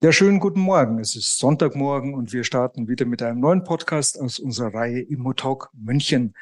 Ja, 0.00 0.12
schönen 0.12 0.38
guten 0.38 0.60
Morgen. 0.60 1.00
Es 1.00 1.16
ist 1.16 1.38
Sonntagmorgen 1.38 2.14
und 2.14 2.32
wir 2.32 2.44
starten 2.44 2.86
wieder 2.86 3.04
mit 3.04 3.20
einem 3.20 3.40
neuen 3.40 3.64
Podcast 3.64 4.16
aus 4.20 4.38
unserer 4.38 4.72
Reihe 4.72 5.00
Immotalk 5.00 5.70
München, 5.72 6.36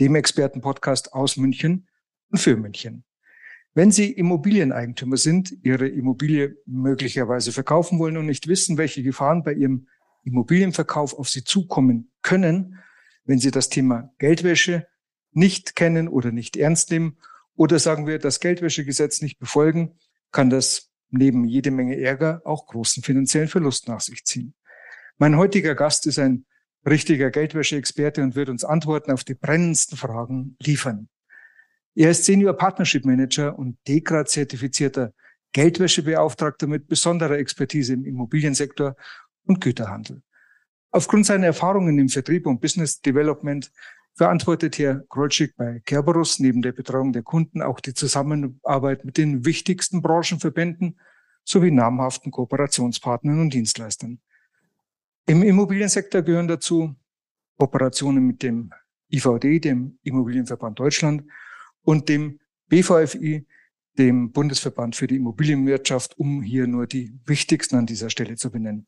dem 0.00 0.16
Expertenpodcast 0.16 1.12
aus 1.12 1.36
München 1.36 1.86
und 2.32 2.38
für 2.38 2.56
München. 2.56 3.04
Wenn 3.74 3.92
Sie 3.92 4.10
Immobilieneigentümer 4.10 5.18
sind, 5.18 5.54
Ihre 5.62 5.86
Immobilie 5.86 6.56
möglicherweise 6.66 7.52
verkaufen 7.52 8.00
wollen 8.00 8.16
und 8.16 8.26
nicht 8.26 8.48
wissen, 8.48 8.76
welche 8.76 9.04
Gefahren 9.04 9.44
bei 9.44 9.52
Ihrem 9.52 9.86
Immobilienverkauf 10.24 11.16
auf 11.16 11.28
Sie 11.28 11.44
zukommen 11.44 12.10
können, 12.22 12.80
wenn 13.24 13.38
Sie 13.38 13.52
das 13.52 13.68
Thema 13.68 14.12
Geldwäsche 14.18 14.88
nicht 15.30 15.76
kennen 15.76 16.08
oder 16.08 16.32
nicht 16.32 16.56
ernst 16.56 16.90
nehmen 16.90 17.18
oder 17.54 17.78
sagen 17.78 18.08
wir, 18.08 18.18
das 18.18 18.40
Geldwäschegesetz 18.40 19.22
nicht 19.22 19.38
befolgen, 19.38 19.94
kann 20.32 20.50
das 20.50 20.90
neben 21.10 21.44
jede 21.44 21.70
Menge 21.70 21.98
Ärger 22.00 22.42
auch 22.44 22.66
großen 22.66 23.02
finanziellen 23.02 23.48
Verlust 23.48 23.88
nach 23.88 24.00
sich 24.00 24.24
ziehen. 24.24 24.54
Mein 25.18 25.36
heutiger 25.36 25.74
Gast 25.74 26.06
ist 26.06 26.18
ein 26.18 26.44
richtiger 26.86 27.30
Geldwäsche-Experte 27.30 28.22
und 28.22 28.34
wird 28.34 28.48
uns 28.48 28.64
Antworten 28.64 29.10
auf 29.10 29.24
die 29.24 29.34
brennendsten 29.34 29.96
Fragen 29.96 30.56
liefern. 30.60 31.08
Er 31.94 32.10
ist 32.10 32.24
Senior 32.24 32.54
Partnership 32.54 33.04
Manager 33.04 33.58
und 33.58 33.78
DEKRA-zertifizierter 33.88 35.12
Geldwäschebeauftragter 35.52 36.66
mit 36.66 36.86
besonderer 36.86 37.38
Expertise 37.38 37.94
im 37.94 38.04
Immobiliensektor 38.04 38.94
und 39.46 39.60
Güterhandel. 39.60 40.22
Aufgrund 40.90 41.26
seiner 41.26 41.46
Erfahrungen 41.46 41.98
im 41.98 42.08
Vertrieb 42.08 42.46
und 42.46 42.60
Business 42.60 43.00
Development 43.00 43.70
verantwortet 44.16 44.78
Herr 44.78 45.04
Krolschik 45.08 45.56
bei 45.56 45.80
Kerberos 45.84 46.38
neben 46.38 46.62
der 46.62 46.72
Betreuung 46.72 47.12
der 47.12 47.22
Kunden 47.22 47.60
auch 47.60 47.80
die 47.80 47.94
Zusammenarbeit 47.94 49.04
mit 49.04 49.18
den 49.18 49.44
wichtigsten 49.44 50.00
Branchenverbänden 50.00 50.98
sowie 51.44 51.70
namhaften 51.70 52.32
Kooperationspartnern 52.32 53.40
und 53.40 53.52
Dienstleistern. 53.52 54.18
Im 55.26 55.42
Immobiliensektor 55.42 56.22
gehören 56.22 56.48
dazu 56.48 56.96
Kooperationen 57.58 58.26
mit 58.26 58.42
dem 58.42 58.70
IVD, 59.12 59.60
dem 59.60 59.98
Immobilienverband 60.02 60.78
Deutschland 60.78 61.24
und 61.82 62.08
dem 62.08 62.40
BVFI, 62.68 63.46
dem 63.98 64.32
Bundesverband 64.32 64.96
für 64.96 65.06
die 65.06 65.16
Immobilienwirtschaft, 65.16 66.18
um 66.18 66.42
hier 66.42 66.66
nur 66.66 66.86
die 66.86 67.18
wichtigsten 67.24 67.76
an 67.76 67.86
dieser 67.86 68.10
Stelle 68.10 68.36
zu 68.36 68.50
benennen. 68.50 68.86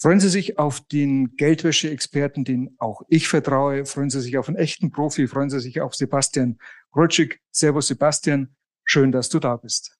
Freuen 0.00 0.20
Sie 0.20 0.28
sich 0.28 0.60
auf 0.60 0.80
den 0.80 1.34
Geldwäsche-Experten, 1.34 2.44
den 2.44 2.76
auch 2.78 3.02
ich 3.08 3.26
vertraue. 3.26 3.84
Freuen 3.84 4.10
Sie 4.10 4.20
sich 4.20 4.38
auf 4.38 4.46
einen 4.46 4.56
echten 4.56 4.92
Profi. 4.92 5.26
Freuen 5.26 5.50
Sie 5.50 5.58
sich 5.58 5.80
auf 5.80 5.96
Sebastian 5.96 6.58
Grotschik. 6.92 7.40
Servus, 7.50 7.88
Sebastian. 7.88 8.54
Schön, 8.84 9.10
dass 9.10 9.28
du 9.28 9.40
da 9.40 9.56
bist. 9.56 9.98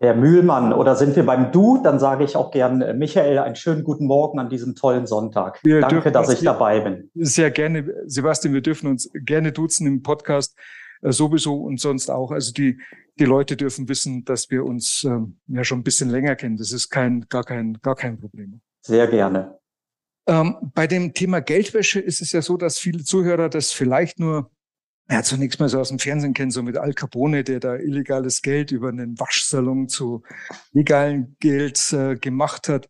Herr 0.00 0.14
Mühlmann, 0.14 0.74
oder 0.74 0.96
sind 0.96 1.16
wir 1.16 1.24
beim 1.24 1.50
Du? 1.50 1.80
Dann 1.82 1.98
sage 1.98 2.24
ich 2.24 2.36
auch 2.36 2.50
gern, 2.50 2.82
äh, 2.82 2.92
Michael, 2.92 3.38
einen 3.38 3.56
schönen 3.56 3.84
guten 3.84 4.04
Morgen 4.04 4.38
an 4.38 4.50
diesem 4.50 4.74
tollen 4.74 5.06
Sonntag. 5.06 5.60
Wir 5.62 5.80
Danke, 5.80 6.12
dass 6.12 6.28
ich 6.28 6.42
dabei 6.42 6.80
bin. 6.80 7.10
Sehr 7.14 7.50
gerne, 7.50 7.90
Sebastian. 8.04 8.52
Wir 8.52 8.60
dürfen 8.62 8.88
uns 8.88 9.10
gerne 9.14 9.52
duzen 9.52 9.86
im 9.86 10.02
Podcast 10.02 10.58
äh, 11.00 11.10
sowieso 11.10 11.54
und 11.54 11.80
sonst 11.80 12.10
auch. 12.10 12.32
Also 12.32 12.52
die, 12.52 12.80
die 13.18 13.24
Leute 13.24 13.56
dürfen 13.56 13.88
wissen, 13.88 14.26
dass 14.26 14.50
wir 14.50 14.64
uns 14.64 15.04
ähm, 15.04 15.38
ja 15.46 15.64
schon 15.64 15.78
ein 15.78 15.84
bisschen 15.84 16.10
länger 16.10 16.36
kennen. 16.36 16.58
Das 16.58 16.72
ist 16.72 16.90
kein, 16.90 17.24
gar 17.30 17.44
kein, 17.44 17.78
gar 17.80 17.94
kein 17.94 18.18
Problem. 18.18 18.60
Sehr 18.82 19.06
gerne. 19.06 19.58
Ähm, 20.26 20.56
bei 20.74 20.86
dem 20.86 21.14
Thema 21.14 21.40
Geldwäsche 21.40 22.00
ist 22.00 22.20
es 22.22 22.32
ja 22.32 22.42
so, 22.42 22.56
dass 22.56 22.78
viele 22.78 23.02
Zuhörer 23.04 23.48
das 23.48 23.72
vielleicht 23.72 24.20
nur 24.20 24.50
ja, 25.10 25.22
zunächst 25.22 25.60
mal 25.60 25.68
so 25.68 25.80
aus 25.80 25.88
dem 25.88 25.98
Fernsehen 25.98 26.32
kennen, 26.32 26.50
so 26.50 26.62
mit 26.62 26.76
Al 26.76 26.94
Capone, 26.94 27.44
der 27.44 27.60
da 27.60 27.76
illegales 27.76 28.40
Geld 28.40 28.70
über 28.70 28.88
einen 28.88 29.18
Waschsalon 29.18 29.88
zu 29.88 30.22
legalen 30.72 31.36
Geld 31.40 31.92
äh, 31.92 32.16
gemacht 32.16 32.68
hat. 32.68 32.88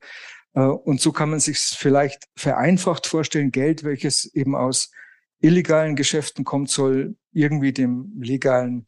Äh, 0.55 0.61
und 0.61 1.01
so 1.01 1.13
kann 1.13 1.31
man 1.31 1.41
sich 1.41 1.59
vielleicht 1.59 2.29
vereinfacht 2.37 3.07
vorstellen, 3.07 3.51
Geld, 3.51 3.83
welches 3.83 4.25
eben 4.35 4.55
aus 4.55 4.91
illegalen 5.41 5.97
Geschäften 5.97 6.45
kommt, 6.45 6.71
soll 6.71 7.17
irgendwie 7.33 7.73
dem 7.73 8.13
legalen 8.21 8.87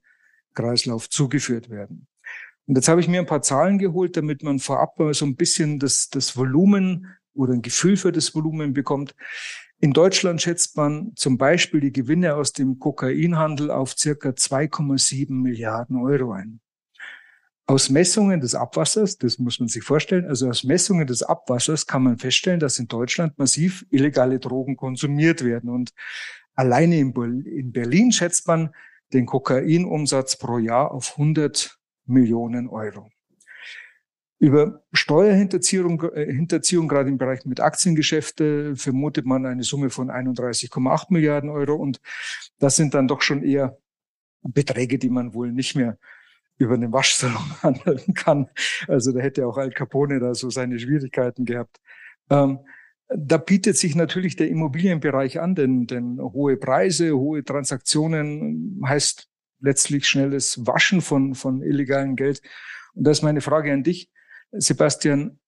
Kreislauf 0.55 1.09
zugeführt 1.11 1.71
werden. 1.71 2.07
Und 2.67 2.77
jetzt 2.77 2.89
habe 2.89 3.01
ich 3.01 3.09
mir 3.09 3.21
ein 3.21 3.27
paar 3.27 3.43
Zahlen 3.43 3.79
geholt, 3.79 4.17
damit 4.17 4.43
man 4.43 4.59
vorab 4.59 4.97
so 5.13 5.27
ein 5.27 5.37
bisschen 5.37 5.79
das, 5.79 6.09
das 6.09 6.37
Volumen 6.37 7.15
oder 7.35 7.53
ein 7.53 7.63
Gefühl 7.63 7.97
für 7.97 8.13
das 8.13 8.35
Volumen 8.35 8.73
bekommt. 8.73 9.15
In 9.81 9.93
Deutschland 9.93 10.41
schätzt 10.41 10.77
man 10.77 11.13
zum 11.15 11.37
Beispiel 11.37 11.81
die 11.81 11.93
Gewinne 11.93 12.37
aus 12.37 12.53
dem 12.53 12.79
Kokainhandel 12.79 13.71
auf 13.71 13.95
circa 13.99 14.31
2,7 14.31 15.33
Milliarden 15.33 15.97
Euro 15.97 16.33
ein. 16.33 16.61
Aus 17.67 17.91
Messungen 17.91 18.41
des 18.41 18.55
Abwassers, 18.55 19.19
das 19.19 19.39
muss 19.39 19.59
man 19.59 19.69
sich 19.69 19.83
vorstellen, 19.83 20.27
also 20.27 20.49
aus 20.49 20.65
Messungen 20.65 21.07
des 21.07 21.23
Abwassers 21.23 21.87
kann 21.87 22.03
man 22.03 22.19
feststellen, 22.19 22.61
dass 22.61 22.79
in 22.79 22.89
Deutschland 22.89 23.39
massiv 23.39 23.87
illegale 23.91 24.39
Drogen 24.39 24.77
konsumiert 24.77 25.45
werden. 25.45 25.71
Und 25.71 25.93
alleine 26.55 26.99
in 26.99 27.73
Berlin 27.73 28.13
schätzt 28.13 28.47
man 28.47 28.71
den 29.13 29.27
Kokainumsatz 29.27 30.37
pro 30.37 30.59
Jahr 30.59 30.93
auf 30.93 31.13
100 31.13 31.79
Millionen 32.07 32.69
Euro. 32.69 33.11
Über 34.39 34.83
Steuerhinterziehung, 34.93 36.03
äh, 36.13 36.27
Hinterziehung, 36.33 36.89
gerade 36.89 37.09
im 37.09 37.19
Bereich 37.19 37.45
mit 37.47 37.61
Aktiengeschäfte, 37.61 38.77
vermutet 38.77 39.27
man 39.27 39.47
eine 39.47 39.63
Summe 39.63 39.91
von 39.91 40.11
31,8 40.11 41.07
Milliarden 41.11 41.51
Euro. 41.51 41.75
Und 41.75 42.01
das 42.59 42.77
sind 42.77 42.95
dann 42.95 43.09
doch 43.09 43.23
schon 43.23 43.43
eher 43.43 43.79
Beträge, 44.43 44.99
die 44.99 45.09
man 45.09 45.35
wohl 45.35 45.53
nicht 45.53 45.77
mehr 45.77 45.99
über 46.59 46.77
den 46.77 46.93
Waschsalon 46.93 47.43
handeln 47.63 48.15
kann. 48.15 48.49
Also 48.87 49.13
da 49.13 49.21
hätte 49.21 49.47
auch 49.47 49.57
Al 49.57 49.71
Capone 49.71 50.21
da 50.21 50.35
so 50.35 50.51
seine 50.51 50.79
Schwierigkeiten 50.79 51.45
gehabt. 51.45 51.81
Ähm, 52.31 52.59
da 53.09 53.37
bietet 53.37 53.77
sich 53.77 53.95
natürlich 53.95 54.37
der 54.37 54.49
Immobilienbereich 54.49 55.41
an, 55.41 55.55
denn, 55.55 55.87
denn 55.87 56.19
hohe 56.21 56.57
Preise, 56.57 57.17
hohe 57.17 57.45
Transaktionen 57.45 58.83
heißt 58.85 59.29
letztlich 59.65 60.07
schnelles 60.07 60.67
Waschen 60.67 61.01
von, 61.01 61.35
von 61.35 61.63
illegalem 61.63 62.17
Geld. 62.17 62.43
Und 62.95 63.05
das 63.05 63.19
ist 63.19 63.23
meine 63.23 63.41
Frage 63.41 63.73
an 63.73 63.83
dich, 63.83 64.11
Sebastian. 64.53 65.41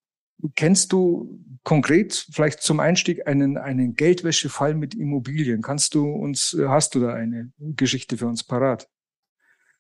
Kennst 0.55 0.93
du 0.93 1.41
konkret 1.63 2.27
vielleicht 2.31 2.61
zum 2.61 2.81
Einstieg 2.81 3.27
einen, 3.27 3.57
einen 3.57 3.95
Geldwäschefall 3.95 4.75
mit 4.75 4.95
Immobilien? 4.95 5.63
Kannst 5.63 5.95
du 5.95 6.11
uns, 6.11 6.57
hast 6.67 6.95
du 6.95 7.01
da 7.01 7.15
eine 7.15 7.53
Geschichte 7.59 8.17
für 8.17 8.27
uns 8.27 8.45
parat? 8.45 8.89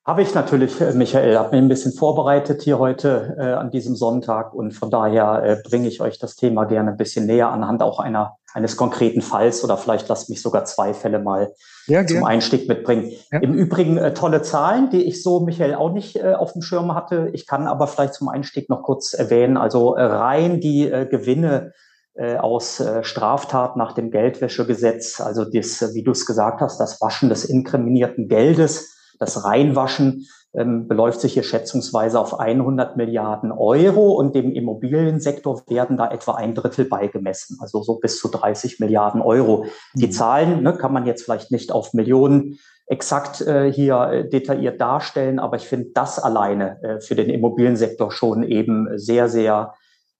Habe 0.06 0.22
ich 0.22 0.34
natürlich, 0.36 0.80
äh, 0.80 0.92
Michael, 0.92 1.36
habe 1.36 1.56
mir 1.56 1.60
ein 1.60 1.68
bisschen 1.68 1.92
vorbereitet 1.92 2.62
hier 2.62 2.78
heute 2.78 3.36
äh, 3.40 3.52
an 3.54 3.72
diesem 3.72 3.96
Sonntag 3.96 4.54
und 4.54 4.70
von 4.70 4.88
daher 4.88 5.42
äh, 5.42 5.56
bringe 5.68 5.88
ich 5.88 6.00
euch 6.00 6.20
das 6.20 6.36
Thema 6.36 6.64
gerne 6.64 6.92
ein 6.92 6.96
bisschen 6.96 7.26
näher 7.26 7.48
anhand 7.48 7.82
auch 7.82 7.98
einer 7.98 8.36
eines 8.54 8.76
konkreten 8.76 9.20
Falls 9.20 9.64
oder 9.64 9.76
vielleicht 9.76 10.08
lasst 10.08 10.30
mich 10.30 10.40
sogar 10.40 10.64
zwei 10.64 10.94
Fälle 10.94 11.18
mal 11.18 11.52
ja, 11.88 12.06
zum 12.06 12.24
Einstieg 12.24 12.68
mitbringen. 12.68 13.10
Ja. 13.32 13.40
Im 13.40 13.52
Übrigen 13.52 13.98
äh, 13.98 14.14
tolle 14.14 14.42
Zahlen, 14.42 14.90
die 14.90 15.02
ich 15.02 15.24
so, 15.24 15.40
Michael, 15.40 15.74
auch 15.74 15.92
nicht 15.92 16.16
äh, 16.16 16.34
auf 16.34 16.52
dem 16.52 16.62
Schirm 16.62 16.94
hatte. 16.94 17.28
Ich 17.32 17.46
kann 17.46 17.66
aber 17.66 17.88
vielleicht 17.88 18.14
zum 18.14 18.28
Einstieg 18.28 18.70
noch 18.70 18.82
kurz 18.84 19.12
erwähnen, 19.12 19.56
also 19.56 19.96
äh, 19.96 20.04
rein 20.04 20.60
die 20.60 20.88
äh, 20.88 21.04
Gewinne 21.04 21.72
äh, 22.14 22.36
aus 22.36 22.78
äh, 22.78 23.02
Straftaten 23.02 23.78
nach 23.78 23.92
dem 23.92 24.12
Geldwäschegesetz, 24.12 25.20
also 25.20 25.44
das, 25.44 25.94
wie 25.94 26.04
du 26.04 26.12
es 26.12 26.24
gesagt 26.24 26.60
hast, 26.60 26.78
das 26.78 27.00
Waschen 27.02 27.28
des 27.28 27.44
inkriminierten 27.44 28.28
Geldes, 28.28 28.95
das 29.18 29.44
Reinwaschen 29.44 30.26
ähm, 30.54 30.88
beläuft 30.88 31.20
sich 31.20 31.34
hier 31.34 31.42
schätzungsweise 31.42 32.18
auf 32.18 32.40
100 32.40 32.96
Milliarden 32.96 33.52
Euro 33.52 34.12
und 34.12 34.34
dem 34.34 34.52
Immobiliensektor 34.52 35.62
werden 35.68 35.96
da 35.96 36.10
etwa 36.10 36.34
ein 36.34 36.54
Drittel 36.54 36.86
beigemessen, 36.86 37.58
also 37.60 37.82
so 37.82 37.98
bis 37.98 38.18
zu 38.18 38.28
30 38.28 38.80
Milliarden 38.80 39.20
Euro. 39.20 39.66
Die 39.94 40.06
mhm. 40.06 40.12
Zahlen 40.12 40.62
ne, 40.62 40.74
kann 40.74 40.92
man 40.92 41.06
jetzt 41.06 41.22
vielleicht 41.22 41.50
nicht 41.50 41.72
auf 41.72 41.92
Millionen 41.92 42.58
exakt 42.86 43.40
äh, 43.40 43.70
hier 43.72 44.00
äh, 44.10 44.28
detailliert 44.28 44.80
darstellen, 44.80 45.38
aber 45.38 45.56
ich 45.56 45.66
finde 45.66 45.90
das 45.92 46.18
alleine 46.18 46.82
äh, 46.82 47.00
für 47.00 47.14
den 47.14 47.28
Immobiliensektor 47.28 48.10
schon 48.12 48.42
eben 48.42 48.88
sehr, 48.96 49.28
sehr 49.28 49.74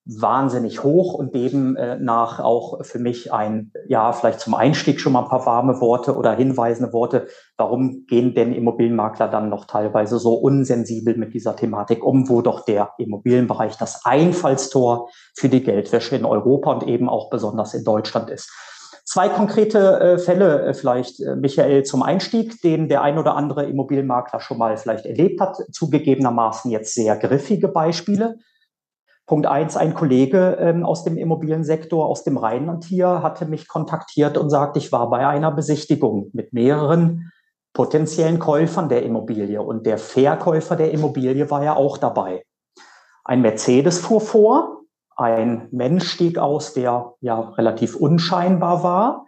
wahnsinnig 0.07 0.85
hoch 0.85 1.15
und 1.15 1.35
demnach 1.35 2.39
auch 2.39 2.85
für 2.85 3.01
mich 3.01 3.33
ein, 3.33 3.73
ja, 3.89 4.13
vielleicht 4.13 4.39
zum 4.39 4.55
Einstieg 4.55 5.01
schon 5.01 5.13
mal 5.13 5.23
ein 5.23 5.29
paar 5.29 5.45
warme 5.47 5.81
Worte 5.81 6.17
oder 6.17 6.33
hinweisende 6.33 6.93
Worte. 6.93 7.27
Warum 7.57 8.07
gehen 8.07 8.33
denn 8.35 8.55
Immobilienmakler 8.55 9.27
dann 9.27 9.49
noch 9.49 9.65
teilweise 9.65 10.19
so 10.19 10.35
unsensibel 10.35 11.17
mit 11.17 11.35
dieser 11.35 11.57
Thematik 11.57 12.05
um, 12.05 12.29
wo 12.29 12.41
doch 12.41 12.65
der 12.65 12.93
Immobilienbereich 12.99 13.77
das 13.79 14.05
Einfallstor 14.05 15.11
für 15.37 15.49
die 15.49 15.65
Geldwäsche 15.65 16.15
in 16.15 16.25
Europa 16.25 16.73
und 16.73 16.87
eben 16.87 17.09
auch 17.09 17.29
besonders 17.29 17.75
in 17.75 17.83
Deutschland 17.83 18.31
ist? 18.31 18.51
Zwei 19.05 19.29
konkrete 19.29 20.01
äh, 20.01 20.19
Fälle 20.19 20.67
äh, 20.67 20.75
vielleicht, 20.75 21.21
äh, 21.21 21.37
Michael, 21.37 21.85
zum 21.85 22.03
Einstieg, 22.03 22.61
den 22.63 22.89
der 22.89 23.03
ein 23.03 23.19
oder 23.19 23.37
andere 23.37 23.65
Immobilienmakler 23.65 24.41
schon 24.41 24.59
mal 24.59 24.77
vielleicht 24.77 25.07
erlebt 25.07 25.41
hat. 25.41 25.57
Zugegebenermaßen 25.73 26.71
jetzt 26.71 26.95
sehr 26.95 27.17
griffige 27.17 27.69
Beispiele. 27.69 28.39
Punkt 29.27 29.47
eins, 29.47 29.77
ein 29.77 29.95
Kollege 29.95 30.57
ähm, 30.61 30.87
aus 30.87 31.03
dem 31.03 31.17
Immobiliensektor, 31.17 32.07
aus 32.07 32.23
dem 32.23 32.37
Rheinland 32.37 32.85
hier, 32.85 33.23
hatte 33.23 33.47
mich 33.47 33.67
kontaktiert 33.67 34.39
und 34.39 34.51
sagt, 34.51 34.77
ich 34.77 34.93
war 34.93 35.11
bei 35.11 35.27
einer 35.27 35.51
Besichtigung 35.51 36.31
mit 36.33 36.53
mehreren 36.53 37.33
potenziellen 37.73 38.39
Käufern 38.39 38.89
der 38.89 39.03
Immobilie 39.03 39.61
und 39.61 39.85
der 39.85 39.99
Verkäufer 39.99 40.77
der 40.77 40.93
Immobilie 40.93 41.51
war 41.51 41.65
ja 41.65 41.75
auch 41.75 41.99
dabei. 41.99 42.45
Ein 43.25 43.43
Mercedes 43.43 43.99
fuhr 43.99 44.21
vor, 44.21 44.83
ein 45.17 45.69
Mensch 45.73 46.09
stieg 46.09 46.39
aus, 46.39 46.73
der 46.75 47.15
ja 47.21 47.41
relativ 47.41 47.97
unscheinbar 47.97 48.85
war, 48.85 49.27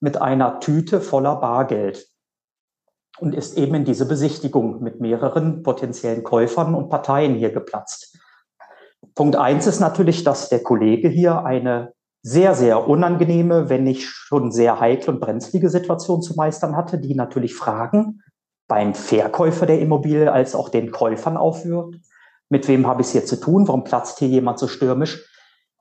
mit 0.00 0.20
einer 0.20 0.60
Tüte 0.60 1.00
voller 1.00 1.36
Bargeld 1.36 2.06
und 3.18 3.34
ist 3.34 3.56
eben 3.56 3.74
in 3.74 3.84
diese 3.84 4.06
Besichtigung 4.06 4.82
mit 4.82 5.00
mehreren 5.00 5.62
potenziellen 5.62 6.22
Käufern 6.22 6.74
und 6.74 6.90
Parteien 6.90 7.34
hier 7.34 7.50
geplatzt. 7.50 8.18
Punkt 9.18 9.34
eins 9.34 9.66
ist 9.66 9.80
natürlich, 9.80 10.22
dass 10.22 10.48
der 10.48 10.62
Kollege 10.62 11.08
hier 11.08 11.44
eine 11.44 11.92
sehr, 12.22 12.54
sehr 12.54 12.86
unangenehme, 12.86 13.68
wenn 13.68 13.82
nicht 13.82 14.04
schon 14.04 14.52
sehr 14.52 14.78
heikle 14.78 15.12
und 15.12 15.18
brenzlige 15.18 15.70
Situation 15.70 16.22
zu 16.22 16.36
meistern 16.36 16.76
hatte, 16.76 16.98
die 16.98 17.16
natürlich 17.16 17.56
Fragen 17.56 18.22
beim 18.68 18.94
Verkäufer 18.94 19.66
der 19.66 19.80
Immobilie 19.80 20.30
als 20.30 20.54
auch 20.54 20.68
den 20.68 20.92
Käufern 20.92 21.36
aufwirkt. 21.36 21.96
Mit 22.48 22.68
wem 22.68 22.86
habe 22.86 23.00
ich 23.00 23.08
es 23.08 23.12
hier 23.12 23.26
zu 23.26 23.40
tun? 23.40 23.66
Warum 23.66 23.82
platzt 23.82 24.20
hier 24.20 24.28
jemand 24.28 24.60
so 24.60 24.68
stürmisch 24.68 25.20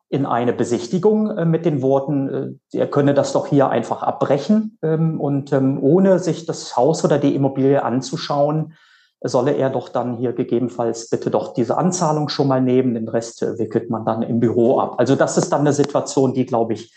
in 0.10 0.26
eine 0.26 0.52
Besichtigung 0.52 1.30
äh, 1.38 1.46
mit 1.46 1.64
den 1.64 1.84
Worten, 1.84 2.60
äh, 2.74 2.78
er 2.80 2.88
könne 2.88 3.14
das 3.14 3.34
doch 3.34 3.46
hier 3.46 3.70
einfach 3.70 4.02
abbrechen 4.02 4.80
ähm, 4.82 5.22
und 5.22 5.54
ähm, 5.54 5.78
ohne 5.80 6.18
sich 6.18 6.48
das 6.48 6.76
Haus 6.76 7.06
oder 7.06 7.20
die 7.20 7.36
Immobilie 7.36 7.84
anzuschauen, 7.84 8.74
solle 9.22 9.54
er 9.54 9.70
doch 9.70 9.90
dann 9.90 10.18
hier 10.18 10.34
gegebenenfalls 10.34 11.10
bitte 11.10 11.32
doch 11.32 11.54
diese 11.54 11.78
Anzahlung 11.78 12.30
schon 12.30 12.48
mal 12.48 12.62
nehmen, 12.62 12.94
den 12.94 13.10
Rest 13.10 13.42
wickelt 13.42 13.90
man 13.90 14.06
dann 14.06 14.22
im 14.22 14.40
Büro 14.40 14.80
ab. 14.80 14.96
Also 14.98 15.16
das 15.16 15.38
ist 15.38 15.50
dann 15.50 15.62
eine 15.62 15.74
Situation, 15.74 16.34
die, 16.34 16.46
glaube 16.46 16.74
ich, 16.74 16.96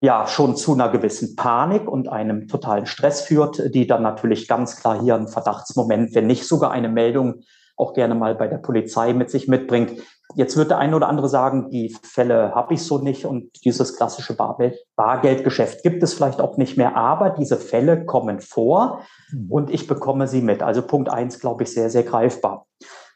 ja 0.00 0.26
schon 0.26 0.56
zu 0.56 0.74
einer 0.74 0.88
gewissen 0.88 1.36
Panik 1.36 1.88
und 1.88 2.08
einem 2.08 2.48
totalen 2.48 2.86
Stress 2.86 3.22
führt, 3.22 3.74
die 3.74 3.86
dann 3.86 4.02
natürlich 4.02 4.48
ganz 4.48 4.76
klar 4.76 5.00
hier 5.00 5.14
einen 5.14 5.28
Verdachtsmoment, 5.28 6.14
wenn 6.14 6.26
nicht 6.26 6.46
sogar 6.46 6.72
eine 6.72 6.88
Meldung 6.88 7.42
auch 7.76 7.94
gerne 7.94 8.14
mal 8.14 8.34
bei 8.34 8.48
der 8.48 8.58
Polizei 8.58 9.12
mit 9.12 9.30
sich 9.30 9.48
mitbringt. 9.48 10.00
Jetzt 10.34 10.56
wird 10.56 10.70
der 10.70 10.78
eine 10.78 10.96
oder 10.96 11.08
andere 11.08 11.28
sagen, 11.28 11.70
die 11.70 11.94
Fälle 12.02 12.54
habe 12.54 12.74
ich 12.74 12.82
so 12.82 12.98
nicht 12.98 13.24
und 13.26 13.64
dieses 13.64 13.96
klassische 13.96 14.36
Bargeldgeschäft 14.96 15.82
gibt 15.82 16.02
es 16.02 16.14
vielleicht 16.14 16.40
auch 16.40 16.56
nicht 16.56 16.76
mehr, 16.76 16.96
aber 16.96 17.30
diese 17.30 17.56
Fälle 17.56 18.04
kommen 18.04 18.40
vor 18.40 19.00
mhm. 19.30 19.50
und 19.50 19.70
ich 19.70 19.86
bekomme 19.86 20.28
sie 20.28 20.40
mit. 20.40 20.62
Also 20.62 20.82
Punkt 20.82 21.08
eins, 21.08 21.40
glaube 21.40 21.64
ich, 21.64 21.72
sehr, 21.72 21.90
sehr 21.90 22.02
greifbar. 22.02 22.66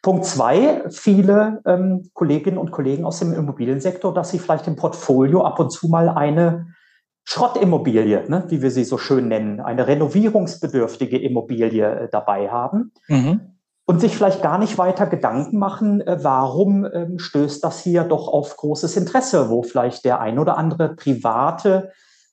Punkt 0.02 0.24
zwei, 0.24 0.84
viele 0.90 1.62
ähm, 1.66 2.10
Kolleginnen 2.14 2.58
und 2.58 2.70
Kollegen 2.70 3.04
aus 3.04 3.19
dem 3.19 3.32
Immobiliensektor, 3.32 4.14
dass 4.14 4.30
sie 4.30 4.38
vielleicht 4.38 4.66
im 4.66 4.76
Portfolio 4.76 5.42
ab 5.42 5.58
und 5.58 5.70
zu 5.70 5.88
mal 5.88 6.08
eine 6.08 6.69
Schrottimmobilie, 7.24 8.24
ne, 8.28 8.44
wie 8.48 8.62
wir 8.62 8.70
sie 8.70 8.84
so 8.84 8.98
schön 8.98 9.26
nennen, 9.26 9.60
eine 9.60 9.88
renovierungsbedürftige 9.88 11.19
Immobilie 11.19 11.84
äh, 11.84 12.08
dabei 12.08 12.50
haben. 12.50 12.92
Mhm 13.08 13.56
und 13.86 14.00
sich 14.00 14.16
vielleicht 14.16 14.42
gar 14.42 14.58
nicht 14.58 14.78
weiter 14.78 15.06
Gedanken 15.06 15.58
machen, 15.58 16.00
äh, 16.00 16.18
warum 16.22 16.84
ähm, 16.84 17.18
stößt 17.18 17.62
das 17.64 17.80
hier 17.80 18.04
doch 18.04 18.28
auf 18.28 18.56
großes 18.56 18.96
Interesse, 18.96 19.48
wo 19.48 19.62
vielleicht 19.62 20.04
der 20.04 20.20
ein 20.20 20.38
oder 20.38 20.58
andere 20.58 20.94
private 20.94 21.92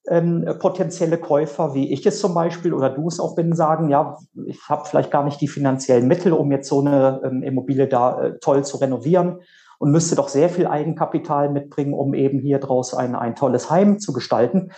ähm, 0.09 0.45
potenzielle 0.59 1.17
Käufer, 1.17 1.73
wie 1.73 1.93
ich 1.93 2.05
es 2.05 2.19
zum 2.19 2.33
Beispiel 2.33 2.73
oder 2.73 2.89
du 2.89 3.07
es 3.07 3.19
auch 3.19 3.35
bin, 3.35 3.55
sagen, 3.55 3.89
ja, 3.89 4.17
ich 4.45 4.59
habe 4.67 4.85
vielleicht 4.85 5.11
gar 5.11 5.23
nicht 5.23 5.39
die 5.39 5.47
finanziellen 5.47 6.07
Mittel, 6.07 6.33
um 6.33 6.51
jetzt 6.51 6.67
so 6.67 6.81
eine 6.81 7.21
ähm, 7.23 7.43
Immobilie 7.43 7.87
da 7.87 8.19
äh, 8.19 8.39
toll 8.39 8.65
zu 8.65 8.77
renovieren 8.77 9.39
und 9.79 9.91
müsste 9.91 10.15
doch 10.15 10.29
sehr 10.29 10.49
viel 10.49 10.67
Eigenkapital 10.67 11.49
mitbringen, 11.49 11.93
um 11.93 12.13
eben 12.13 12.39
hier 12.39 12.59
draus 12.59 12.93
ein, 12.93 13.15
ein 13.15 13.35
tolles 13.35 13.69
Heim 13.69 13.99
zu 13.99 14.11
gestalten. 14.11 14.71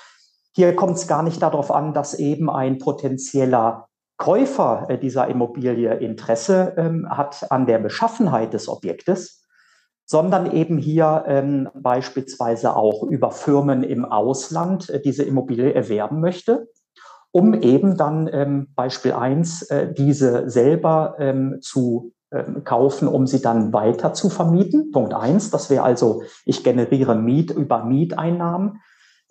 Hier 0.53 0.75
kommt 0.75 0.97
es 0.97 1.07
gar 1.07 1.23
nicht 1.23 1.41
darauf 1.41 1.71
an, 1.71 1.93
dass 1.93 2.13
eben 2.13 2.49
ein 2.49 2.77
potenzieller 2.77 3.87
Käufer 4.17 4.85
äh, 4.89 4.97
dieser 4.97 5.27
Immobilie 5.27 5.95
Interesse 5.95 6.73
ähm, 6.77 7.07
hat 7.09 7.51
an 7.51 7.65
der 7.65 7.79
Beschaffenheit 7.79 8.53
des 8.53 8.69
Objektes, 8.69 9.45
sondern 10.05 10.51
eben 10.51 10.77
hier 10.77 11.23
ähm, 11.27 11.69
beispielsweise 11.73 12.75
auch 12.75 13.03
über 13.03 13.31
Firmen 13.31 13.83
im 13.83 14.05
Ausland 14.05 14.89
äh, 14.89 15.01
diese 15.01 15.23
Immobilie 15.23 15.73
erwerben 15.73 16.21
möchte, 16.21 16.67
um 17.31 17.53
eben 17.53 17.97
dann 17.97 18.29
ähm, 18.31 18.67
Beispiel 18.75 19.13
eins 19.13 19.63
äh, 19.63 19.91
diese 19.91 20.49
selber 20.49 21.15
ähm, 21.19 21.57
zu 21.61 22.13
ähm, 22.31 22.63
kaufen, 22.63 23.07
um 23.07 23.27
sie 23.27 23.41
dann 23.41 23.73
weiter 23.73 24.13
zu 24.13 24.29
vermieten. 24.29 24.91
Punkt 24.91 25.13
eins, 25.13 25.51
das 25.51 25.69
wäre 25.69 25.83
also, 25.83 26.23
ich 26.45 26.63
generiere 26.63 27.15
Miet 27.15 27.51
über 27.51 27.83
Mieteinnahmen 27.83 28.81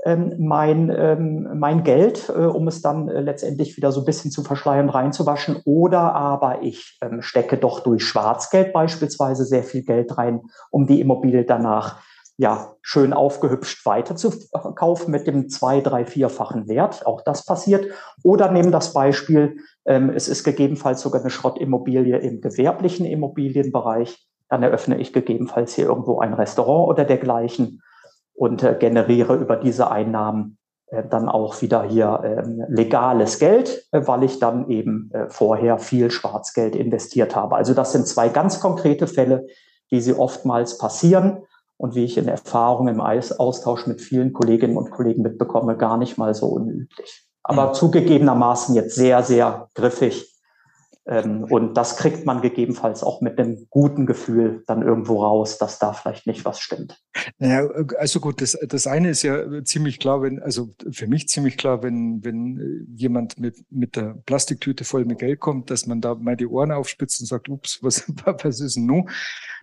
mein, 0.06 0.94
ähm, 0.94 1.48
mein 1.58 1.82
Geld, 1.82 2.28
äh, 2.28 2.44
um 2.44 2.68
es 2.68 2.82
dann 2.82 3.08
äh, 3.08 3.20
letztendlich 3.20 3.76
wieder 3.76 3.90
so 3.90 4.00
ein 4.00 4.06
bisschen 4.06 4.30
zu 4.30 4.42
verschleiern, 4.42 4.90
reinzuwaschen. 4.90 5.62
Oder 5.64 6.14
aber 6.14 6.62
ich 6.62 6.98
ähm, 7.00 7.22
stecke 7.22 7.56
doch 7.56 7.80
durch 7.80 8.04
Schwarzgeld 8.04 8.72
beispielsweise 8.72 9.44
sehr 9.44 9.62
viel 9.62 9.82
Geld 9.82 10.16
rein, 10.18 10.42
um 10.70 10.86
die 10.86 11.00
Immobilie 11.00 11.44
danach 11.44 12.02
ja 12.36 12.74
schön 12.82 13.12
aufgehübscht 13.12 13.86
weiter 13.86 14.16
zu 14.16 14.32
kaufen 14.74 15.10
mit 15.10 15.26
dem 15.26 15.48
zwei, 15.48 15.80
drei, 15.80 16.04
vierfachen 16.04 16.68
Wert. 16.68 17.06
Auch 17.06 17.22
das 17.22 17.46
passiert. 17.46 17.86
Oder 18.22 18.50
nehmen 18.50 18.72
das 18.72 18.92
Beispiel, 18.92 19.58
ähm, 19.86 20.10
es 20.10 20.28
ist 20.28 20.44
gegebenenfalls 20.44 21.00
sogar 21.00 21.20
eine 21.20 21.30
Schrottimmobilie 21.30 22.18
im 22.18 22.40
gewerblichen 22.40 23.06
Immobilienbereich. 23.06 24.26
Dann 24.48 24.62
eröffne 24.62 24.98
ich 24.98 25.12
gegebenenfalls 25.12 25.74
hier 25.74 25.86
irgendwo 25.86 26.20
ein 26.20 26.34
Restaurant 26.34 26.88
oder 26.88 27.04
dergleichen 27.04 27.80
und 28.34 28.62
äh, 28.62 28.76
generiere 28.78 29.36
über 29.36 29.56
diese 29.56 29.90
Einnahmen 29.90 30.58
äh, 30.86 31.04
dann 31.08 31.28
auch 31.28 31.62
wieder 31.62 31.84
hier 31.84 32.20
äh, 32.22 32.42
legales 32.68 33.38
Geld, 33.38 33.86
äh, 33.92 34.06
weil 34.06 34.24
ich 34.24 34.38
dann 34.38 34.68
eben 34.68 35.10
äh, 35.12 35.28
vorher 35.28 35.78
viel 35.78 36.10
Schwarzgeld 36.10 36.76
investiert 36.76 37.36
habe. 37.36 37.56
Also 37.56 37.74
das 37.74 37.92
sind 37.92 38.06
zwei 38.06 38.28
ganz 38.28 38.60
konkrete 38.60 39.06
Fälle, 39.06 39.46
wie 39.88 40.00
sie 40.00 40.14
oftmals 40.14 40.78
passieren 40.78 41.44
und 41.76 41.94
wie 41.94 42.04
ich 42.04 42.18
in 42.18 42.28
Erfahrung 42.28 42.88
im 42.88 43.00
Austausch 43.00 43.86
mit 43.86 44.00
vielen 44.00 44.32
Kolleginnen 44.32 44.76
und 44.76 44.90
Kollegen 44.90 45.22
mitbekomme, 45.22 45.76
gar 45.76 45.96
nicht 45.96 46.18
mal 46.18 46.34
so 46.34 46.46
unüblich. 46.46 47.26
Aber 47.42 47.68
mhm. 47.68 47.74
zugegebenermaßen 47.74 48.74
jetzt 48.74 48.94
sehr, 48.94 49.22
sehr 49.22 49.68
griffig 49.74 50.33
ähm, 51.06 51.44
und 51.44 51.74
das 51.74 51.96
kriegt 51.96 52.24
man 52.24 52.40
gegebenenfalls 52.40 53.02
auch 53.02 53.20
mit 53.20 53.38
einem 53.38 53.66
guten 53.68 54.06
Gefühl 54.06 54.62
dann 54.66 54.80
irgendwo 54.82 55.22
raus, 55.22 55.58
dass 55.58 55.78
da 55.78 55.92
vielleicht 55.92 56.26
nicht 56.26 56.46
was 56.46 56.60
stimmt. 56.60 57.02
Naja, 57.38 57.68
also 57.98 58.20
gut, 58.20 58.40
das, 58.40 58.58
das 58.66 58.86
eine 58.86 59.10
ist 59.10 59.22
ja 59.22 59.62
ziemlich 59.64 59.98
klar, 59.98 60.22
wenn, 60.22 60.40
also 60.40 60.70
für 60.90 61.06
mich 61.06 61.28
ziemlich 61.28 61.58
klar, 61.58 61.82
wenn, 61.82 62.24
wenn 62.24 62.86
jemand 62.94 63.38
mit, 63.38 63.64
mit 63.70 63.96
der 63.96 64.16
Plastiktüte 64.24 64.84
voll 64.84 65.04
mit 65.04 65.18
Geld 65.18 65.40
kommt, 65.40 65.70
dass 65.70 65.86
man 65.86 66.00
da 66.00 66.14
mal 66.14 66.36
die 66.36 66.46
Ohren 66.46 66.72
aufspitzt 66.72 67.20
und 67.20 67.26
sagt, 67.26 67.50
ups, 67.50 67.82
was, 67.82 68.04
was 68.24 68.60
ist 68.60 68.76
denn 68.76 68.86
nun? 68.86 69.10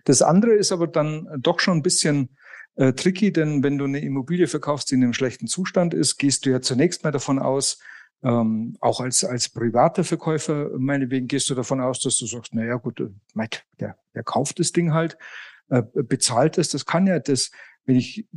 Das 0.04 0.22
andere 0.22 0.52
ist 0.52 0.70
aber 0.70 0.86
dann 0.86 1.28
doch 1.40 1.58
schon 1.58 1.78
ein 1.78 1.82
bisschen 1.82 2.36
äh, 2.76 2.92
tricky, 2.92 3.32
denn 3.32 3.64
wenn 3.64 3.78
du 3.78 3.84
eine 3.84 4.00
Immobilie 4.00 4.46
verkaufst, 4.46 4.90
die 4.90 4.94
in 4.94 5.02
einem 5.02 5.12
schlechten 5.12 5.48
Zustand 5.48 5.92
ist, 5.92 6.18
gehst 6.18 6.46
du 6.46 6.50
ja 6.50 6.60
zunächst 6.60 7.02
mal 7.02 7.10
davon 7.10 7.40
aus, 7.40 7.80
ähm, 8.22 8.76
auch 8.80 9.00
als, 9.00 9.24
als 9.24 9.48
privater 9.48 10.04
Verkäufer, 10.04 10.70
meinetwegen, 10.78 11.26
gehst 11.26 11.50
du 11.50 11.54
davon 11.54 11.80
aus, 11.80 12.00
dass 12.00 12.16
du 12.16 12.26
sagst, 12.26 12.54
na 12.54 12.64
ja, 12.64 12.76
gut, 12.76 13.00
äh, 13.00 13.48
der, 13.80 13.96
der 14.14 14.22
kauft 14.22 14.58
das 14.58 14.72
Ding 14.72 14.92
halt, 14.92 15.18
äh, 15.68 15.82
bezahlt 15.94 16.58
es. 16.58 16.68
Das 16.68 16.86
kann 16.86 17.06
ja 17.06 17.18
das, 17.18 17.50
wenn 17.84 17.96
ich, 17.96 18.28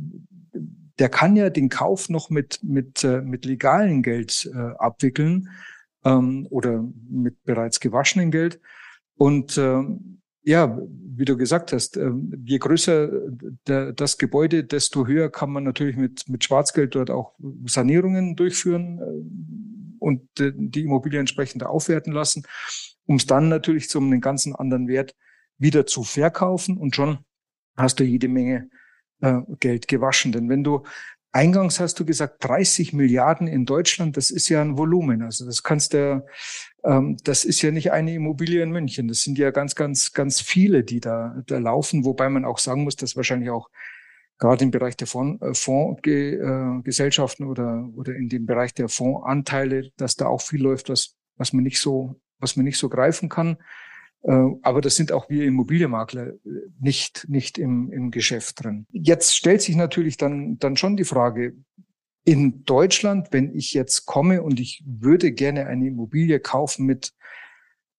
der 0.98 1.08
kann 1.08 1.36
ja 1.36 1.50
den 1.50 1.68
Kauf 1.68 2.08
noch 2.08 2.30
mit, 2.30 2.60
mit, 2.62 3.04
äh, 3.04 3.20
mit 3.20 3.44
legalen 3.44 4.02
Geld 4.02 4.50
äh, 4.52 4.58
abwickeln 4.78 5.50
ähm, 6.04 6.46
oder 6.50 6.84
mit 7.08 7.44
bereits 7.44 7.78
gewaschenem 7.78 8.30
Geld. 8.30 8.60
Und 9.16 9.56
äh, 9.56 9.82
ja, 10.42 10.78
wie 11.16 11.24
du 11.24 11.36
gesagt 11.36 11.72
hast, 11.72 11.96
äh, 11.96 12.10
je 12.44 12.58
größer 12.58 13.10
der, 13.66 13.92
das 13.92 14.18
Gebäude, 14.18 14.64
desto 14.64 15.06
höher 15.06 15.30
kann 15.30 15.50
man 15.50 15.64
natürlich 15.64 15.96
mit, 15.96 16.28
mit 16.28 16.44
Schwarzgeld 16.44 16.94
dort 16.94 17.10
auch 17.10 17.34
Sanierungen 17.66 18.36
durchführen 18.36 19.00
äh, 19.00 19.75
und 20.06 20.28
die 20.38 20.82
Immobilie 20.82 21.18
entsprechend 21.18 21.64
aufwerten 21.64 22.12
lassen, 22.12 22.44
um 23.06 23.16
es 23.16 23.26
dann 23.26 23.48
natürlich 23.48 23.88
zu 23.88 23.98
einem 23.98 24.20
ganzen 24.20 24.54
anderen 24.54 24.86
Wert 24.86 25.16
wieder 25.58 25.84
zu 25.84 26.04
verkaufen. 26.04 26.76
Und 26.76 26.94
schon 26.94 27.18
hast 27.76 27.98
du 27.98 28.04
jede 28.04 28.28
Menge 28.28 28.70
äh, 29.20 29.40
Geld 29.58 29.88
gewaschen. 29.88 30.30
Denn 30.30 30.48
wenn 30.48 30.62
du 30.62 30.84
Eingangs 31.32 31.80
hast 31.80 31.98
du 31.98 32.06
gesagt, 32.06 32.42
30 32.44 32.92
Milliarden 32.92 33.48
in 33.48 33.66
Deutschland, 33.66 34.16
das 34.16 34.30
ist 34.30 34.48
ja 34.48 34.62
ein 34.62 34.78
Volumen. 34.78 35.22
Also 35.22 35.44
das 35.44 35.62
kannst 35.62 35.92
du, 35.92 36.24
ähm, 36.84 37.16
das 37.24 37.44
ist 37.44 37.60
ja 37.62 37.72
nicht 37.72 37.90
eine 37.90 38.14
Immobilie 38.14 38.62
in 38.62 38.70
München. 38.70 39.08
Das 39.08 39.22
sind 39.22 39.36
ja 39.36 39.50
ganz, 39.50 39.74
ganz, 39.74 40.12
ganz 40.12 40.40
viele, 40.40 40.84
die 40.84 41.00
da, 41.00 41.42
da 41.46 41.58
laufen, 41.58 42.04
wobei 42.04 42.30
man 42.30 42.44
auch 42.44 42.58
sagen 42.58 42.84
muss, 42.84 42.96
dass 42.96 43.16
wahrscheinlich 43.16 43.50
auch 43.50 43.68
gerade 44.38 44.64
im 44.64 44.70
Bereich 44.70 44.96
der 44.96 45.06
Fondsgesellschaften 45.06 47.46
äh, 47.46 47.48
oder, 47.48 47.88
oder 47.94 48.14
in 48.14 48.28
dem 48.28 48.44
Bereich 48.46 48.72
der 48.74 48.88
Fondsanteile, 48.88 49.90
dass 49.96 50.14
da 50.16 50.26
auch 50.26 50.42
viel 50.42 50.62
läuft, 50.62 50.88
was, 50.88 51.16
was 51.36 51.52
man 51.52 51.64
nicht 51.64 51.80
so, 51.80 52.20
was 52.38 52.54
man 52.56 52.64
nicht 52.64 52.78
so 52.78 52.88
greifen 52.88 53.28
kann. 53.28 53.56
Äh, 54.22 54.46
aber 54.62 54.80
das 54.80 54.96
sind 54.96 55.12
auch 55.12 55.28
wir 55.30 55.44
Immobilienmakler 55.44 56.28
äh, 56.28 56.38
nicht, 56.80 57.26
nicht 57.28 57.58
im, 57.58 57.92
im 57.92 58.10
Geschäft 58.10 58.64
drin. 58.64 58.86
Jetzt 58.90 59.36
stellt 59.36 59.62
sich 59.62 59.76
natürlich 59.76 60.16
dann, 60.16 60.58
dann 60.58 60.76
schon 60.76 60.96
die 60.96 61.04
Frage, 61.04 61.54
in 62.24 62.64
Deutschland, 62.64 63.28
wenn 63.30 63.54
ich 63.54 63.72
jetzt 63.72 64.04
komme 64.04 64.42
und 64.42 64.58
ich 64.58 64.82
würde 64.84 65.30
gerne 65.30 65.68
eine 65.68 65.86
Immobilie 65.86 66.40
kaufen 66.40 66.84
mit, 66.84 67.12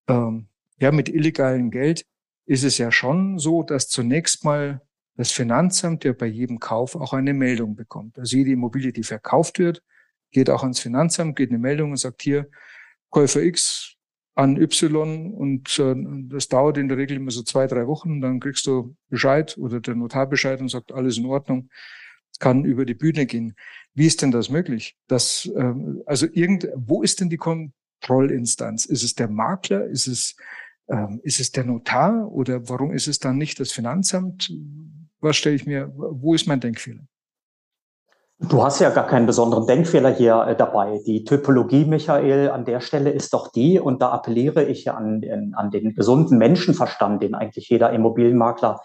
ähm, 0.09 0.49
ja, 0.79 0.91
mit 0.91 1.07
illegalem 1.07 1.71
Geld, 1.71 2.05
ist 2.45 2.65
es 2.65 2.77
ja 2.77 2.91
schon 2.91 3.39
so, 3.39 3.63
dass 3.63 3.87
zunächst 3.87 4.43
mal 4.43 4.81
das 5.17 5.31
Finanzamt 5.31 6.03
ja 6.03 6.13
bei 6.13 6.27
jedem 6.27 6.59
Kauf 6.59 6.95
auch 6.95 7.13
eine 7.13 7.33
Meldung 7.33 7.75
bekommt. 7.75 8.17
Also 8.17 8.37
jede 8.37 8.51
Immobilie, 8.51 8.93
die 8.93 9.03
verkauft 9.03 9.59
wird, 9.59 9.83
geht 10.31 10.49
auch 10.49 10.63
ans 10.63 10.79
Finanzamt, 10.79 11.35
geht 11.35 11.49
eine 11.49 11.59
Meldung 11.59 11.91
und 11.91 11.97
sagt 11.97 12.21
hier, 12.21 12.47
Käufer 13.09 13.41
X 13.41 13.95
an 14.35 14.57
Y 14.57 15.33
und 15.33 15.79
äh, 15.79 15.95
das 16.29 16.47
dauert 16.47 16.77
in 16.77 16.87
der 16.87 16.97
Regel 16.97 17.17
immer 17.17 17.31
so 17.31 17.41
zwei, 17.41 17.65
drei 17.65 17.87
Wochen. 17.87 18.21
Dann 18.21 18.39
kriegst 18.39 18.67
du 18.67 18.95
Bescheid 19.09 19.57
oder 19.57 19.79
der 19.79 19.95
Notar 19.95 20.27
Bescheid 20.27 20.61
und 20.61 20.69
sagt, 20.69 20.91
alles 20.91 21.17
in 21.17 21.25
Ordnung, 21.25 21.69
kann 22.39 22.65
über 22.65 22.85
die 22.85 22.93
Bühne 22.93 23.25
gehen. 23.25 23.55
Wie 23.95 24.05
ist 24.05 24.21
denn 24.21 24.29
das 24.29 24.49
möglich? 24.49 24.95
Das, 25.07 25.49
äh, 25.55 25.73
also 26.05 26.27
irgend, 26.31 26.67
wo 26.75 27.01
ist 27.01 27.19
denn 27.19 27.29
die 27.29 27.37
Kontrollinstanz? 27.37 28.85
Ist 28.85 29.03
es 29.03 29.15
der 29.15 29.27
Makler? 29.27 29.85
Ist 29.87 30.05
es, 30.05 30.35
äh, 30.85 31.07
ist 31.23 31.39
es 31.39 31.51
der 31.51 31.63
Notar? 31.63 32.31
Oder 32.31 32.69
warum 32.69 32.91
ist 32.91 33.07
es 33.07 33.17
dann 33.17 33.39
nicht 33.39 33.59
das 33.59 33.71
Finanzamt? 33.71 34.53
Was 35.19 35.35
stelle 35.35 35.55
ich 35.55 35.65
mir, 35.65 35.91
wo 35.95 36.33
ist 36.33 36.47
mein 36.47 36.59
Denkfehler? 36.59 37.01
Du 38.39 38.63
hast 38.63 38.79
ja 38.79 38.91
gar 38.91 39.07
keinen 39.07 39.25
besonderen 39.25 39.65
Denkfehler 39.65 40.13
hier 40.13 40.45
äh, 40.47 40.55
dabei. 40.55 41.01
Die 41.07 41.23
Typologie, 41.23 41.85
Michael, 41.85 42.51
an 42.51 42.65
der 42.65 42.81
Stelle 42.81 43.09
ist 43.09 43.33
doch 43.33 43.51
die, 43.51 43.79
und 43.79 43.99
da 43.99 44.09
appelliere 44.09 44.63
ich 44.63 44.91
an, 44.91 45.23
an 45.55 45.71
den 45.71 45.95
gesunden 45.95 46.37
Menschenverstand, 46.37 47.23
den 47.23 47.33
eigentlich 47.33 47.67
jeder 47.69 47.91
Immobilienmakler 47.91 48.81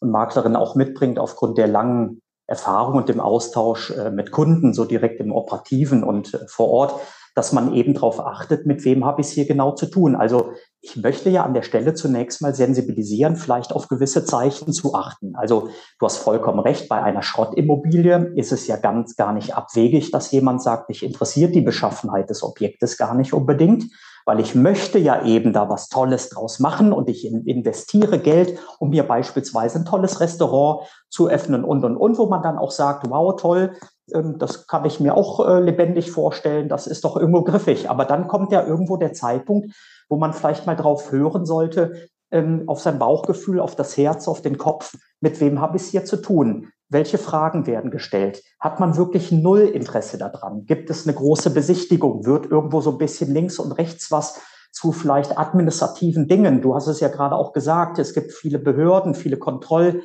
und 0.00 0.10
Maklerin 0.10 0.56
auch 0.56 0.74
mitbringt 0.74 1.20
aufgrund 1.20 1.56
der 1.56 1.68
langen 1.68 2.20
Erfahrung 2.48 2.96
und 2.96 3.08
dem 3.08 3.20
Austausch 3.20 3.90
äh, 3.90 4.10
mit 4.10 4.32
Kunden, 4.32 4.74
so 4.74 4.84
direkt 4.84 5.20
im 5.20 5.30
Operativen 5.32 6.02
und 6.02 6.34
äh, 6.34 6.48
vor 6.48 6.68
Ort, 6.68 7.00
dass 7.36 7.52
man 7.52 7.74
eben 7.74 7.92
darauf 7.92 8.18
achtet, 8.18 8.64
mit 8.66 8.84
wem 8.86 9.04
habe 9.04 9.20
ich 9.20 9.28
es 9.28 9.32
hier 9.34 9.46
genau 9.46 9.72
zu 9.72 9.86
tun. 9.86 10.16
Also 10.16 10.52
ich 10.80 10.96
möchte 10.96 11.28
ja 11.28 11.44
an 11.44 11.52
der 11.52 11.62
Stelle 11.62 11.92
zunächst 11.92 12.40
mal 12.40 12.54
sensibilisieren, 12.54 13.36
vielleicht 13.36 13.72
auf 13.72 13.88
gewisse 13.88 14.24
Zeichen 14.24 14.72
zu 14.72 14.94
achten. 14.94 15.36
Also 15.36 15.68
du 15.98 16.06
hast 16.06 16.16
vollkommen 16.16 16.60
recht, 16.60 16.88
bei 16.88 17.02
einer 17.02 17.22
Schrottimmobilie 17.22 18.32
ist 18.36 18.52
es 18.52 18.66
ja 18.66 18.76
ganz 18.76 19.16
gar 19.16 19.34
nicht 19.34 19.54
abwegig, 19.54 20.10
dass 20.12 20.32
jemand 20.32 20.62
sagt, 20.62 20.88
mich 20.88 21.02
interessiert 21.02 21.54
die 21.54 21.60
Beschaffenheit 21.60 22.30
des 22.30 22.42
Objektes 22.42 22.96
gar 22.96 23.14
nicht 23.14 23.34
unbedingt 23.34 23.84
weil 24.28 24.40
ich 24.40 24.56
möchte 24.56 24.98
ja 24.98 25.24
eben 25.24 25.52
da 25.52 25.68
was 25.70 25.88
Tolles 25.88 26.30
draus 26.30 26.58
machen 26.58 26.92
und 26.92 27.08
ich 27.08 27.24
investiere 27.24 28.18
Geld, 28.18 28.58
um 28.80 28.90
mir 28.90 29.04
beispielsweise 29.04 29.78
ein 29.78 29.84
tolles 29.84 30.20
Restaurant 30.20 30.84
zu 31.08 31.28
öffnen 31.28 31.64
und, 31.64 31.84
und, 31.84 31.96
und, 31.96 32.18
wo 32.18 32.26
man 32.26 32.42
dann 32.42 32.58
auch 32.58 32.72
sagt, 32.72 33.08
wow, 33.08 33.36
toll, 33.36 33.76
das 34.08 34.66
kann 34.66 34.84
ich 34.84 35.00
mir 35.00 35.16
auch 35.16 35.46
äh, 35.46 35.60
lebendig 35.60 36.10
vorstellen, 36.10 36.68
das 36.68 36.86
ist 36.86 37.04
doch 37.04 37.16
irgendwo 37.16 37.42
griffig. 37.42 37.90
Aber 37.90 38.04
dann 38.04 38.28
kommt 38.28 38.52
ja 38.52 38.64
irgendwo 38.64 38.96
der 38.96 39.12
Zeitpunkt, 39.12 39.74
wo 40.08 40.16
man 40.16 40.32
vielleicht 40.32 40.66
mal 40.66 40.76
drauf 40.76 41.10
hören 41.10 41.44
sollte, 41.44 42.08
ähm, 42.30 42.64
auf 42.66 42.80
sein 42.80 42.98
Bauchgefühl, 42.98 43.60
auf 43.60 43.76
das 43.76 43.96
Herz, 43.96 44.28
auf 44.28 44.42
den 44.42 44.58
Kopf, 44.58 44.94
mit 45.20 45.40
wem 45.40 45.60
habe 45.60 45.76
ich 45.76 45.84
es 45.84 45.88
hier 45.90 46.04
zu 46.04 46.16
tun? 46.16 46.68
Welche 46.88 47.18
Fragen 47.18 47.66
werden 47.66 47.90
gestellt? 47.90 48.42
Hat 48.60 48.78
man 48.78 48.96
wirklich 48.96 49.32
null 49.32 49.60
Interesse 49.60 50.18
daran? 50.18 50.66
Gibt 50.66 50.88
es 50.88 51.06
eine 51.06 51.16
große 51.16 51.50
Besichtigung? 51.50 52.26
Wird 52.26 52.46
irgendwo 52.46 52.80
so 52.80 52.92
ein 52.92 52.98
bisschen 52.98 53.32
links 53.32 53.58
und 53.58 53.72
rechts 53.72 54.12
was 54.12 54.40
zu 54.70 54.92
vielleicht 54.92 55.36
administrativen 55.36 56.28
Dingen? 56.28 56.62
Du 56.62 56.76
hast 56.76 56.86
es 56.86 57.00
ja 57.00 57.08
gerade 57.08 57.34
auch 57.34 57.52
gesagt, 57.52 57.98
es 57.98 58.14
gibt 58.14 58.32
viele 58.32 58.60
Behörden, 58.60 59.14
viele 59.14 59.36
Kontroll 59.36 60.02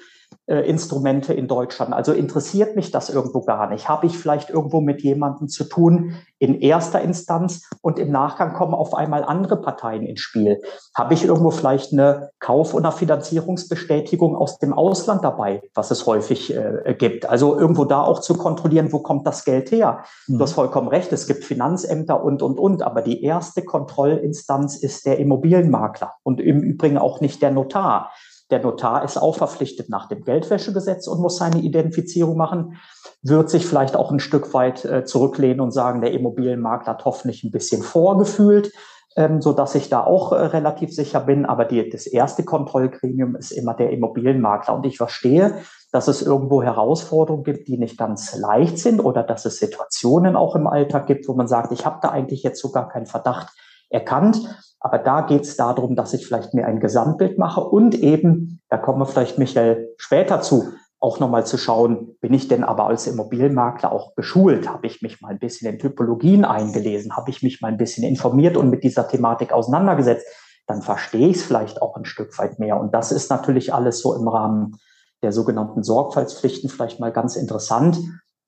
äh, 0.47 0.67
Instrumente 0.67 1.33
in 1.33 1.47
Deutschland. 1.47 1.93
Also 1.93 2.13
interessiert 2.13 2.75
mich 2.75 2.91
das 2.91 3.09
irgendwo 3.09 3.41
gar 3.41 3.69
nicht. 3.69 3.87
Habe 3.87 4.07
ich 4.07 4.17
vielleicht 4.17 4.49
irgendwo 4.49 4.81
mit 4.81 5.01
jemandem 5.01 5.47
zu 5.47 5.63
tun 5.63 6.15
in 6.39 6.59
erster 6.59 7.01
Instanz 7.01 7.69
und 7.81 7.99
im 7.99 8.11
Nachgang 8.11 8.53
kommen 8.53 8.73
auf 8.73 8.93
einmal 8.93 9.23
andere 9.23 9.61
Parteien 9.61 10.03
ins 10.03 10.19
Spiel? 10.19 10.61
Habe 10.95 11.13
ich 11.13 11.23
irgendwo 11.23 11.51
vielleicht 11.51 11.93
eine 11.93 12.31
Kauf- 12.39 12.73
oder 12.73 12.91
Finanzierungsbestätigung 12.91 14.35
aus 14.35 14.57
dem 14.57 14.73
Ausland 14.73 15.23
dabei, 15.23 15.61
was 15.73 15.91
es 15.91 16.05
häufig 16.05 16.53
äh, 16.53 16.95
gibt? 16.97 17.29
Also 17.29 17.57
irgendwo 17.57 17.85
da 17.85 18.01
auch 18.01 18.19
zu 18.19 18.35
kontrollieren, 18.35 18.91
wo 18.91 18.99
kommt 18.99 19.27
das 19.27 19.45
Geld 19.45 19.71
her? 19.71 20.03
Mhm. 20.27 20.37
Du 20.37 20.43
hast 20.43 20.53
vollkommen 20.53 20.87
recht, 20.87 21.13
es 21.13 21.27
gibt 21.27 21.43
Finanzämter 21.43 22.23
und, 22.23 22.41
und, 22.41 22.59
und, 22.59 22.81
aber 22.81 23.01
die 23.01 23.23
erste 23.23 23.63
Kontrollinstanz 23.63 24.75
ist 24.75 25.05
der 25.05 25.19
Immobilienmakler 25.19 26.13
und 26.23 26.41
im 26.41 26.61
Übrigen 26.61 26.97
auch 26.97 27.21
nicht 27.21 27.41
der 27.41 27.51
Notar. 27.51 28.11
Der 28.51 28.59
Notar 28.59 29.03
ist 29.03 29.17
auch 29.17 29.37
verpflichtet 29.37 29.89
nach 29.89 30.07
dem 30.07 30.23
Geldwäschegesetz 30.23 31.07
und 31.07 31.21
muss 31.21 31.37
seine 31.37 31.61
Identifizierung 31.61 32.37
machen, 32.37 32.77
wird 33.23 33.49
sich 33.49 33.65
vielleicht 33.65 33.95
auch 33.95 34.11
ein 34.11 34.19
Stück 34.19 34.53
weit 34.53 34.83
äh, 34.83 35.05
zurücklehnen 35.05 35.61
und 35.61 35.71
sagen, 35.71 36.01
der 36.01 36.11
Immobilienmakler 36.11 36.93
hat 36.93 37.05
hoffentlich 37.05 37.43
ein 37.43 37.51
bisschen 37.51 37.81
vorgefühlt, 37.81 38.73
ähm, 39.15 39.41
so 39.41 39.53
dass 39.53 39.75
ich 39.75 39.89
da 39.89 40.03
auch 40.03 40.33
äh, 40.33 40.35
relativ 40.35 40.93
sicher 40.93 41.21
bin. 41.21 41.45
Aber 41.45 41.63
die, 41.63 41.89
das 41.89 42.07
erste 42.07 42.43
Kontrollgremium 42.43 43.35
ist 43.35 43.51
immer 43.51 43.73
der 43.73 43.91
Immobilienmakler. 43.91 44.75
Und 44.75 44.85
ich 44.85 44.97
verstehe, 44.97 45.55
dass 45.93 46.09
es 46.09 46.21
irgendwo 46.21 46.61
Herausforderungen 46.61 47.43
gibt, 47.43 47.67
die 47.69 47.77
nicht 47.77 47.97
ganz 47.97 48.35
leicht 48.35 48.79
sind 48.79 48.99
oder 48.99 49.23
dass 49.23 49.45
es 49.45 49.59
Situationen 49.59 50.35
auch 50.35 50.55
im 50.55 50.67
Alltag 50.67 51.07
gibt, 51.07 51.27
wo 51.27 51.33
man 51.33 51.47
sagt, 51.47 51.71
ich 51.71 51.85
habe 51.85 51.99
da 52.01 52.09
eigentlich 52.09 52.43
jetzt 52.43 52.61
sogar 52.61 52.89
keinen 52.89 53.05
Verdacht 53.05 53.53
erkannt. 53.91 54.39
Aber 54.79 54.97
da 54.97 55.21
geht 55.21 55.43
es 55.43 55.55
darum, 55.57 55.95
dass 55.95 56.13
ich 56.13 56.25
vielleicht 56.25 56.53
mir 56.53 56.65
ein 56.65 56.79
Gesamtbild 56.79 57.37
mache 57.37 57.61
und 57.61 57.93
eben, 57.95 58.61
da 58.69 58.77
kommen 58.77 58.99
wir 58.99 59.05
vielleicht, 59.05 59.37
Michael, 59.37 59.93
später 59.97 60.41
zu, 60.41 60.69
auch 60.99 61.19
nochmal 61.19 61.45
zu 61.45 61.57
schauen, 61.57 62.15
bin 62.21 62.33
ich 62.33 62.47
denn 62.47 62.63
aber 62.63 62.85
als 62.85 63.07
Immobilienmakler 63.07 63.91
auch 63.91 64.15
geschult? 64.15 64.69
Habe 64.69 64.85
ich 64.85 65.01
mich 65.01 65.19
mal 65.19 65.29
ein 65.29 65.39
bisschen 65.39 65.71
in 65.71 65.79
Typologien 65.79 66.45
eingelesen? 66.45 67.15
Habe 67.17 67.31
ich 67.31 67.41
mich 67.41 67.59
mal 67.59 67.69
ein 67.69 67.77
bisschen 67.77 68.03
informiert 68.07 68.55
und 68.55 68.69
mit 68.69 68.83
dieser 68.83 69.07
Thematik 69.07 69.51
auseinandergesetzt? 69.51 70.25
Dann 70.67 70.83
verstehe 70.83 71.29
ich 71.29 71.37
es 71.37 71.43
vielleicht 71.43 71.81
auch 71.81 71.95
ein 71.95 72.05
Stück 72.05 72.37
weit 72.37 72.59
mehr. 72.59 72.79
Und 72.79 72.93
das 72.93 73.11
ist 73.11 73.31
natürlich 73.31 73.73
alles 73.73 73.99
so 73.99 74.15
im 74.15 74.27
Rahmen 74.27 74.77
der 75.23 75.31
sogenannten 75.31 75.83
Sorgfaltspflichten 75.83 76.69
vielleicht 76.69 76.99
mal 76.99 77.11
ganz 77.11 77.35
interessant, 77.35 77.99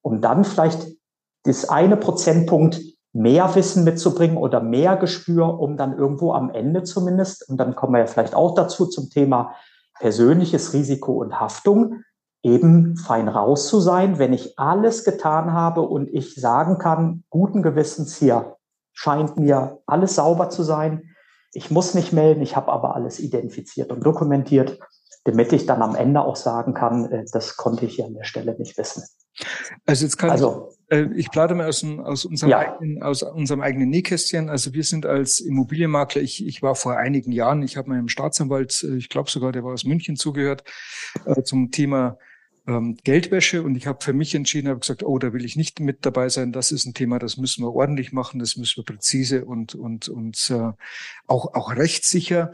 um 0.03 0.21
dann 0.21 0.43
vielleicht 0.43 0.87
das 1.45 1.69
eine 1.69 1.97
Prozentpunkt 1.97 2.79
mehr 3.13 3.53
Wissen 3.55 3.83
mitzubringen 3.83 4.37
oder 4.37 4.59
mehr 4.59 4.97
Gespür, 4.97 5.59
um 5.59 5.77
dann 5.77 5.97
irgendwo 5.97 6.33
am 6.33 6.49
Ende 6.49 6.83
zumindest, 6.83 7.47
und 7.47 7.57
dann 7.57 7.75
kommen 7.75 7.93
wir 7.93 7.99
ja 7.99 8.07
vielleicht 8.07 8.35
auch 8.35 8.55
dazu 8.55 8.87
zum 8.87 9.09
Thema 9.09 9.53
persönliches 9.99 10.73
Risiko 10.73 11.13
und 11.13 11.39
Haftung, 11.39 12.01
eben 12.41 12.97
fein 12.97 13.29
raus 13.29 13.67
zu 13.67 13.79
sein, 13.79 14.19
wenn 14.19 14.33
ich 14.33 14.59
alles 14.59 15.05
getan 15.05 15.53
habe 15.53 15.81
und 15.81 16.09
ich 16.09 16.35
sagen 16.35 16.77
kann, 16.77 17.23
guten 17.29 17.61
Gewissens 17.61 18.17
hier 18.17 18.57
scheint 18.91 19.37
mir 19.37 19.79
alles 19.85 20.15
sauber 20.15 20.49
zu 20.49 20.63
sein. 20.63 21.15
Ich 21.53 21.71
muss 21.71 21.93
nicht 21.93 22.13
melden, 22.13 22.41
ich 22.41 22.55
habe 22.55 22.71
aber 22.71 22.95
alles 22.95 23.19
identifiziert 23.19 23.91
und 23.91 24.05
dokumentiert, 24.05 24.79
damit 25.23 25.53
ich 25.53 25.65
dann 25.65 25.81
am 25.81 25.95
Ende 25.95 26.21
auch 26.21 26.35
sagen 26.35 26.73
kann, 26.73 27.05
äh, 27.11 27.25
das 27.31 27.55
konnte 27.55 27.85
ich 27.85 27.95
hier 27.95 28.05
an 28.05 28.15
der 28.15 28.25
Stelle 28.25 28.57
nicht 28.57 28.77
wissen. 28.77 29.03
Also 29.85 30.05
jetzt 30.05 30.17
kann 30.17 30.29
also, 30.29 30.69
ich, 30.89 30.97
äh, 30.97 31.09
ich 31.15 31.31
plane 31.31 31.55
mal 31.55 31.67
aus, 31.67 31.83
aus, 31.83 32.25
unserem 32.25 32.51
ja. 32.51 32.59
eigenen, 32.59 33.01
aus 33.01 33.23
unserem 33.23 33.61
eigenen 33.61 33.89
Nähkästchen. 33.89 34.49
Also 34.49 34.73
wir 34.73 34.83
sind 34.83 35.05
als 35.05 35.39
Immobilienmakler, 35.39 36.21
ich, 36.21 36.45
ich 36.45 36.61
war 36.61 36.75
vor 36.75 36.97
einigen 36.97 37.31
Jahren, 37.31 37.63
ich 37.63 37.77
habe 37.77 37.89
meinem 37.89 38.09
Staatsanwalt, 38.09 38.83
äh, 38.83 38.95
ich 38.95 39.09
glaube 39.09 39.29
sogar, 39.29 39.51
der 39.51 39.63
war 39.63 39.73
aus 39.73 39.85
München 39.85 40.15
zugehört, 40.15 40.63
äh, 41.25 41.41
zum 41.43 41.71
Thema 41.71 42.17
ähm, 42.65 42.97
Geldwäsche 43.03 43.61
und 43.61 43.75
ich 43.75 43.87
habe 43.87 44.03
für 44.03 44.13
mich 44.13 44.33
entschieden, 44.35 44.69
habe 44.69 44.79
gesagt, 44.79 45.03
oh, 45.03 45.17
da 45.19 45.33
will 45.33 45.43
ich 45.43 45.55
nicht 45.55 45.79
mit 45.79 46.05
dabei 46.05 46.29
sein. 46.29 46.53
Das 46.53 46.71
ist 46.71 46.85
ein 46.85 46.93
Thema, 46.93 47.19
das 47.19 47.37
müssen 47.37 47.63
wir 47.63 47.73
ordentlich 47.73 48.13
machen, 48.13 48.39
das 48.39 48.55
müssen 48.55 48.77
wir 48.77 48.85
präzise 48.85 49.45
und 49.45 49.75
und 49.75 50.07
und 50.07 50.49
äh, 50.49 50.71
auch 51.27 51.53
auch 51.53 51.75
rechtssicher 51.75 52.51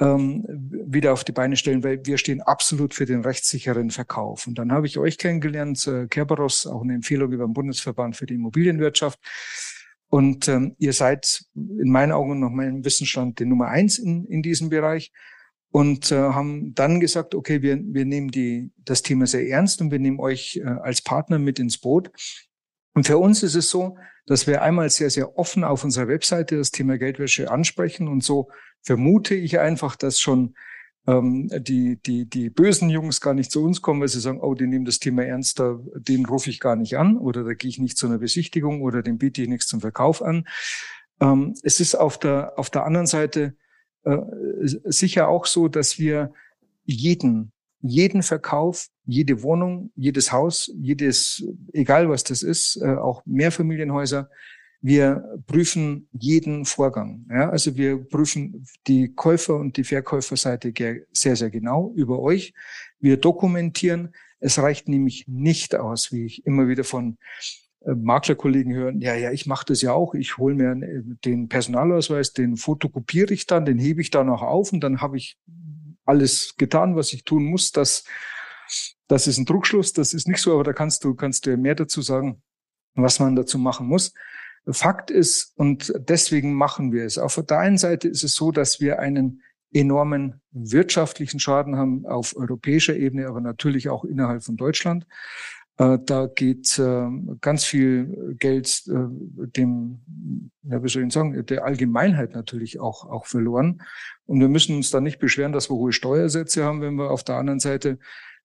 ähm, 0.00 0.44
wieder 0.48 1.12
auf 1.12 1.24
die 1.24 1.32
Beine 1.32 1.56
stellen, 1.56 1.84
weil 1.84 2.04
wir 2.04 2.16
stehen 2.18 2.40
absolut 2.40 2.94
für 2.94 3.04
den 3.04 3.20
rechtssicheren 3.20 3.90
Verkauf. 3.90 4.46
Und 4.46 4.58
dann 4.58 4.72
habe 4.72 4.86
ich 4.86 4.98
euch 4.98 5.18
kennengelernt, 5.18 5.86
äh, 5.86 6.06
Kerberos, 6.08 6.66
auch 6.66 6.82
eine 6.82 6.94
Empfehlung 6.94 7.32
über 7.32 7.46
den 7.46 7.52
Bundesverband 7.52 8.16
für 8.16 8.26
die 8.26 8.34
Immobilienwirtschaft. 8.34 9.20
Und 10.08 10.48
ähm, 10.48 10.74
ihr 10.78 10.92
seid 10.92 11.44
in 11.54 11.90
meinen 11.90 12.12
Augen 12.12 12.32
und 12.32 12.40
nach 12.40 12.50
meinem 12.50 12.84
Wissensstand 12.84 13.38
die 13.38 13.44
Nummer 13.44 13.68
eins 13.68 13.98
in, 13.98 14.24
in 14.26 14.42
diesem 14.42 14.70
Bereich. 14.70 15.12
und 15.72 16.10
äh, 16.10 16.16
haben 16.16 16.74
dann 16.74 16.98
gesagt, 16.98 17.34
okay, 17.34 17.62
wir, 17.62 17.78
wir 17.80 18.04
nehmen 18.04 18.30
die, 18.30 18.72
das 18.78 19.02
Thema 19.02 19.26
sehr 19.26 19.46
ernst 19.48 19.80
und 19.80 19.90
wir 19.92 20.00
nehmen 20.00 20.18
euch 20.18 20.56
äh, 20.56 20.66
als 20.66 21.00
Partner 21.00 21.38
mit 21.38 21.58
ins 21.58 21.78
Boot. 21.78 22.10
Und 22.94 23.06
für 23.06 23.18
uns 23.18 23.42
ist 23.42 23.54
es 23.54 23.70
so, 23.70 23.96
dass 24.26 24.46
wir 24.46 24.62
einmal 24.62 24.90
sehr, 24.90 25.10
sehr 25.10 25.38
offen 25.38 25.62
auf 25.62 25.84
unserer 25.84 26.08
Webseite 26.08 26.56
das 26.56 26.72
Thema 26.72 26.98
Geldwäsche 26.98 27.50
ansprechen. 27.50 28.08
Und 28.08 28.24
so 28.24 28.48
vermute 28.82 29.34
ich 29.34 29.58
einfach, 29.58 29.96
dass 29.96 30.20
schon 30.20 30.54
ähm, 31.06 31.48
die, 31.62 31.96
die, 32.02 32.28
die 32.28 32.50
bösen 32.50 32.90
Jungs 32.90 33.20
gar 33.20 33.34
nicht 33.34 33.50
zu 33.50 33.64
uns 33.64 33.82
kommen, 33.82 34.00
weil 34.00 34.08
sie 34.08 34.20
sagen, 34.20 34.40
oh, 34.40 34.54
die 34.54 34.66
nehmen 34.66 34.84
das 34.84 34.98
Thema 34.98 35.24
ernst, 35.24 35.58
da, 35.58 35.78
den 35.94 36.26
rufe 36.26 36.50
ich 36.50 36.60
gar 36.60 36.76
nicht 36.76 36.96
an 36.96 37.16
oder 37.16 37.44
da 37.44 37.54
gehe 37.54 37.68
ich 37.68 37.78
nicht 37.78 37.96
zu 37.96 38.06
einer 38.06 38.18
Besichtigung 38.18 38.82
oder 38.82 39.02
dem 39.02 39.18
biete 39.18 39.42
ich 39.42 39.48
nichts 39.48 39.66
zum 39.66 39.80
Verkauf 39.80 40.22
an. 40.22 40.46
Ähm, 41.20 41.54
es 41.62 41.80
ist 41.80 41.94
auf 41.94 42.18
der, 42.18 42.58
auf 42.58 42.70
der 42.70 42.84
anderen 42.84 43.06
Seite 43.06 43.56
äh, 44.04 44.18
sicher 44.62 45.28
auch 45.28 45.46
so, 45.46 45.68
dass 45.68 45.98
wir 45.98 46.32
jeden, 46.84 47.52
jeden 47.80 48.22
Verkauf, 48.22 48.88
jede 49.04 49.42
Wohnung, 49.42 49.92
jedes 49.96 50.32
Haus, 50.32 50.70
jedes, 50.76 51.44
egal 51.72 52.08
was 52.08 52.24
das 52.24 52.42
ist, 52.42 52.76
äh, 52.82 52.94
auch 52.94 53.22
Mehrfamilienhäuser, 53.26 54.30
wir 54.82 55.38
prüfen 55.46 56.08
jeden 56.12 56.64
Vorgang. 56.64 57.26
Ja, 57.30 57.50
also 57.50 57.76
wir 57.76 58.02
prüfen 58.02 58.64
die 58.86 59.14
Käufer- 59.14 59.56
und 59.56 59.76
die 59.76 59.84
Verkäuferseite 59.84 60.72
sehr, 61.12 61.36
sehr 61.36 61.50
genau 61.50 61.92
über 61.94 62.20
euch. 62.20 62.54
Wir 62.98 63.18
dokumentieren. 63.18 64.14
Es 64.38 64.58
reicht 64.58 64.88
nämlich 64.88 65.26
nicht 65.28 65.74
aus, 65.74 66.12
wie 66.12 66.24
ich 66.24 66.46
immer 66.46 66.66
wieder 66.66 66.84
von 66.84 67.18
äh, 67.84 67.94
Maklerkollegen 67.94 68.72
hören, 68.74 69.00
ja, 69.00 69.14
ja, 69.14 69.32
ich 69.32 69.46
mache 69.46 69.66
das 69.66 69.82
ja 69.82 69.92
auch. 69.92 70.14
Ich 70.14 70.38
hole 70.38 70.54
mir 70.54 70.74
den 71.24 71.48
Personalausweis, 71.48 72.32
den 72.32 72.56
fotokopiere 72.56 73.34
ich 73.34 73.46
dann, 73.46 73.64
den 73.64 73.78
hebe 73.78 74.00
ich 74.00 74.10
da 74.10 74.24
noch 74.24 74.42
auf 74.42 74.72
und 74.72 74.80
dann 74.80 75.00
habe 75.00 75.16
ich 75.16 75.38
alles 76.04 76.54
getan, 76.56 76.96
was 76.96 77.12
ich 77.12 77.24
tun 77.24 77.44
muss. 77.44 77.72
Das, 77.72 78.04
das 79.08 79.26
ist 79.26 79.38
ein 79.38 79.46
Druckschluss, 79.46 79.92
das 79.92 80.14
ist 80.14 80.28
nicht 80.28 80.40
so, 80.40 80.54
aber 80.54 80.64
da 80.64 80.72
kannst 80.72 81.04
du, 81.04 81.14
kannst 81.14 81.46
du 81.46 81.56
mehr 81.56 81.74
dazu 81.74 82.02
sagen, 82.02 82.42
was 82.94 83.20
man 83.20 83.36
dazu 83.36 83.58
machen 83.58 83.86
muss. 83.86 84.12
Fakt 84.72 85.10
ist, 85.10 85.52
und 85.56 85.92
deswegen 85.98 86.54
machen 86.54 86.92
wir 86.92 87.04
es. 87.04 87.18
Auf 87.18 87.42
der 87.48 87.58
einen 87.58 87.78
Seite 87.78 88.08
ist 88.08 88.24
es 88.24 88.34
so, 88.34 88.52
dass 88.52 88.80
wir 88.80 88.98
einen 88.98 89.42
enormen 89.72 90.40
wirtschaftlichen 90.52 91.38
Schaden 91.38 91.76
haben 91.76 92.06
auf 92.06 92.36
europäischer 92.36 92.96
Ebene, 92.96 93.28
aber 93.28 93.40
natürlich 93.40 93.88
auch 93.88 94.04
innerhalb 94.04 94.42
von 94.42 94.56
Deutschland. 94.56 95.06
Äh, 95.80 95.98
da 96.04 96.26
geht 96.26 96.78
äh, 96.78 97.06
ganz 97.40 97.64
viel 97.64 98.36
Geld 98.38 98.82
äh, 98.88 98.92
dem, 99.56 100.00
ja, 100.62 100.82
wie 100.82 100.88
soll 100.88 101.06
ich 101.06 101.12
sagen, 101.12 101.46
der 101.46 101.64
Allgemeinheit 101.64 102.34
natürlich 102.34 102.80
auch, 102.80 103.08
auch 103.08 103.26
verloren. 103.26 103.80
Und 104.26 104.40
wir 104.40 104.48
müssen 104.48 104.76
uns 104.76 104.90
da 104.90 105.00
nicht 105.00 105.18
beschweren, 105.18 105.52
dass 105.52 105.70
wir 105.70 105.76
hohe 105.76 105.92
Steuersätze 105.92 106.64
haben, 106.64 106.82
wenn 106.82 106.96
wir 106.96 107.10
auf 107.10 107.24
der 107.24 107.36
anderen 107.36 107.60
Seite 107.60 107.98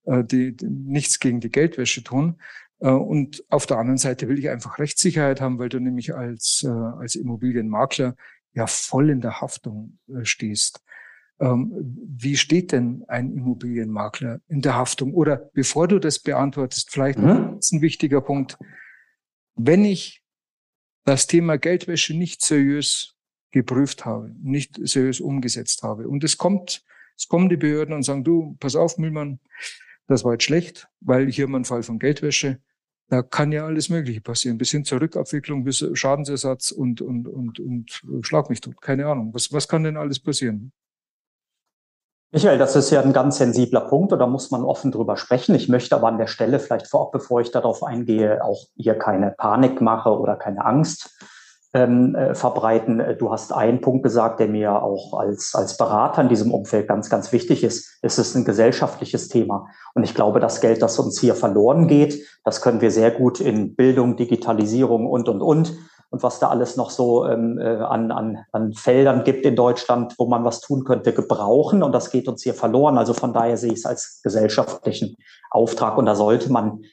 die, 0.08 0.56
die 0.56 0.68
nichts 0.68 1.20
gegen 1.20 1.40
die 1.40 1.50
Geldwäsche 1.50 2.04
tun. 2.04 2.40
Äh, 2.80 2.90
und 2.90 3.44
auf 3.50 3.66
der 3.66 3.78
anderen 3.78 3.98
Seite 3.98 4.28
will 4.28 4.40
ich 4.40 4.50
einfach 4.50 4.80
Rechtssicherheit 4.80 5.42
haben, 5.42 5.60
weil 5.60 5.70
du 5.70 5.80
nämlich 5.80 6.14
als, 6.16 6.64
äh, 6.66 6.70
als 6.70 7.16
Immobilienmakler 7.16 8.16
ja 8.54 8.68
voll 8.68 9.10
in 9.10 9.22
der 9.22 9.42
Haftung 9.42 10.00
äh, 10.08 10.26
stehst. 10.26 10.82
Ähm, 11.40 11.74
wie 12.08 12.38
steht 12.38 12.72
denn 12.72 13.04
ein 13.08 13.34
Immobilienmakler 13.34 14.40
in 14.48 14.62
der 14.62 14.76
Haftung? 14.76 15.14
Oder 15.14 15.50
bevor 15.54 15.88
du 15.88 16.00
das 16.00 16.20
beantwortest, 16.20 16.92
vielleicht 16.92 17.20
mhm. 17.20 17.60
ein 17.60 17.82
wichtiger 17.82 18.22
Punkt. 18.22 18.58
Wenn 19.56 19.84
ich 19.84 20.24
das 21.04 21.28
Thema 21.28 21.58
Geldwäsche 21.58 22.16
nicht 22.16 22.42
seriös 22.42 23.16
geprüft 23.52 24.06
habe, 24.06 24.34
nicht 24.42 24.80
seriös 24.82 25.20
umgesetzt 25.20 25.84
habe 25.84 26.08
und 26.08 26.24
es 26.24 26.38
kommt, 26.38 26.84
es 27.18 27.28
kommen 27.28 27.48
die 27.48 27.58
Behörden 27.58 27.94
und 27.94 28.04
sagen, 28.04 28.24
du, 28.24 28.58
pass 28.60 28.76
auf, 28.76 28.98
Müllmann, 28.98 29.40
das 30.08 30.24
war 30.24 30.34
jetzt 30.34 30.44
schlecht, 30.44 30.88
weil 31.02 31.32
hier 31.32 31.48
mal 31.48 31.60
ein 31.60 31.66
Fall 31.66 31.84
von 31.84 32.00
Geldwäsche. 32.00 32.60
Da 33.08 33.22
kann 33.22 33.52
ja 33.52 33.66
alles 33.66 33.90
Mögliche 33.90 34.22
passieren, 34.22 34.58
bis 34.58 34.72
hin 34.72 34.84
zur 34.84 35.00
Rückabwicklung, 35.00 35.64
bis 35.64 35.86
Schadensersatz 35.94 36.72
und, 36.72 37.02
und, 37.02 37.28
und, 37.28 37.60
und 37.60 38.02
Schlag 38.22 38.50
mich 38.50 38.62
tot. 38.62 38.82
Keine 38.82 39.06
Ahnung. 39.06 39.34
Was, 39.34 39.54
was 39.54 39.68
kann 39.68 39.84
denn 39.84 39.98
alles 39.98 40.20
passieren? 40.20 40.72
Michael, 42.32 42.58
das 42.58 42.76
ist 42.76 42.90
ja 42.90 43.02
ein 43.02 43.14
ganz 43.14 43.38
sensibler 43.38 43.82
Punkt 43.82 44.12
und 44.12 44.20
da 44.20 44.28
muss 44.28 44.52
man 44.52 44.64
offen 44.64 44.92
drüber 44.92 45.16
sprechen. 45.16 45.56
Ich 45.56 45.70
möchte 45.70 45.96
aber 45.96 46.08
an 46.08 46.18
der 46.18 46.28
Stelle 46.28 46.60
vielleicht 46.60 46.88
vorab, 46.88 47.12
bevor 47.12 47.42
ich 47.42 47.52
darauf 47.52 47.84
eingehe, 47.84 48.44
auch 48.44 48.66
hier 48.76 48.96
keine 48.96 49.32
Panik 49.32 49.80
mache 49.80 50.10
oder 50.10 50.36
keine 50.36 50.66
Angst 50.66 51.16
ähm, 51.76 52.16
äh, 52.16 52.34
verbreiten. 52.34 53.04
Du 53.20 53.32
hast 53.32 53.52
einen 53.52 53.82
Punkt 53.82 54.02
gesagt, 54.04 54.40
der 54.40 54.48
mir 54.48 54.82
auch 54.82 55.14
als, 55.20 55.54
als 55.54 55.76
Berater 55.76 56.22
in 56.22 56.30
diesem 56.30 56.54
Umfeld 56.54 56.88
ganz, 56.88 57.10
ganz 57.10 57.34
wichtig 57.34 57.66
ist. 57.66 58.00
Es 58.02 58.18
ist 58.18 58.34
ein 58.34 58.46
gesellschaftliches 58.46 59.28
Thema. 59.28 59.68
Und 59.94 60.06
ich 60.06 60.16
glaube, 60.16 60.40
das 60.40 60.62
Geld, 60.62 60.82
das 60.82 60.98
uns 61.00 61.20
hier 61.20 61.36
verloren 61.36 61.88
geht, 61.88 62.26
das 62.46 62.62
können 62.62 62.80
wir 62.80 62.92
sehr 62.92 63.12
gut 63.12 63.42
in 63.42 63.76
Bildung, 63.76 64.16
Digitalisierung 64.16 65.06
und, 65.06 65.28
und, 65.28 65.42
und. 65.42 65.78
Und 66.12 66.24
was 66.24 66.40
da 66.40 66.48
alles 66.48 66.78
noch 66.78 66.92
so 66.92 67.26
ähm, 67.26 67.58
äh, 67.60 67.66
an, 67.66 68.10
an, 68.12 68.46
an 68.54 68.72
Feldern 68.72 69.26
gibt 69.26 69.46
in 69.46 69.58
Deutschland, 69.58 70.16
wo 70.18 70.28
man 70.28 70.46
was 70.46 70.62
tun 70.62 70.86
könnte, 70.86 71.12
gebrauchen. 71.12 71.84
Und 71.84 71.92
das 71.92 72.10
geht 72.10 72.30
uns 72.30 72.42
hier 72.42 72.54
verloren. 72.54 72.98
Also 72.98 73.14
von 73.14 73.34
daher 73.34 73.58
sehe 73.58 73.74
ich 73.74 73.80
es 73.80 73.86
als 73.86 74.22
gesellschaftlichen 74.24 75.18
Auftrag. 75.52 75.98
Und 75.98 76.06
da 76.06 76.16
sollte 76.16 76.50
man 76.50 76.84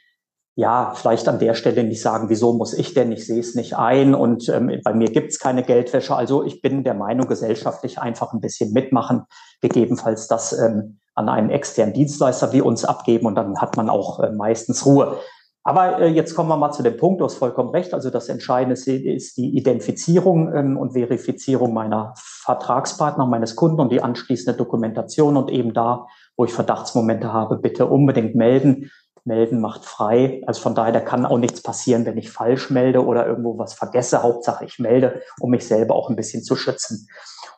ja, 0.55 0.93
vielleicht 0.95 1.29
an 1.29 1.39
der 1.39 1.55
Stelle 1.55 1.83
nicht 1.83 2.03
sagen, 2.03 2.29
wieso 2.29 2.53
muss 2.53 2.75
ich 2.75 2.93
denn, 2.93 3.11
ich 3.11 3.27
sehe 3.27 3.41
es 3.41 3.55
nicht 3.55 3.77
ein 3.77 4.15
und 4.15 4.49
ähm, 4.51 4.81
bei 4.85 4.93
mir 4.93 5.11
gibt's 5.11 5.39
keine 5.39 5.63
Geldwäsche. 5.63 6.15
Also 6.15 6.45
ich 6.45 6.61
bin 6.61 6.85
der 6.85 6.95
Meinung, 6.95 7.27
gesellschaftlich 7.27 7.99
einfach 7.99 8.35
ein 8.35 8.41
bisschen 8.41 8.73
mitmachen, 8.73 9.23
gegebenenfalls 9.63 10.29
das 10.29 10.53
ähm, 10.53 10.99
an 11.15 11.31
einen 11.31 11.51
externen 11.51 11.95
Dienstleister 11.95 12.53
wie 12.53 12.61
uns 12.61 12.85
abgeben 12.85 13.27
und 13.27 13.35
dann 13.35 13.61
hat 13.61 13.77
man 13.77 13.89
auch 13.89 14.21
äh, 14.21 14.31
meistens 14.31 14.85
Ruhe. 14.85 15.19
Aber 15.65 16.01
äh, 16.01 16.09
jetzt 16.09 16.35
kommen 16.35 16.49
wir 16.49 16.57
mal 16.57 16.73
zu 16.73 16.83
dem 16.83 16.97
Punkt, 16.97 17.21
du 17.21 17.25
hast 17.25 17.37
vollkommen 17.37 17.71
recht. 17.71 17.95
Also 17.95 18.11
das 18.11 18.29
Entscheidende 18.29 18.75
ist, 18.75 18.89
ist 18.89 19.37
die 19.37 19.57
Identifizierung 19.57 20.53
ähm, 20.55 20.77
und 20.77 20.93
Verifizierung 20.93 21.73
meiner 21.73 22.13
Vertragspartner, 22.17 23.27
meines 23.27 23.57
Kunden 23.57 23.81
und 23.81 23.93
die 23.93 24.03
anschließende 24.03 24.59
Dokumentation 24.59 25.37
und 25.37 25.51
eben 25.51 25.73
da, 25.73 26.09
wo 26.37 26.45
ich 26.45 26.53
Verdachtsmomente 26.53 27.33
habe, 27.33 27.57
bitte 27.57 27.87
unbedingt 27.87 28.35
melden 28.35 28.91
melden 29.25 29.61
macht 29.61 29.85
frei. 29.85 30.43
Also 30.47 30.61
von 30.61 30.75
daher, 30.75 30.93
da 30.93 31.01
kann 31.01 31.27
auch 31.27 31.39
nichts 31.39 31.63
passieren, 31.63 32.07
wenn 32.07 32.19
ich 32.19 32.31
falsch 32.31 32.71
melde 32.71 33.05
oder 33.05 33.27
irgendwo 33.27 33.59
was 33.59 33.75
vergesse. 33.75 34.23
Hauptsache, 34.23 34.65
ich 34.65 34.79
melde, 34.79 35.23
um 35.41 35.51
mich 35.51 35.67
selber 35.67 35.95
auch 35.95 36.11
ein 36.11 36.17
bisschen 36.17 36.43
zu 36.43 36.57
schützen. 36.57 37.09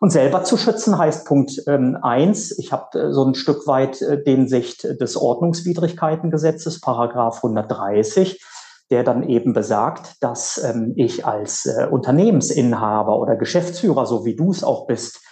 Und 0.00 0.10
selber 0.10 0.44
zu 0.44 0.56
schützen 0.56 0.98
heißt 0.98 1.26
Punkt 1.26 1.62
ähm, 1.66 1.96
eins. 2.02 2.58
Ich 2.58 2.72
habe 2.72 2.98
äh, 2.98 3.12
so 3.12 3.24
ein 3.24 3.34
Stück 3.34 3.66
weit 3.66 4.02
äh, 4.02 4.22
den 4.22 4.48
Sicht 4.48 4.84
des 4.84 5.16
Ordnungswidrigkeitengesetzes, 5.16 6.80
Paragraph 6.80 7.36
130 7.36 8.40
der 8.90 9.02
dann 9.02 9.22
eben 9.28 9.54
besagt, 9.54 10.22
dass 10.22 10.62
ähm, 10.62 10.92
ich 10.96 11.24
als 11.24 11.64
äh, 11.64 11.86
Unternehmensinhaber 11.90 13.18
oder 13.18 13.34
Geschäftsführer, 13.34 14.04
so 14.04 14.26
wie 14.26 14.36
du 14.36 14.50
es 14.50 14.62
auch 14.62 14.86
bist, 14.86 15.23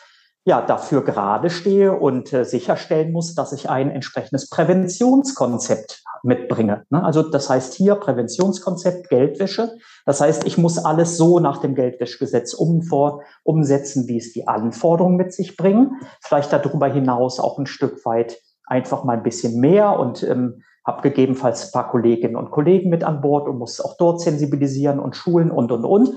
ja, 0.45 0.61
dafür 0.61 1.05
gerade 1.05 1.51
stehe 1.51 1.93
und 1.93 2.33
äh, 2.33 2.45
sicherstellen 2.45 3.13
muss, 3.13 3.35
dass 3.35 3.53
ich 3.53 3.71
ein 3.71 3.91
entsprechendes 3.91 4.51
Präventionskonzept 4.51 6.03
mitbringe. 6.25 6.85
Ne? 6.91 7.05
Also 7.05 7.23
das 7.23 7.49
heißt 7.49 7.75
hier 7.75 7.95
Präventionskonzept 7.95 9.09
Geldwäsche. 9.09 9.77
Das 10.05 10.21
heißt, 10.21 10.45
ich 10.45 10.59
muss 10.59 10.79
alles 10.79 11.17
so 11.17 11.39
nach 11.39 11.59
dem 11.59 11.75
Geldwäschegesetz 11.75 12.55
um, 12.55 12.83
vor, 12.83 13.23
umsetzen, 13.45 14.09
wie 14.09 14.19
es 14.19 14.33
die 14.33 14.49
Anforderungen 14.49 15.17
mit 15.17 15.33
sich 15.33 15.57
bringen. 15.57 16.01
Vielleicht 16.21 16.53
darüber 16.53 16.89
hinaus 16.89 17.39
auch 17.39 17.59
ein 17.59 17.67
Stück 17.67 18.05
weit 18.05 18.39
einfach 18.67 19.05
mal 19.05 19.17
ein 19.17 19.23
bisschen 19.23 19.61
mehr 19.61 19.99
und 19.99 20.23
ähm, 20.25 20.63
habe 20.85 21.03
gegebenenfalls 21.03 21.67
ein 21.67 21.73
paar 21.73 21.89
Kolleginnen 21.89 22.37
und 22.37 22.51
Kollegen 22.51 22.91
mit 22.91 23.05
an 23.05 23.21
Bord 23.21 23.49
und 23.49 23.59
muss 23.59 23.81
auch 23.81 23.97
dort 23.97 24.21
sensibilisieren 24.21 24.99
und 24.99 25.15
schulen 25.15 25.51
und, 25.51 25.71
und, 25.71 25.85
und. 25.85 26.17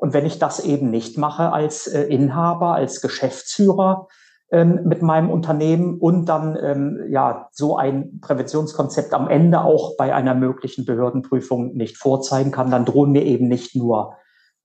Und 0.00 0.14
wenn 0.14 0.24
ich 0.24 0.38
das 0.38 0.60
eben 0.60 0.90
nicht 0.90 1.18
mache 1.18 1.52
als 1.52 1.86
äh, 1.86 2.04
Inhaber, 2.04 2.74
als 2.74 3.02
Geschäftsführer 3.02 4.08
ähm, 4.50 4.80
mit 4.84 5.02
meinem 5.02 5.30
Unternehmen 5.30 5.98
und 5.98 6.24
dann 6.24 6.56
ähm, 6.60 6.98
ja 7.10 7.48
so 7.52 7.76
ein 7.76 8.18
Präventionskonzept 8.22 9.12
am 9.12 9.28
Ende 9.28 9.60
auch 9.60 9.98
bei 9.98 10.14
einer 10.14 10.34
möglichen 10.34 10.86
Behördenprüfung 10.86 11.74
nicht 11.74 11.98
vorzeigen 11.98 12.50
kann, 12.50 12.70
dann 12.70 12.86
drohen 12.86 13.12
mir 13.12 13.24
eben 13.24 13.46
nicht 13.46 13.76
nur 13.76 14.14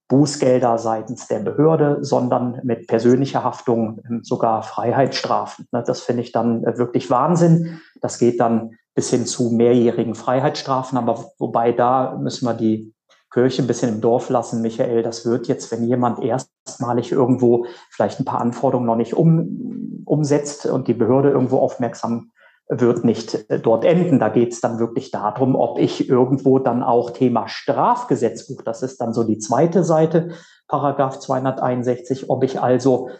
Bußgelder 0.08 0.78
seitens 0.78 1.26
der 1.26 1.40
Behörde, 1.40 1.98
sondern 2.00 2.60
mit 2.62 2.86
persönlicher 2.86 3.44
Haftung 3.44 4.00
ähm, 4.08 4.20
sogar 4.22 4.62
Freiheitsstrafen. 4.62 5.66
Ne, 5.70 5.84
das 5.86 6.00
finde 6.00 6.22
ich 6.22 6.32
dann 6.32 6.64
äh, 6.64 6.78
wirklich 6.78 7.10
Wahnsinn. 7.10 7.80
Das 8.00 8.18
geht 8.18 8.40
dann 8.40 8.70
bis 8.94 9.10
hin 9.10 9.26
zu 9.26 9.50
mehrjährigen 9.50 10.14
Freiheitsstrafen. 10.14 10.96
Aber 10.96 11.32
wobei 11.38 11.72
da 11.72 12.16
müssen 12.18 12.46
wir 12.46 12.54
die 12.54 12.95
Kirche 13.36 13.62
ein 13.62 13.66
bisschen 13.66 13.92
im 13.92 14.00
Dorf 14.00 14.30
lassen, 14.30 14.62
Michael. 14.62 15.02
Das 15.02 15.26
wird 15.26 15.46
jetzt, 15.46 15.70
wenn 15.70 15.84
jemand 15.84 16.24
erstmalig 16.24 17.12
irgendwo 17.12 17.66
vielleicht 17.90 18.18
ein 18.18 18.24
paar 18.24 18.40
Anforderungen 18.40 18.86
noch 18.86 18.96
nicht 18.96 19.12
um, 19.12 20.02
umsetzt 20.06 20.64
und 20.64 20.88
die 20.88 20.94
Behörde 20.94 21.28
irgendwo 21.32 21.58
aufmerksam 21.58 22.30
wird 22.70 23.04
nicht 23.04 23.50
äh, 23.50 23.60
dort 23.60 23.84
enden. 23.84 24.18
Da 24.18 24.30
geht 24.30 24.54
es 24.54 24.62
dann 24.62 24.78
wirklich 24.78 25.10
darum, 25.10 25.54
ob 25.54 25.78
ich 25.78 26.08
irgendwo 26.08 26.58
dann 26.58 26.82
auch 26.82 27.10
Thema 27.10 27.46
Strafgesetzbuch, 27.46 28.62
das 28.62 28.82
ist 28.82 29.02
dann 29.02 29.12
so 29.12 29.22
die 29.22 29.38
zweite 29.38 29.84
Seite, 29.84 30.30
Paragraph 30.66 31.18
261, 31.18 32.30
ob 32.30 32.42
ich 32.42 32.62
also 32.62 33.10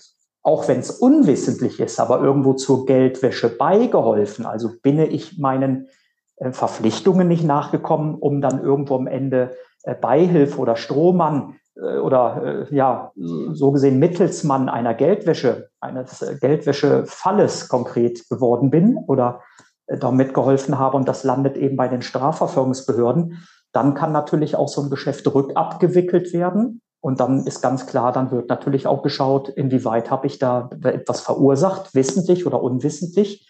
auch 0.42 0.66
wenn 0.66 0.79
es 0.79 0.90
unwissentlich 0.90 1.79
ist, 1.79 2.00
aber 2.00 2.22
irgendwo 2.22 2.55
zur 2.55 2.87
Geldwäsche 2.87 3.50
beigeholfen. 3.50 4.46
Also 4.46 4.70
bin 4.81 4.98
ich 4.98 5.38
meinen 5.38 5.88
Verpflichtungen 6.51 7.29
nicht 7.29 7.44
nachgekommen, 7.44 8.14
um 8.14 8.40
dann 8.40 8.62
irgendwo 8.62 8.96
am 8.96 9.07
Ende 9.07 9.57
äh, 9.85 9.94
Beihilfe 9.94 10.59
oder 10.59 10.77
Strohmann 10.77 11.57
äh, 11.77 11.99
oder 11.99 12.66
äh, 12.70 12.75
ja, 12.75 13.12
so 13.14 13.72
gesehen 13.72 13.99
Mittelsmann 13.99 14.68
einer 14.68 14.94
Geldwäsche, 14.94 15.70
eines 15.81 16.22
äh, 16.22 16.37
Geldwäschefalles 16.40 17.68
konkret 17.68 18.29
geworden 18.29 18.70
bin 18.70 18.99
oder 19.07 19.40
äh, 19.87 19.96
da 19.96 20.11
mitgeholfen 20.11 20.79
habe 20.79 20.96
und 20.96 21.09
das 21.09 21.25
landet 21.25 21.57
eben 21.57 21.77
bei 21.77 21.88
den 21.88 22.03
Strafverfolgungsbehörden, 22.03 23.46
dann 23.72 23.94
kann 23.94 24.12
natürlich 24.12 24.57
auch 24.57 24.68
so 24.68 24.83
ein 24.83 24.90
Geschäft 24.90 25.27
rückabgewickelt 25.33 26.33
werden. 26.33 26.81
Und 27.01 27.20
dann 27.20 27.46
ist 27.46 27.61
ganz 27.61 27.87
klar, 27.87 28.11
dann 28.11 28.31
wird 28.31 28.49
natürlich 28.49 28.87
auch 28.87 29.03
geschaut, 29.03 29.49
inwieweit 29.51 30.11
habe 30.11 30.27
ich 30.27 30.38
da 30.38 30.70
etwas 30.83 31.20
verursacht, 31.20 31.94
wissentlich 31.94 32.46
oder 32.46 32.62
unwissentlich, 32.62 33.46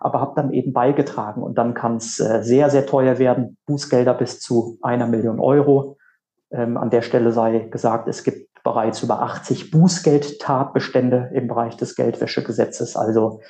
aber 0.00 0.20
habe 0.20 0.32
dann 0.34 0.52
eben 0.52 0.72
beigetragen. 0.72 1.42
Und 1.42 1.58
dann 1.58 1.74
kann 1.74 1.96
es 1.96 2.18
äh, 2.18 2.42
sehr, 2.42 2.70
sehr 2.70 2.86
teuer 2.86 3.18
werden, 3.18 3.58
Bußgelder 3.66 4.14
bis 4.14 4.40
zu 4.40 4.78
einer 4.82 5.06
Million 5.06 5.38
Euro. 5.38 5.98
Ähm, 6.50 6.76
an 6.76 6.90
der 6.90 7.02
Stelle 7.02 7.32
sei 7.32 7.60
gesagt, 7.70 8.08
es 8.08 8.24
gibt 8.24 8.50
bereits 8.64 9.02
über 9.02 9.22
80 9.22 9.70
Bußgeldtatbestände 9.70 11.30
im 11.34 11.48
Bereich 11.48 11.76
des 11.76 11.94
Geldwäschegesetzes. 11.94 12.96
Also 12.96 13.40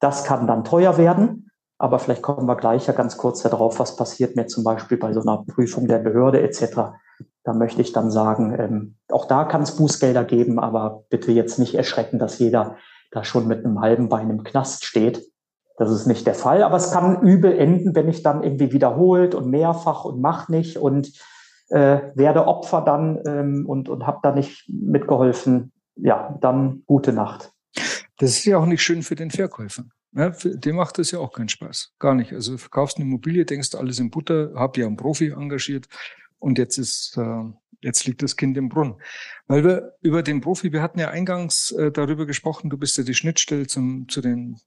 das 0.00 0.24
kann 0.24 0.46
dann 0.46 0.64
teuer 0.64 0.98
werden. 0.98 1.50
Aber 1.78 2.00
vielleicht 2.00 2.22
kommen 2.22 2.46
wir 2.46 2.56
gleich 2.56 2.86
ja 2.88 2.92
ganz 2.92 3.16
kurz 3.16 3.42
darauf, 3.42 3.78
was 3.78 3.94
passiert 3.94 4.34
mir 4.34 4.46
zum 4.46 4.64
Beispiel 4.64 4.98
bei 4.98 5.12
so 5.12 5.20
einer 5.20 5.44
Prüfung 5.46 5.86
der 5.86 5.98
Behörde 5.98 6.40
etc. 6.42 6.90
Da 7.44 7.52
möchte 7.52 7.82
ich 7.82 7.92
dann 7.92 8.10
sagen, 8.10 8.56
ähm, 8.58 8.96
auch 9.10 9.26
da 9.26 9.44
kann 9.44 9.62
es 9.62 9.76
Bußgelder 9.76 10.24
geben, 10.24 10.58
aber 10.58 11.04
bitte 11.08 11.30
jetzt 11.30 11.58
nicht 11.58 11.76
erschrecken, 11.76 12.18
dass 12.18 12.38
jeder 12.40 12.76
da 13.12 13.24
schon 13.24 13.46
mit 13.46 13.64
einem 13.64 13.80
halben 13.80 14.08
Bein 14.08 14.28
im 14.28 14.42
Knast 14.42 14.84
steht. 14.84 15.22
Das 15.78 15.92
ist 15.92 16.06
nicht 16.06 16.26
der 16.26 16.34
Fall, 16.34 16.64
aber 16.64 16.76
es 16.76 16.90
kann 16.90 17.22
übel 17.22 17.56
enden, 17.56 17.94
wenn 17.94 18.08
ich 18.08 18.24
dann 18.24 18.42
irgendwie 18.42 18.72
wiederholt 18.72 19.36
und 19.36 19.48
mehrfach 19.48 20.04
und 20.04 20.20
mach 20.20 20.48
nicht 20.48 20.76
und 20.76 21.12
äh, 21.68 22.00
werde 22.14 22.46
Opfer 22.46 22.82
dann 22.82 23.20
ähm, 23.24 23.64
und, 23.66 23.88
und 23.88 24.06
habe 24.06 24.18
da 24.22 24.32
nicht 24.32 24.68
mitgeholfen. 24.68 25.72
Ja, 25.94 26.36
dann 26.40 26.82
gute 26.86 27.12
Nacht. 27.12 27.52
Das 28.18 28.30
ist 28.30 28.44
ja 28.44 28.58
auch 28.58 28.66
nicht 28.66 28.82
schön 28.82 29.02
für 29.02 29.14
den 29.14 29.30
Verkäufer. 29.30 29.84
Ja, 30.12 30.32
für, 30.32 30.56
dem 30.56 30.76
macht 30.76 30.98
das 30.98 31.12
ja 31.12 31.20
auch 31.20 31.32
keinen 31.32 31.48
Spaß. 31.48 31.94
Gar 32.00 32.14
nicht. 32.14 32.32
Also 32.32 32.52
du 32.52 32.58
verkaufst 32.58 32.96
eine 32.96 33.06
Immobilie, 33.06 33.44
denkst 33.44 33.76
alles 33.76 34.00
in 34.00 34.10
Butter, 34.10 34.52
hab 34.56 34.76
ja 34.76 34.86
einen 34.86 34.96
Profi 34.96 35.28
engagiert 35.28 35.86
und 36.40 36.58
jetzt 36.58 36.78
ist, 36.78 37.16
äh, 37.16 37.44
jetzt 37.82 38.04
liegt 38.06 38.22
das 38.22 38.36
Kind 38.36 38.56
im 38.56 38.68
Brunnen. 38.68 38.96
Weil 39.46 39.62
wir 39.62 39.92
über 40.00 40.24
den 40.24 40.40
Profi, 40.40 40.72
wir 40.72 40.82
hatten 40.82 40.98
ja 40.98 41.10
eingangs 41.10 41.70
äh, 41.72 41.92
darüber 41.92 42.26
gesprochen, 42.26 42.70
du 42.70 42.78
bist 42.78 42.96
ja 42.98 43.04
die 43.04 43.14
Schnittstelle 43.14 43.68
zum, 43.68 44.08
zu 44.08 44.20
den 44.20 44.58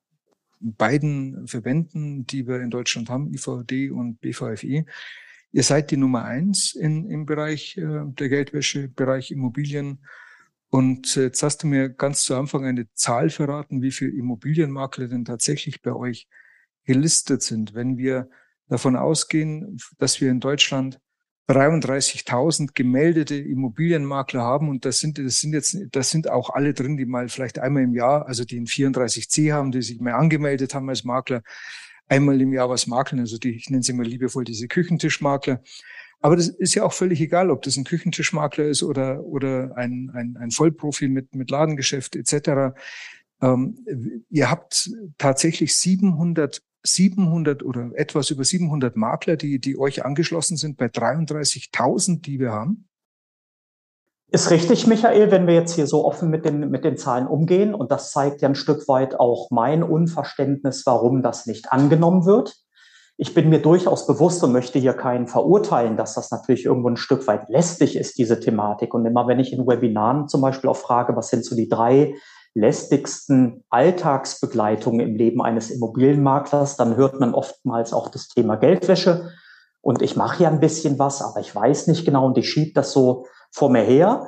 beiden 0.62 1.48
Verbänden, 1.48 2.26
die 2.26 2.48
wir 2.48 2.62
in 2.62 2.70
Deutschland 2.70 3.10
haben, 3.10 3.34
IVD 3.34 3.92
und 3.92 4.22
BVFI. 4.22 4.86
Ihr 5.54 5.64
seid 5.64 5.92
die 5.92 5.98
Nummer 5.98 6.24
eins 6.24 6.74
in, 6.74 7.10
im 7.10 7.26
Bereich 7.26 7.78
äh, 7.78 8.04
der 8.06 8.30
Geldwäsche, 8.30 8.88
Bereich 8.88 9.32
Immobilien. 9.32 10.06
Und 10.70 11.18
äh, 11.18 11.24
jetzt 11.24 11.44
hast 11.44 11.64
du 11.64 11.68
mir 11.68 11.90
ganz 11.90 12.24
zu 12.24 12.36
Anfang 12.36 12.66
eine 12.66 12.88
Zahl 12.94 13.30
verraten, 13.30 13.82
wie 13.82 13.92
viele 13.92 14.12
Immobilienmakler 14.12 15.08
denn 15.08 15.26
tatsächlich 15.26 15.82
bei 15.82 15.94
euch 15.94 16.28
gelistet 16.86 17.42
sind. 17.42 17.74
Wenn 17.74 17.98
wir 17.98 18.30
davon 18.70 18.96
ausgehen, 18.96 19.78
dass 19.98 20.22
wir 20.22 20.32
in 20.32 20.40
Deutschland 20.40 21.00
33.000 21.52 22.70
gemeldete 22.74 23.36
Immobilienmakler 23.36 24.42
haben 24.42 24.70
und 24.70 24.86
das 24.86 25.00
sind, 25.00 25.18
das 25.18 25.40
sind 25.40 25.54
jetzt, 25.54 25.78
das 25.92 26.10
sind 26.10 26.30
auch 26.30 26.50
alle 26.50 26.74
drin, 26.74 26.98
die 26.98 27.06
mal 27.06 27.30
vielleicht 27.30 27.60
einmal 27.60 27.84
im 27.84 27.94
Jahr, 27.94 28.28
also 28.28 28.46
die 28.46 28.60
ein 28.60 28.68
34c 28.68 29.52
haben, 29.52 29.72
die 29.72 29.82
sich 29.82 30.00
mal 30.00 30.14
angemeldet 30.14 30.74
haben 30.74 30.90
als 30.90 31.04
Makler, 31.04 31.44
einmal 32.08 32.40
im 32.42 32.54
Jahr 32.54 32.70
was 32.70 32.88
makeln, 32.88 33.20
also 33.20 33.38
die, 33.38 33.52
ich 33.52 33.70
nenne 33.70 33.84
sie 33.84 33.94
mal 33.94 34.06
liebevoll 34.06 34.44
diese 34.44 34.68
Küchentischmakler. 34.68 35.62
Aber 36.20 36.36
das 36.36 36.50
ist 36.50 36.76
ja 36.76 36.84
auch 36.84 36.94
völlig 36.94 37.20
egal, 37.20 37.50
ob 37.50 37.64
das 37.64 37.78
ein 37.78 37.84
Küchentischmakler 37.84 38.66
ist 38.66 38.84
oder, 38.84 39.24
oder 39.24 39.76
ein, 39.76 40.12
ein, 40.14 40.38
ein 40.38 40.52
Vollprofi 40.52 41.08
mit, 41.08 41.36
mit 41.36 41.50
Ladengeschäft 41.50 42.16
etc. 42.16 42.76
Ähm, 43.42 44.24
ihr 44.30 44.52
habt 44.52 44.92
tatsächlich 45.18 45.76
700 45.76 46.62
700 46.84 47.64
oder 47.64 47.92
etwas 47.96 48.30
über 48.30 48.44
700 48.44 48.96
Makler, 48.96 49.38
die, 49.38 49.60
die 49.60 49.78
euch 49.78 50.04
angeschlossen 50.06 50.58
sind 50.58 50.78
bei 50.78 50.88
33.000, 50.88 52.22
die 52.22 52.40
wir 52.40 52.52
haben? 52.52 52.88
Ist 54.34 54.50
richtig, 54.50 54.88
Michael, 54.88 55.30
wenn 55.30 55.46
wir 55.46 55.56
jetzt 55.56 55.76
hier 55.76 55.88
so 55.88 56.06
offen 56.06 56.30
mit 56.30 56.46
den, 56.46 56.70
mit 56.70 56.86
den 56.86 56.96
Zahlen 56.96 57.28
umgehen. 57.28 57.76
Und 57.76 57.92
das 57.92 58.12
zeigt 58.12 58.42
ja 58.42 58.48
ein 58.48 58.56
Stück 58.56 58.88
weit 58.88 59.20
auch 59.20 59.52
mein 59.52 59.84
Unverständnis, 59.84 60.86
warum 60.86 61.22
das 61.22 61.48
nicht 61.48 61.74
angenommen 61.74 62.26
wird. 62.26 62.56
Ich 63.18 63.34
bin 63.34 63.50
mir 63.50 63.62
durchaus 63.62 64.08
bewusst 64.08 64.42
und 64.42 64.54
möchte 64.54 64.80
hier 64.80 64.94
keinen 64.94 65.28
verurteilen, 65.28 65.98
dass 65.98 66.16
das 66.16 66.32
natürlich 66.32 66.64
irgendwo 66.66 66.88
ein 66.88 66.96
Stück 66.96 67.28
weit 67.28 67.50
lästig 67.50 67.98
ist, 67.98 68.18
diese 68.18 68.40
Thematik. 68.40 68.94
Und 68.94 69.06
immer 69.06 69.28
wenn 69.28 69.40
ich 69.40 69.52
in 69.52 69.68
Webinaren 69.68 70.30
zum 70.30 70.40
Beispiel 70.40 70.70
auch 70.70 70.78
frage, 70.78 71.14
was 71.16 71.28
sind 71.28 71.44
so 71.44 71.54
die 71.54 71.68
drei 71.68 72.16
lästigsten 72.54 73.64
Alltagsbegleitungen 73.70 75.08
im 75.08 75.16
Leben 75.16 75.42
eines 75.42 75.72
Immobilienmaklers, 75.72 76.76
dann 76.76 76.96
hört 76.98 77.20
man 77.20 77.34
oftmals 77.34 77.94
auch 77.94 78.10
das 78.10 78.28
Thema 78.28 78.56
Geldwäsche. 78.56 79.32
Und 79.82 80.02
ich 80.02 80.16
mache 80.16 80.44
ja 80.44 80.50
ein 80.50 80.60
bisschen 80.60 81.00
was, 81.00 81.22
aber 81.22 81.40
ich 81.40 81.56
weiß 81.56 81.88
nicht 81.88 82.06
genau 82.06 82.26
und 82.26 82.38
ich 82.38 82.50
schiebe 82.50 82.74
das 82.74 82.92
so 82.92 83.26
vor 83.52 83.70
mir 83.70 83.82
her. 83.82 84.28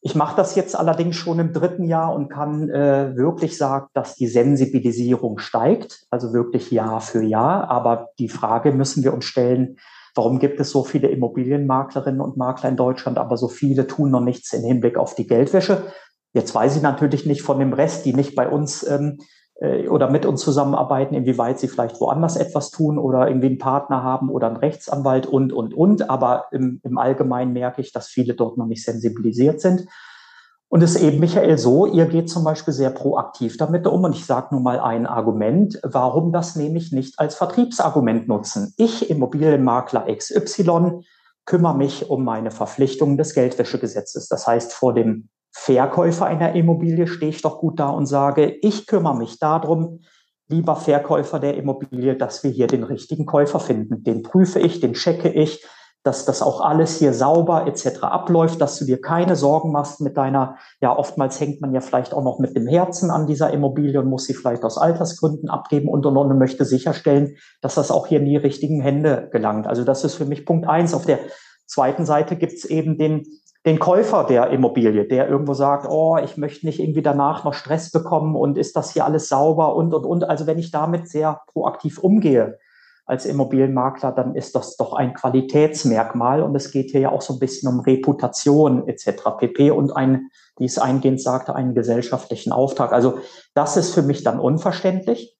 Ich 0.00 0.14
mache 0.14 0.36
das 0.36 0.54
jetzt 0.54 0.76
allerdings 0.76 1.16
schon 1.16 1.38
im 1.38 1.52
dritten 1.52 1.84
Jahr 1.84 2.12
und 2.12 2.28
kann 2.28 2.68
äh, 2.68 3.16
wirklich 3.16 3.56
sagen, 3.56 3.86
dass 3.94 4.16
die 4.16 4.26
Sensibilisierung 4.26 5.38
steigt, 5.38 6.06
also 6.10 6.32
wirklich 6.32 6.70
Jahr 6.70 7.00
für 7.00 7.22
Jahr. 7.22 7.70
Aber 7.70 8.08
die 8.18 8.28
Frage 8.28 8.72
müssen 8.72 9.04
wir 9.04 9.14
uns 9.14 9.24
stellen, 9.24 9.76
warum 10.14 10.40
gibt 10.40 10.60
es 10.60 10.70
so 10.70 10.84
viele 10.84 11.08
Immobilienmaklerinnen 11.08 12.20
und 12.20 12.36
Makler 12.36 12.70
in 12.70 12.76
Deutschland, 12.76 13.16
aber 13.16 13.36
so 13.36 13.48
viele 13.48 13.86
tun 13.86 14.10
noch 14.10 14.20
nichts 14.20 14.52
im 14.52 14.64
Hinblick 14.64 14.98
auf 14.98 15.14
die 15.14 15.26
Geldwäsche? 15.26 15.84
Jetzt 16.32 16.54
weiß 16.54 16.76
ich 16.76 16.82
natürlich 16.82 17.26
nicht 17.26 17.42
von 17.42 17.58
dem 17.58 17.72
Rest, 17.72 18.04
die 18.04 18.14
nicht 18.14 18.34
bei 18.34 18.48
uns 18.48 18.86
ähm, 18.88 19.18
äh, 19.60 19.88
oder 19.88 20.10
mit 20.10 20.26
uns 20.26 20.40
zusammenarbeiten, 20.40 21.14
inwieweit 21.14 21.58
sie 21.58 21.68
vielleicht 21.68 22.00
woanders 22.00 22.36
etwas 22.36 22.70
tun 22.70 22.98
oder 22.98 23.28
irgendwie 23.28 23.48
einen 23.48 23.58
Partner 23.58 24.02
haben 24.02 24.30
oder 24.30 24.48
einen 24.48 24.56
Rechtsanwalt 24.56 25.26
und, 25.26 25.52
und, 25.52 25.74
und. 25.74 26.10
Aber 26.10 26.46
im, 26.50 26.80
im 26.82 26.98
Allgemeinen 26.98 27.52
merke 27.52 27.80
ich, 27.80 27.92
dass 27.92 28.08
viele 28.08 28.34
dort 28.34 28.58
noch 28.58 28.66
nicht 28.66 28.84
sensibilisiert 28.84 29.60
sind. 29.60 29.86
Und 30.68 30.82
es 30.82 30.94
ist 30.94 31.02
eben, 31.02 31.20
Michael, 31.20 31.58
so, 31.58 31.84
ihr 31.84 32.06
geht 32.06 32.30
zum 32.30 32.44
Beispiel 32.44 32.72
sehr 32.72 32.88
proaktiv 32.88 33.58
damit 33.58 33.86
um. 33.86 34.04
Und 34.04 34.16
ich 34.16 34.24
sage 34.24 34.48
nur 34.52 34.62
mal 34.62 34.80
ein 34.80 35.06
Argument, 35.06 35.78
warum 35.82 36.32
das 36.32 36.56
nämlich 36.56 36.92
nicht 36.92 37.18
als 37.18 37.34
Vertriebsargument 37.34 38.26
nutzen. 38.26 38.72
Ich, 38.78 39.10
Immobilienmakler 39.10 40.06
XY, 40.10 41.02
kümmere 41.44 41.76
mich 41.76 42.08
um 42.08 42.24
meine 42.24 42.50
Verpflichtungen 42.50 43.18
des 43.18 43.34
Geldwäschegesetzes. 43.34 44.28
Das 44.28 44.46
heißt, 44.46 44.72
vor 44.72 44.94
dem 44.94 45.28
Verkäufer 45.52 46.26
einer 46.26 46.54
Immobilie 46.54 47.06
stehe 47.06 47.30
ich 47.30 47.42
doch 47.42 47.58
gut 47.58 47.78
da 47.78 47.90
und 47.90 48.06
sage, 48.06 48.56
ich 48.62 48.86
kümmere 48.86 49.16
mich 49.16 49.38
darum, 49.38 50.00
lieber 50.48 50.76
Verkäufer 50.76 51.38
der 51.38 51.56
Immobilie, 51.56 52.16
dass 52.16 52.42
wir 52.42 52.50
hier 52.50 52.66
den 52.66 52.84
richtigen 52.84 53.26
Käufer 53.26 53.60
finden. 53.60 54.02
Den 54.02 54.22
prüfe 54.22 54.60
ich, 54.60 54.80
den 54.80 54.94
checke 54.94 55.28
ich, 55.28 55.64
dass 56.04 56.24
das 56.24 56.42
auch 56.42 56.60
alles 56.60 56.98
hier 56.98 57.12
sauber 57.12 57.66
etc. 57.66 58.02
abläuft, 58.02 58.60
dass 58.60 58.78
du 58.78 58.84
dir 58.84 59.00
keine 59.00 59.36
Sorgen 59.36 59.70
machst 59.70 60.00
mit 60.00 60.16
deiner, 60.16 60.56
ja, 60.80 60.96
oftmals 60.96 61.38
hängt 61.40 61.60
man 61.60 61.72
ja 61.72 61.80
vielleicht 61.80 62.12
auch 62.12 62.24
noch 62.24 62.38
mit 62.40 62.56
dem 62.56 62.66
Herzen 62.66 63.10
an 63.10 63.26
dieser 63.26 63.52
Immobilie 63.52 64.00
und 64.00 64.08
muss 64.08 64.24
sie 64.24 64.34
vielleicht 64.34 64.64
aus 64.64 64.78
Altersgründen 64.78 65.48
abgeben 65.48 65.88
und 65.88 66.04
und 66.04 66.16
und 66.16 66.38
möchte 66.38 66.64
sicherstellen, 66.64 67.36
dass 67.60 67.76
das 67.76 67.90
auch 67.90 68.06
hier 68.06 68.18
in 68.18 68.26
die 68.26 68.36
richtigen 68.36 68.80
Hände 68.80 69.28
gelangt. 69.30 69.66
Also 69.66 69.84
das 69.84 70.02
ist 70.02 70.14
für 70.14 70.26
mich 70.26 70.44
Punkt 70.44 70.66
eins. 70.66 70.92
Auf 70.92 71.06
der 71.06 71.20
zweiten 71.66 72.04
Seite 72.04 72.36
gibt 72.36 72.54
es 72.54 72.64
eben 72.64 72.98
den, 72.98 73.22
den 73.64 73.78
Käufer 73.78 74.24
der 74.24 74.50
Immobilie, 74.50 75.06
der 75.06 75.28
irgendwo 75.28 75.54
sagt, 75.54 75.86
oh, 75.88 76.18
ich 76.22 76.36
möchte 76.36 76.66
nicht 76.66 76.80
irgendwie 76.80 77.02
danach 77.02 77.44
noch 77.44 77.54
Stress 77.54 77.92
bekommen 77.92 78.34
und 78.34 78.58
ist 78.58 78.76
das 78.76 78.92
hier 78.92 79.04
alles 79.04 79.28
sauber 79.28 79.76
und, 79.76 79.94
und, 79.94 80.04
und. 80.04 80.24
Also 80.24 80.46
wenn 80.46 80.58
ich 80.58 80.72
damit 80.72 81.08
sehr 81.08 81.42
proaktiv 81.46 81.98
umgehe 81.98 82.58
als 83.04 83.24
Immobilienmakler, 83.24 84.10
dann 84.10 84.34
ist 84.34 84.56
das 84.56 84.76
doch 84.76 84.94
ein 84.94 85.14
Qualitätsmerkmal 85.14 86.42
und 86.42 86.56
es 86.56 86.72
geht 86.72 86.90
hier 86.90 87.00
ja 87.00 87.12
auch 87.12 87.22
so 87.22 87.34
ein 87.34 87.38
bisschen 87.38 87.68
um 87.68 87.80
Reputation 87.80 88.88
etc. 88.88 89.22
pp. 89.38 89.70
und 89.70 89.94
ein, 89.96 90.30
wie 90.58 90.64
es 90.64 90.78
eingehend 90.78 91.20
sagte, 91.20 91.54
einen 91.54 91.74
gesellschaftlichen 91.74 92.52
Auftrag. 92.52 92.92
Also 92.92 93.18
das 93.54 93.76
ist 93.76 93.94
für 93.94 94.02
mich 94.02 94.24
dann 94.24 94.40
unverständlich. 94.40 95.36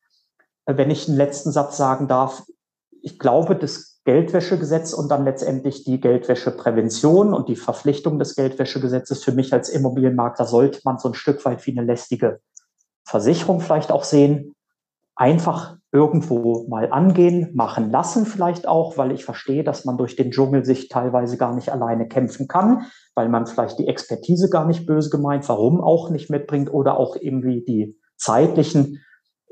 Wenn 0.65 0.91
ich 0.91 1.09
einen 1.09 1.17
letzten 1.17 1.51
Satz 1.51 1.77
sagen 1.77 2.07
darf, 2.07 2.45
ich 3.01 3.19
glaube, 3.19 3.57
das 3.57 3.92
Geldwäschegesetz 4.05 4.93
und 4.93 5.09
dann 5.11 5.25
letztendlich 5.25 5.85
die 5.85 6.01
Geldwäscheprävention 6.01 7.33
und 7.33 7.49
die 7.49 7.57
Verpflichtung 7.57 8.19
des 8.19 8.35
Geldwäschegesetzes. 8.35 9.23
Für 9.23 9.33
mich 9.33 9.53
als 9.53 9.69
Immobilienmakler 9.69 10.45
sollte 10.45 10.81
man 10.85 10.99
so 10.99 11.09
ein 11.09 11.15
Stück 11.15 11.45
weit 11.45 11.65
wie 11.67 11.71
eine 11.73 11.87
lästige 11.87 12.41
Versicherung 13.05 13.61
vielleicht 13.61 13.93
auch 13.93 14.05
sehen. 14.05 14.55
einfach 15.15 15.77
irgendwo 15.93 16.67
mal 16.69 16.91
angehen, 16.91 17.51
machen 17.53 17.91
lassen 17.91 18.25
vielleicht 18.25 18.67
auch, 18.67 18.97
weil 18.97 19.13
ich 19.13 19.27
verstehe, 19.27 19.63
dass 19.63 19.85
man 19.85 19.99
durch 19.99 20.17
den 20.17 20.31
Dschungel 20.31 20.65
sich 20.65 20.89
teilweise 20.89 21.37
gar 21.37 21.55
nicht 21.55 21.71
alleine 21.71 22.09
kämpfen 22.09 22.49
kann, 22.49 22.87
weil 23.15 23.29
man 23.29 23.47
vielleicht 23.47 23.79
die 23.79 23.87
Expertise 23.87 24.49
gar 24.49 24.67
nicht 24.67 24.87
böse 24.87 25.11
gemeint, 25.11 25.47
warum 25.51 25.83
auch 25.83 26.09
nicht 26.09 26.31
mitbringt 26.31 26.73
oder 26.73 26.97
auch 26.97 27.17
irgendwie 27.21 27.63
die 27.63 27.95
zeitlichen 28.17 29.05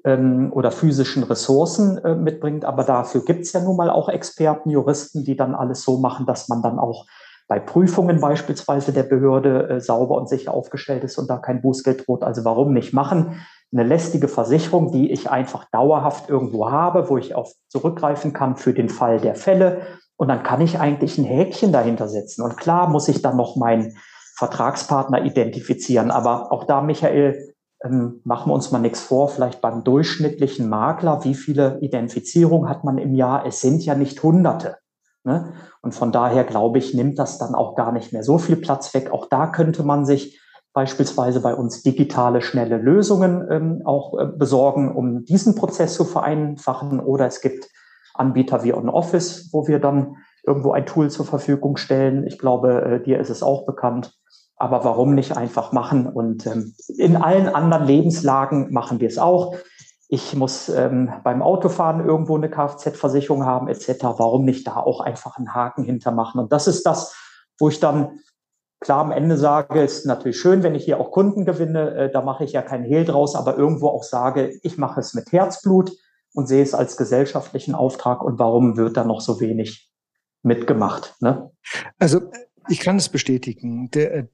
ähm, 0.04 0.52
oder 0.52 0.70
physischen 0.70 1.22
Ressourcen 1.22 1.98
äh, 1.98 2.14
mitbringt. 2.14 2.64
Aber 2.64 2.84
dafür 2.84 3.24
gibt 3.24 3.42
es 3.42 3.52
ja 3.52 3.60
nun 3.60 3.76
mal 3.76 3.90
auch 3.90 4.08
Experten, 4.08 4.70
Juristen, 4.70 5.24
die 5.24 5.36
dann 5.36 5.54
alles 5.54 5.82
so 5.82 5.98
machen, 5.98 6.26
dass 6.26 6.48
man 6.48 6.62
dann 6.62 6.78
auch 6.78 7.06
bei 7.50 7.58
Prüfungen 7.58 8.20
beispielsweise 8.20 8.92
der 8.92 9.02
Behörde 9.02 9.68
äh, 9.68 9.80
sauber 9.80 10.16
und 10.16 10.28
sicher 10.28 10.54
aufgestellt 10.54 11.02
ist 11.02 11.18
und 11.18 11.28
da 11.28 11.38
kein 11.38 11.60
Bußgeld 11.60 12.06
droht. 12.06 12.22
Also 12.22 12.44
warum 12.44 12.72
nicht 12.72 12.92
machen? 12.92 13.40
Eine 13.72 13.82
lästige 13.82 14.28
Versicherung, 14.28 14.92
die 14.92 15.10
ich 15.10 15.30
einfach 15.30 15.64
dauerhaft 15.72 16.28
irgendwo 16.28 16.70
habe, 16.70 17.08
wo 17.08 17.18
ich 17.18 17.34
auf 17.34 17.52
zurückgreifen 17.68 18.32
kann 18.32 18.56
für 18.56 18.72
den 18.72 18.88
Fall 18.88 19.18
der 19.20 19.34
Fälle. 19.34 19.82
Und 20.16 20.28
dann 20.28 20.44
kann 20.44 20.60
ich 20.60 20.78
eigentlich 20.78 21.18
ein 21.18 21.24
Häkchen 21.24 21.72
dahinter 21.72 22.06
setzen. 22.06 22.42
Und 22.42 22.56
klar 22.56 22.88
muss 22.88 23.08
ich 23.08 23.20
dann 23.20 23.36
noch 23.36 23.56
meinen 23.56 23.96
Vertragspartner 24.36 25.24
identifizieren. 25.24 26.12
Aber 26.12 26.52
auch 26.52 26.64
da, 26.64 26.80
Michael, 26.80 27.49
ähm, 27.82 28.20
machen 28.24 28.50
wir 28.50 28.54
uns 28.54 28.70
mal 28.70 28.78
nichts 28.78 29.00
vor, 29.00 29.28
vielleicht 29.28 29.60
beim 29.60 29.84
durchschnittlichen 29.84 30.68
Makler, 30.68 31.24
wie 31.24 31.34
viele 31.34 31.78
Identifizierungen 31.80 32.68
hat 32.68 32.84
man 32.84 32.98
im 32.98 33.14
Jahr? 33.14 33.46
Es 33.46 33.60
sind 33.60 33.84
ja 33.84 33.94
nicht 33.94 34.22
Hunderte. 34.22 34.76
Ne? 35.24 35.52
Und 35.82 35.94
von 35.94 36.12
daher 36.12 36.44
glaube 36.44 36.78
ich, 36.78 36.94
nimmt 36.94 37.18
das 37.18 37.38
dann 37.38 37.54
auch 37.54 37.74
gar 37.76 37.92
nicht 37.92 38.12
mehr 38.12 38.22
so 38.22 38.38
viel 38.38 38.56
Platz 38.56 38.92
weg. 38.94 39.10
Auch 39.12 39.28
da 39.28 39.46
könnte 39.46 39.82
man 39.82 40.04
sich 40.04 40.40
beispielsweise 40.72 41.40
bei 41.40 41.54
uns 41.54 41.82
digitale, 41.82 42.42
schnelle 42.42 42.78
Lösungen 42.78 43.46
ähm, 43.50 43.82
auch 43.84 44.18
äh, 44.18 44.26
besorgen, 44.26 44.94
um 44.94 45.24
diesen 45.24 45.54
Prozess 45.54 45.94
zu 45.94 46.04
vereinfachen. 46.04 47.00
Oder 47.00 47.26
es 47.26 47.40
gibt 47.40 47.68
Anbieter 48.14 48.62
wie 48.62 48.72
OnOffice, 48.72 49.50
wo 49.52 49.66
wir 49.66 49.78
dann 49.78 50.16
irgendwo 50.46 50.72
ein 50.72 50.86
Tool 50.86 51.10
zur 51.10 51.26
Verfügung 51.26 51.76
stellen. 51.76 52.26
Ich 52.26 52.38
glaube, 52.38 52.82
äh, 52.82 53.02
dir 53.02 53.18
ist 53.18 53.30
es 53.30 53.42
auch 53.42 53.66
bekannt. 53.66 54.14
Aber 54.60 54.84
warum 54.84 55.14
nicht 55.14 55.36
einfach 55.36 55.72
machen? 55.72 56.06
Und 56.06 56.46
ähm, 56.46 56.74
in 56.96 57.16
allen 57.16 57.48
anderen 57.48 57.86
Lebenslagen 57.86 58.72
machen 58.72 59.00
wir 59.00 59.08
es 59.08 59.18
auch 59.18 59.56
ich 60.12 60.34
muss 60.34 60.68
ähm, 60.68 61.12
beim 61.22 61.40
Autofahren 61.40 62.04
irgendwo 62.04 62.34
eine 62.36 62.50
Kfz-Versicherung 62.50 63.46
haben 63.46 63.68
etc. 63.68 64.02
Warum 64.02 64.44
nicht 64.44 64.66
da 64.66 64.76
auch 64.76 65.00
einfach 65.00 65.38
einen 65.38 65.54
Haken 65.54 65.84
hintermachen? 65.84 66.40
Und 66.40 66.52
das 66.52 66.66
ist 66.66 66.84
das, 66.84 67.14
wo 67.60 67.68
ich 67.68 67.78
dann 67.78 68.18
klar 68.80 69.04
am 69.04 69.12
Ende 69.12 69.36
sage, 69.36 69.80
ist 69.80 70.06
natürlich 70.06 70.40
schön, 70.40 70.64
wenn 70.64 70.74
ich 70.74 70.84
hier 70.84 70.98
auch 70.98 71.12
Kunden 71.12 71.44
gewinne, 71.44 71.94
äh, 71.94 72.10
da 72.10 72.22
mache 72.22 72.42
ich 72.42 72.52
ja 72.52 72.62
keinen 72.62 72.84
Hehl 72.84 73.04
draus, 73.04 73.36
aber 73.36 73.56
irgendwo 73.56 73.86
auch 73.86 74.02
sage, 74.02 74.58
ich 74.64 74.78
mache 74.78 74.98
es 74.98 75.14
mit 75.14 75.30
Herzblut 75.30 75.92
und 76.34 76.48
sehe 76.48 76.62
es 76.62 76.74
als 76.74 76.96
gesellschaftlichen 76.96 77.76
Auftrag 77.76 78.24
und 78.24 78.40
warum 78.40 78.76
wird 78.76 78.96
da 78.96 79.04
noch 79.04 79.20
so 79.20 79.40
wenig 79.40 79.92
mitgemacht? 80.42 81.14
Ne? 81.20 81.52
Also 82.00 82.20
ich 82.68 82.80
kann 82.80 82.96
es 82.96 83.08
bestätigen. 83.08 83.90
Der 83.90 84.14
äh, 84.14 84.26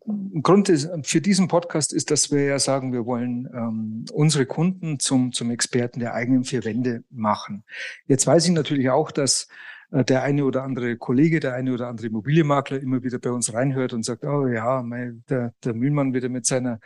Grund 0.42 0.68
ist, 0.68 0.88
für 1.02 1.20
diesen 1.20 1.48
Podcast 1.48 1.92
ist, 1.92 2.10
dass 2.10 2.30
wir 2.30 2.44
ja 2.44 2.58
sagen, 2.58 2.92
wir 2.92 3.06
wollen 3.06 3.48
ähm, 3.54 4.04
unsere 4.12 4.46
Kunden 4.46 4.98
zum, 4.98 5.32
zum 5.32 5.50
Experten 5.50 6.00
der 6.00 6.14
eigenen 6.14 6.44
vier 6.44 6.64
Wände 6.64 7.04
machen. 7.10 7.64
Jetzt 8.06 8.26
weiß 8.26 8.46
ich 8.46 8.52
natürlich 8.52 8.90
auch, 8.90 9.10
dass 9.10 9.48
äh, 9.90 10.04
der 10.04 10.22
eine 10.22 10.44
oder 10.44 10.64
andere 10.64 10.96
Kollege, 10.96 11.40
der 11.40 11.54
eine 11.54 11.72
oder 11.72 11.88
andere 11.88 12.08
Immobilienmakler 12.08 12.80
immer 12.80 13.02
wieder 13.02 13.18
bei 13.18 13.30
uns 13.30 13.52
reinhört 13.52 13.92
und 13.92 14.04
sagt, 14.04 14.24
oh 14.24 14.46
ja, 14.46 14.82
mein, 14.82 15.24
der, 15.28 15.54
der 15.64 15.74
Mühlmann 15.74 16.14
wieder 16.14 16.28
mit 16.28 16.46
seiner 16.46 16.80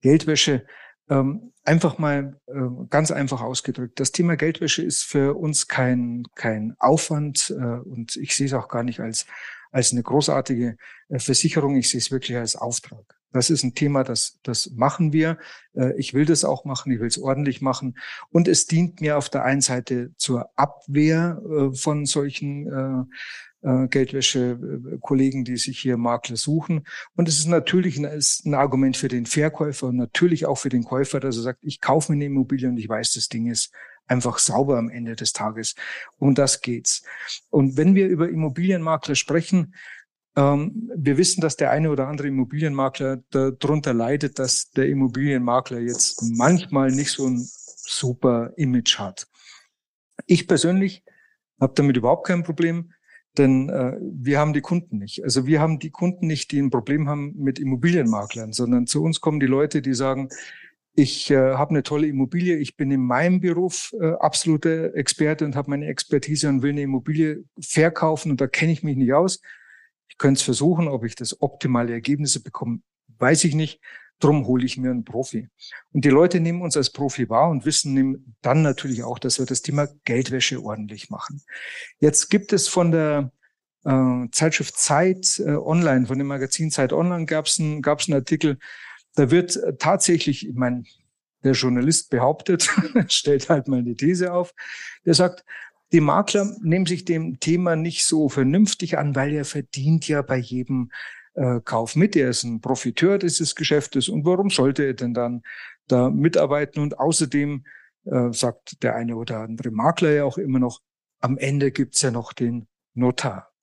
Geldwäsche. 0.00 0.66
Ähm, 1.10 1.52
einfach 1.64 1.98
mal 1.98 2.40
äh, 2.46 2.86
ganz 2.88 3.10
einfach 3.10 3.42
ausgedrückt. 3.42 4.00
Das 4.00 4.12
Thema 4.12 4.36
Geldwäsche 4.36 4.82
ist 4.82 5.02
für 5.02 5.34
uns 5.34 5.68
kein, 5.68 6.24
kein 6.34 6.74
Aufwand 6.78 7.50
äh, 7.50 7.62
und 7.62 8.16
ich 8.16 8.34
sehe 8.34 8.46
es 8.46 8.54
auch 8.54 8.68
gar 8.68 8.82
nicht 8.82 9.00
als 9.00 9.26
als 9.74 9.92
eine 9.92 10.02
großartige 10.02 10.76
äh, 11.08 11.18
Versicherung. 11.18 11.76
Ich 11.76 11.90
sehe 11.90 11.98
es 11.98 12.12
wirklich 12.12 12.38
als 12.38 12.54
Auftrag. 12.54 13.04
Das 13.32 13.50
ist 13.50 13.64
ein 13.64 13.74
Thema, 13.74 14.04
das, 14.04 14.38
das 14.44 14.70
machen 14.70 15.12
wir. 15.12 15.36
Äh, 15.74 15.98
ich 15.98 16.14
will 16.14 16.24
das 16.24 16.44
auch 16.44 16.64
machen, 16.64 16.92
ich 16.92 17.00
will 17.00 17.08
es 17.08 17.18
ordentlich 17.18 17.60
machen. 17.60 17.98
Und 18.30 18.46
es 18.46 18.66
dient 18.66 19.00
mir 19.00 19.18
auf 19.18 19.28
der 19.28 19.44
einen 19.44 19.62
Seite 19.62 20.12
zur 20.16 20.48
Abwehr 20.56 21.42
äh, 21.44 21.74
von 21.76 22.06
solchen 22.06 23.10
Geldwäsche-Kollegen, 23.66 25.44
die 25.44 25.56
sich 25.56 25.78
hier 25.78 25.96
Makler 25.96 26.36
suchen. 26.36 26.86
Und 27.16 27.30
es 27.30 27.38
ist 27.38 27.46
natürlich 27.46 27.96
ein, 27.96 28.04
ist 28.04 28.44
ein 28.44 28.52
Argument 28.52 28.94
für 28.94 29.08
den 29.08 29.24
Verkäufer 29.24 29.86
und 29.86 29.96
natürlich 29.96 30.44
auch 30.44 30.58
für 30.58 30.68
den 30.68 30.84
Käufer, 30.84 31.18
dass 31.18 31.36
er 31.36 31.42
sagt, 31.44 31.60
ich 31.62 31.80
kaufe 31.80 32.12
mir 32.12 32.16
eine 32.16 32.26
Immobilie 32.26 32.68
und 32.68 32.76
ich 32.76 32.90
weiß, 32.90 33.14
das 33.14 33.30
Ding 33.30 33.50
ist 33.50 33.72
einfach 34.06 34.38
sauber 34.38 34.78
am 34.78 34.88
Ende 34.88 35.16
des 35.16 35.32
Tages. 35.32 35.74
Um 36.18 36.34
das 36.34 36.60
geht's. 36.60 37.02
Und 37.50 37.76
wenn 37.76 37.94
wir 37.94 38.08
über 38.08 38.28
Immobilienmakler 38.28 39.14
sprechen, 39.14 39.74
ähm, 40.36 40.90
wir 40.94 41.16
wissen, 41.16 41.40
dass 41.40 41.56
der 41.56 41.70
eine 41.70 41.90
oder 41.90 42.08
andere 42.08 42.28
Immobilienmakler 42.28 43.22
darunter 43.30 43.94
leidet, 43.94 44.38
dass 44.38 44.70
der 44.70 44.88
Immobilienmakler 44.88 45.80
jetzt 45.80 46.22
manchmal 46.22 46.90
nicht 46.90 47.12
so 47.12 47.26
ein 47.26 47.46
super 47.76 48.52
Image 48.56 48.98
hat. 48.98 49.28
Ich 50.26 50.48
persönlich 50.48 51.04
habe 51.60 51.74
damit 51.76 51.96
überhaupt 51.96 52.26
kein 52.26 52.42
Problem, 52.42 52.92
denn 53.36 53.68
äh, 53.68 53.96
wir 54.00 54.38
haben 54.38 54.52
die 54.52 54.60
Kunden 54.60 54.98
nicht. 54.98 55.24
Also 55.24 55.46
wir 55.46 55.60
haben 55.60 55.78
die 55.78 55.90
Kunden 55.90 56.26
nicht, 56.26 56.52
die 56.52 56.60
ein 56.60 56.70
Problem 56.70 57.08
haben 57.08 57.34
mit 57.36 57.58
Immobilienmaklern, 57.58 58.52
sondern 58.52 58.86
zu 58.86 59.02
uns 59.02 59.20
kommen 59.20 59.40
die 59.40 59.46
Leute, 59.46 59.82
die 59.82 59.94
sagen, 59.94 60.28
ich 60.96 61.30
äh, 61.30 61.54
habe 61.54 61.70
eine 61.70 61.82
tolle 61.82 62.06
Immobilie. 62.06 62.56
Ich 62.56 62.76
bin 62.76 62.90
in 62.90 63.00
meinem 63.00 63.40
Beruf 63.40 63.92
äh, 64.00 64.12
absolute 64.12 64.92
Experte 64.94 65.44
und 65.44 65.56
habe 65.56 65.70
meine 65.70 65.86
Expertise 65.86 66.48
und 66.48 66.62
will 66.62 66.70
eine 66.70 66.82
Immobilie 66.82 67.44
verkaufen 67.60 68.30
und 68.30 68.40
da 68.40 68.46
kenne 68.46 68.72
ich 68.72 68.82
mich 68.84 68.96
nicht 68.96 69.12
aus. 69.12 69.40
Ich 70.08 70.18
könnte 70.18 70.38
es 70.38 70.42
versuchen, 70.42 70.86
ob 70.86 71.04
ich 71.04 71.16
das 71.16 71.40
optimale 71.42 71.92
Ergebnisse 71.92 72.42
bekomme, 72.42 72.80
weiß 73.18 73.44
ich 73.44 73.54
nicht. 73.54 73.80
Drum 74.20 74.46
hole 74.46 74.64
ich 74.64 74.76
mir 74.76 74.92
einen 74.92 75.04
Profi. 75.04 75.48
Und 75.92 76.04
die 76.04 76.10
Leute 76.10 76.38
nehmen 76.38 76.62
uns 76.62 76.76
als 76.76 76.90
Profi 76.90 77.28
wahr 77.28 77.50
und 77.50 77.66
wissen 77.66 78.36
dann 78.40 78.62
natürlich 78.62 79.02
auch, 79.02 79.18
dass 79.18 79.40
wir 79.40 79.46
das 79.46 79.62
Thema 79.62 79.88
Geldwäsche 80.04 80.62
ordentlich 80.62 81.10
machen. 81.10 81.42
Jetzt 81.98 82.30
gibt 82.30 82.52
es 82.52 82.68
von 82.68 82.92
der 82.92 83.32
äh, 83.84 84.26
Zeitschrift 84.30 84.78
Zeit 84.78 85.42
äh, 85.44 85.56
Online, 85.56 86.06
von 86.06 86.18
dem 86.18 86.28
Magazin 86.28 86.70
Zeit 86.70 86.92
Online 86.92 87.26
gab 87.26 87.46
es 87.46 87.60
gab's 87.82 88.08
einen 88.08 88.20
Artikel, 88.20 88.58
da 89.14 89.30
wird 89.30 89.58
tatsächlich, 89.78 90.48
ich 90.48 90.54
meine, 90.54 90.84
der 91.44 91.52
Journalist 91.52 92.10
behauptet, 92.10 92.70
stellt 93.08 93.48
halt 93.48 93.68
mal 93.68 93.78
eine 93.78 93.94
These 93.94 94.32
auf, 94.32 94.54
der 95.04 95.14
sagt, 95.14 95.44
die 95.92 96.00
Makler 96.00 96.56
nehmen 96.62 96.86
sich 96.86 97.04
dem 97.04 97.38
Thema 97.38 97.76
nicht 97.76 98.04
so 98.04 98.28
vernünftig 98.28 98.98
an, 98.98 99.14
weil 99.14 99.32
er 99.32 99.44
verdient 99.44 100.08
ja 100.08 100.22
bei 100.22 100.38
jedem 100.38 100.90
äh, 101.34 101.60
Kauf 101.60 101.94
mit. 101.94 102.16
Er 102.16 102.30
ist 102.30 102.42
ein 102.42 102.60
Profiteur 102.60 103.18
dieses 103.18 103.54
Geschäftes. 103.54 104.08
Und 104.08 104.24
warum 104.24 104.50
sollte 104.50 104.84
er 104.84 104.94
denn 104.94 105.14
dann 105.14 105.42
da 105.86 106.10
mitarbeiten? 106.10 106.80
Und 106.82 106.98
außerdem 106.98 107.64
äh, 108.06 108.32
sagt 108.32 108.82
der 108.82 108.96
eine 108.96 109.16
oder 109.16 109.40
andere 109.40 109.70
Makler 109.70 110.10
ja 110.10 110.24
auch 110.24 110.38
immer 110.38 110.58
noch, 110.58 110.80
am 111.20 111.38
Ende 111.38 111.70
gibt's 111.70 112.02
ja 112.02 112.10
noch 112.10 112.32
den 112.32 112.66
Notar. 112.94 113.53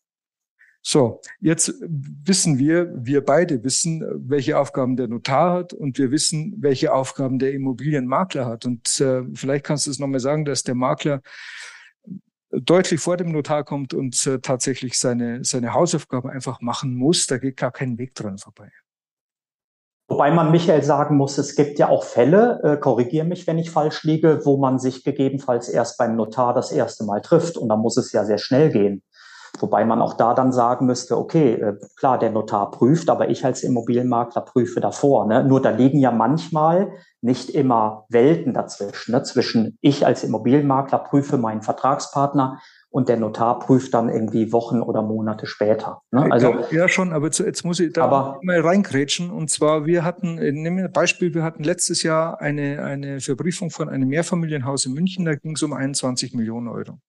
So, 0.84 1.22
jetzt 1.39 1.74
wissen 1.80 2.58
wir, 2.58 2.91
wir 2.96 3.24
beide 3.24 3.63
wissen, 3.63 4.04
welche 4.15 4.58
Aufgaben 4.58 4.98
der 4.98 5.08
Notar 5.08 5.54
hat 5.54 5.74
und 5.74 6.00
wir 6.00 6.10
wissen, 6.10 6.56
welche 6.58 6.91
Aufgaben 6.91 7.38
der 7.38 7.54
Immobilienmakler 7.54 8.48
hat. 8.48 8.65
Und 8.65 9.00
äh, 9.00 9.24
vielleicht 9.36 9.63
kannst 9.63 9.86
du 9.86 9.91
es 9.91 10.00
nochmal 10.00 10.20
sagen, 10.20 10.44
dass 10.44 10.63
der 10.63 10.74
Makler 10.74 11.22
deutlich 12.52 13.00
vor 13.00 13.15
dem 13.15 13.32
Notar 13.32 13.63
kommt 13.63 13.94
und 13.94 14.26
äh, 14.26 14.39
tatsächlich 14.39 14.98
seine, 14.98 15.44
seine 15.44 15.74
Hausaufgaben 15.74 16.32
einfach 16.32 16.62
machen 16.62 16.96
muss. 16.96 17.28
Da 17.28 17.38
geht 17.38 17.58
gar 17.58 17.72
kein 17.72 18.00
Weg 18.00 18.15
dran 18.15 18.39
vorbei. 18.39 18.72
Wobei 20.08 20.32
man 20.32 20.52
Michael 20.52 20.84
sagen 20.84 21.15
muss, 21.15 21.38
es 21.38 21.56
gibt 21.56 21.80
ja 21.80 21.88
auch 21.88 22.04
Fälle, 22.04 22.60
äh, 22.63 22.78
korrigiere 22.78 23.26
mich, 23.26 23.48
wenn 23.48 23.58
ich 23.58 23.72
falsch 23.72 24.04
liege, 24.04 24.41
wo 24.44 24.58
man 24.58 24.78
sich 24.78 25.06
gegebenenfalls 25.06 25.70
erst 25.70 25.98
beim 25.98 26.17
Notar 26.17 26.54
das 26.54 26.72
erste 26.72 27.06
Mal 27.06 27.22
trifft. 27.22 27.56
Und 27.56 27.70
da 27.70 27.78
muss 27.78 27.96
es 27.96 28.12
ja 28.12 28.26
sehr 28.26 28.39
schnell 28.39 28.72
gehen. 28.72 29.04
Wobei 29.60 29.86
man 29.86 30.02
auch 30.02 30.14
da 30.14 30.34
dann 30.34 30.52
sagen 30.52 30.86
müsste, 30.86 31.18
okay, 31.18 31.54
äh, 31.54 31.76
klar, 31.98 32.18
der 32.18 32.32
Notar 32.32 32.72
prüft, 32.72 33.10
aber 33.10 33.30
ich 33.30 33.46
als 33.46 33.64
Immobilienmakler 33.64 34.42
prüfe 34.42 34.80
davor. 34.80 35.28
Ne? 35.28 35.44
Nur 35.44 35.62
da 35.62 35.70
liegen 35.70 36.00
ja 36.00 36.12
manchmal 36.12 36.92
nicht 37.22 37.50
immer 37.50 38.06
Welten 38.10 38.54
dazwischen. 38.54 39.12
Ne? 39.12 39.24
Zwischen 39.24 39.78
ich 39.82 40.06
als 40.06 40.24
Immobilienmakler 40.24 41.00
prüfe 41.00 41.38
meinen 41.38 41.62
Vertragspartner 41.62 42.60
und 42.90 43.08
der 43.08 43.18
Notar 43.18 43.60
prüft 43.60 43.94
dann 43.94 44.10
irgendwie 44.10 44.52
Wochen 44.52 44.82
oder 44.82 45.02
Monate 45.02 45.46
später. 45.46 46.02
Ne? 46.12 46.28
Also 46.30 46.56
ja 46.72 46.90
schon, 46.90 47.14
aber 47.14 47.30
jetzt 47.30 47.64
muss 47.64 47.80
ich 47.80 47.94
da 47.94 48.04
aber, 48.04 48.40
mal 48.42 48.60
reingrätschen. 48.60 49.32
Und 49.32 49.50
zwar 49.50 49.86
wir 49.86 50.04
hatten, 50.04 50.38
äh, 50.38 50.52
nehmen 50.52 50.78
wir 50.78 50.86
ein 50.86 50.92
Beispiel, 50.92 51.34
wir 51.34 51.44
hatten 51.44 51.64
letztes 51.64 52.04
Jahr 52.04 52.42
eine 52.42 52.84
eine 52.84 53.20
Verbriefung 53.20 53.70
von 53.70 53.90
einem 53.90 54.10
Mehrfamilienhaus 54.10 54.86
in 54.86 54.94
München, 54.94 55.26
da 55.26 55.36
ging 55.36 55.56
es 55.56 55.64
um 55.64 55.74
21 55.74 56.34
Millionen 56.34 56.68
Euro. 56.68 57.00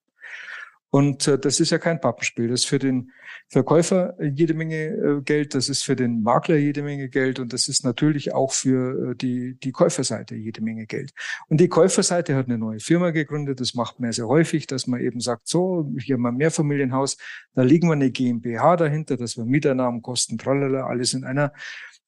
Und 0.95 1.27
äh, 1.27 1.39
das 1.39 1.59
ist 1.59 1.71
ja 1.71 1.79
kein 1.79 2.03
Pappenspiel. 2.03 2.49
Das 2.49 2.61
ist 2.61 2.67
für 2.67 2.79
den 2.79 3.13
Verkäufer 3.49 4.15
jede 4.21 4.53
Menge 4.53 4.89
äh, 4.89 5.23
Geld, 5.23 5.55
das 5.55 5.71
ist 5.71 5.83
für 5.85 5.97
den 5.97 6.23
Makler 6.23 6.57
jede 6.57 6.83
Menge 6.83 7.09
Geld 7.09 7.39
und 7.41 7.55
das 7.55 7.67
ist 7.67 7.83
natürlich 7.83 8.35
auch 8.35 8.53
für 8.53 9.13
äh, 9.13 9.17
die, 9.17 9.55
die 9.55 9.73
Käuferseite 9.73 10.35
jede 10.35 10.61
Menge 10.61 10.85
Geld. 10.85 11.13
Und 11.49 11.61
die 11.63 11.69
Käuferseite 11.69 12.35
hat 12.35 12.49
eine 12.49 12.59
neue 12.59 12.79
Firma 12.79 13.11
gegründet. 13.11 13.59
Das 13.61 13.73
macht 13.73 14.01
man 14.01 14.13
sehr 14.13 14.29
häufig, 14.29 14.67
dass 14.67 14.87
man 14.87 15.01
eben 15.01 15.21
sagt, 15.21 15.49
so, 15.49 15.91
hier 15.99 16.17
haben 16.17 16.23
wir 16.23 16.29
ein 16.29 16.37
Mehrfamilienhaus, 16.37 17.17
da 17.55 17.63
liegen 17.63 17.89
wir 17.89 17.95
eine 17.95 18.11
GmbH 18.11 18.77
dahinter, 18.77 19.17
dass 19.17 19.39
wir 19.39 19.47
Mieternamen, 19.47 20.03
Kosten, 20.03 20.37
tralala, 20.37 20.87
alles 20.87 21.15
in 21.15 21.25
einer 21.25 21.55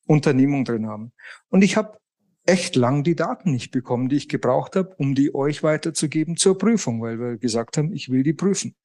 Unternehmung 0.07 0.67
drin 0.67 0.89
haben. 0.89 1.13
Und 1.49 1.65
ich 1.65 1.79
habe 1.79 1.97
echt 2.47 2.77
lang 2.77 3.05
die 3.05 3.17
Daten 3.17 3.51
nicht 3.51 3.71
bekommen, 3.71 4.09
die 4.09 4.17
ich 4.17 4.29
gebraucht 4.29 4.77
habe, 4.77 4.95
um 4.97 5.15
die 5.15 5.35
euch 5.35 5.63
weiterzugeben 5.63 6.37
zur 6.37 6.59
Prüfung, 6.59 7.01
weil 7.01 7.19
wir 7.19 7.39
gesagt 7.39 7.77
haben, 7.77 7.93
ich 7.93 8.11
will 8.11 8.23
die 8.23 8.35
prüfen. 8.35 8.77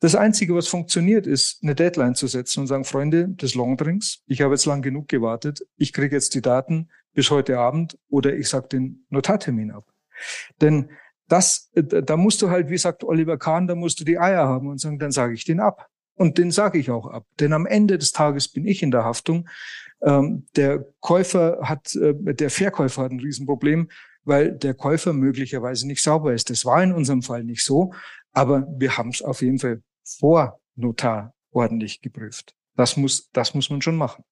Das 0.00 0.14
Einzige, 0.14 0.54
was 0.54 0.68
funktioniert, 0.68 1.26
ist, 1.26 1.62
eine 1.62 1.74
Deadline 1.74 2.14
zu 2.14 2.26
setzen 2.26 2.60
und 2.60 2.66
sagen, 2.66 2.84
Freunde 2.84 3.28
des 3.28 3.54
Longdrinks, 3.54 4.22
ich 4.26 4.42
habe 4.42 4.54
jetzt 4.54 4.66
lang 4.66 4.82
genug 4.82 5.08
gewartet, 5.08 5.66
ich 5.76 5.92
kriege 5.92 6.14
jetzt 6.14 6.34
die 6.34 6.42
Daten 6.42 6.90
bis 7.14 7.30
heute 7.30 7.58
Abend 7.58 7.98
oder 8.08 8.34
ich 8.34 8.48
sage 8.48 8.68
den 8.68 9.06
Notartermin 9.08 9.70
ab. 9.70 9.90
Denn 10.60 10.90
das, 11.28 11.70
da 11.74 12.16
musst 12.16 12.42
du 12.42 12.50
halt, 12.50 12.68
wie 12.68 12.78
sagt 12.78 13.04
Oliver 13.04 13.38
Kahn, 13.38 13.66
da 13.66 13.74
musst 13.74 13.98
du 13.98 14.04
die 14.04 14.18
Eier 14.18 14.46
haben 14.46 14.68
und 14.68 14.78
sagen, 14.78 14.98
dann 14.98 15.12
sage 15.12 15.34
ich 15.34 15.44
den 15.44 15.60
ab. 15.60 15.88
Und 16.16 16.38
den 16.38 16.50
sage 16.50 16.78
ich 16.78 16.90
auch 16.90 17.06
ab. 17.06 17.24
Denn 17.38 17.52
am 17.52 17.66
Ende 17.66 17.98
des 17.98 18.12
Tages 18.12 18.48
bin 18.48 18.66
ich 18.66 18.82
in 18.82 18.90
der 18.90 19.04
Haftung 19.04 19.46
ähm, 20.02 20.46
der 20.56 20.84
Käufer 21.00 21.58
hat, 21.62 21.94
äh, 21.94 22.14
der 22.14 22.50
Verkäufer 22.50 23.02
hat 23.02 23.12
ein 23.12 23.20
Riesenproblem, 23.20 23.88
weil 24.24 24.52
der 24.52 24.74
Käufer 24.74 25.12
möglicherweise 25.12 25.86
nicht 25.86 26.02
sauber 26.02 26.32
ist. 26.32 26.50
Das 26.50 26.64
war 26.64 26.82
in 26.82 26.92
unserem 26.92 27.22
Fall 27.22 27.44
nicht 27.44 27.64
so, 27.64 27.92
aber 28.32 28.66
wir 28.76 28.96
haben 28.98 29.10
es 29.10 29.22
auf 29.22 29.42
jeden 29.42 29.58
Fall 29.58 29.82
vor 30.04 30.60
Notar 30.74 31.32
ordentlich 31.50 32.02
geprüft. 32.02 32.54
Das 32.76 32.96
muss, 32.96 33.30
das 33.32 33.54
muss 33.54 33.70
man 33.70 33.80
schon 33.80 33.96
machen. 33.96 34.24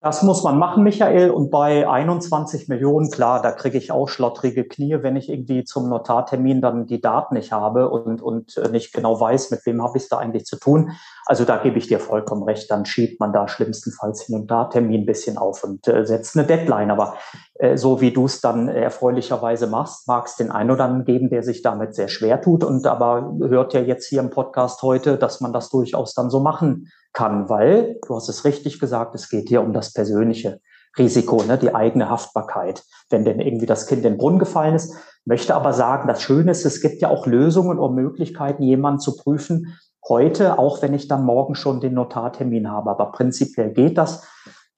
Das 0.00 0.24
muss 0.24 0.42
man 0.42 0.58
machen, 0.58 0.82
Michael. 0.82 1.30
Und 1.30 1.52
bei 1.52 1.88
21 1.88 2.66
Millionen, 2.66 3.08
klar, 3.12 3.40
da 3.40 3.52
kriege 3.52 3.78
ich 3.78 3.92
auch 3.92 4.08
schlottrige 4.08 4.64
Knie, 4.64 4.96
wenn 5.00 5.14
ich 5.14 5.28
irgendwie 5.28 5.62
zum 5.62 5.88
Notartermin 5.88 6.60
dann 6.60 6.86
die 6.86 7.00
Daten 7.00 7.36
nicht 7.36 7.52
habe 7.52 7.88
und, 7.88 8.20
und 8.20 8.56
äh, 8.56 8.68
nicht 8.68 8.92
genau 8.92 9.20
weiß, 9.20 9.52
mit 9.52 9.64
wem 9.64 9.80
habe 9.80 9.96
ich 9.96 10.02
es 10.02 10.08
da 10.08 10.18
eigentlich 10.18 10.44
zu 10.44 10.58
tun. 10.58 10.90
Also 11.26 11.44
da 11.44 11.58
gebe 11.58 11.78
ich 11.78 11.86
dir 11.86 12.00
vollkommen 12.00 12.42
recht. 12.42 12.70
Dann 12.70 12.84
schiebt 12.84 13.20
man 13.20 13.32
da 13.32 13.48
schlimmstenfalls 13.48 14.26
den 14.26 14.40
Notartermin 14.40 15.02
ein 15.02 15.06
bisschen 15.06 15.38
auf 15.38 15.62
und 15.64 15.86
äh, 15.88 16.04
setzt 16.04 16.36
eine 16.36 16.46
Deadline. 16.46 16.90
Aber 16.90 17.14
äh, 17.54 17.76
so 17.76 18.00
wie 18.00 18.12
du 18.12 18.26
es 18.26 18.40
dann 18.40 18.68
erfreulicherweise 18.68 19.66
machst, 19.66 20.08
mag 20.08 20.26
es 20.26 20.36
den 20.36 20.50
einen 20.50 20.70
oder 20.70 20.84
anderen 20.84 21.04
geben, 21.04 21.30
der 21.30 21.42
sich 21.42 21.62
damit 21.62 21.94
sehr 21.94 22.08
schwer 22.08 22.40
tut. 22.40 22.64
Und 22.64 22.86
aber 22.86 23.36
hört 23.40 23.72
ja 23.72 23.80
jetzt 23.80 24.06
hier 24.06 24.20
im 24.20 24.30
Podcast 24.30 24.82
heute, 24.82 25.16
dass 25.16 25.40
man 25.40 25.52
das 25.52 25.70
durchaus 25.70 26.14
dann 26.14 26.30
so 26.30 26.40
machen 26.40 26.88
kann, 27.12 27.48
weil, 27.48 27.98
du 28.06 28.16
hast 28.16 28.28
es 28.28 28.44
richtig 28.44 28.80
gesagt, 28.80 29.14
es 29.14 29.28
geht 29.28 29.48
hier 29.48 29.62
um 29.62 29.72
das 29.72 29.92
persönliche 29.92 30.60
Risiko, 30.98 31.42
ne, 31.42 31.58
die 31.58 31.74
eigene 31.74 32.10
Haftbarkeit, 32.10 32.82
wenn 33.10 33.24
denn 33.24 33.40
irgendwie 33.40 33.66
das 33.66 33.86
Kind 33.86 34.04
in 34.04 34.12
den 34.12 34.18
Brunnen 34.18 34.38
gefallen 34.38 34.74
ist. 34.74 34.94
Möchte 35.24 35.54
aber 35.54 35.72
sagen, 35.72 36.08
das 36.08 36.22
Schöne 36.22 36.50
ist, 36.50 36.66
es 36.66 36.80
gibt 36.80 37.00
ja 37.00 37.08
auch 37.08 37.26
Lösungen 37.26 37.78
und 37.78 37.94
Möglichkeiten, 37.94 38.62
jemanden 38.62 39.00
zu 39.00 39.16
prüfen, 39.16 39.78
heute, 40.08 40.58
auch 40.58 40.82
wenn 40.82 40.94
ich 40.94 41.08
dann 41.08 41.24
morgen 41.24 41.54
schon 41.54 41.80
den 41.80 41.94
Notartermin 41.94 42.70
habe. 42.70 42.90
Aber 42.90 43.12
prinzipiell 43.12 43.70
geht 43.70 43.98
das. 43.98 44.26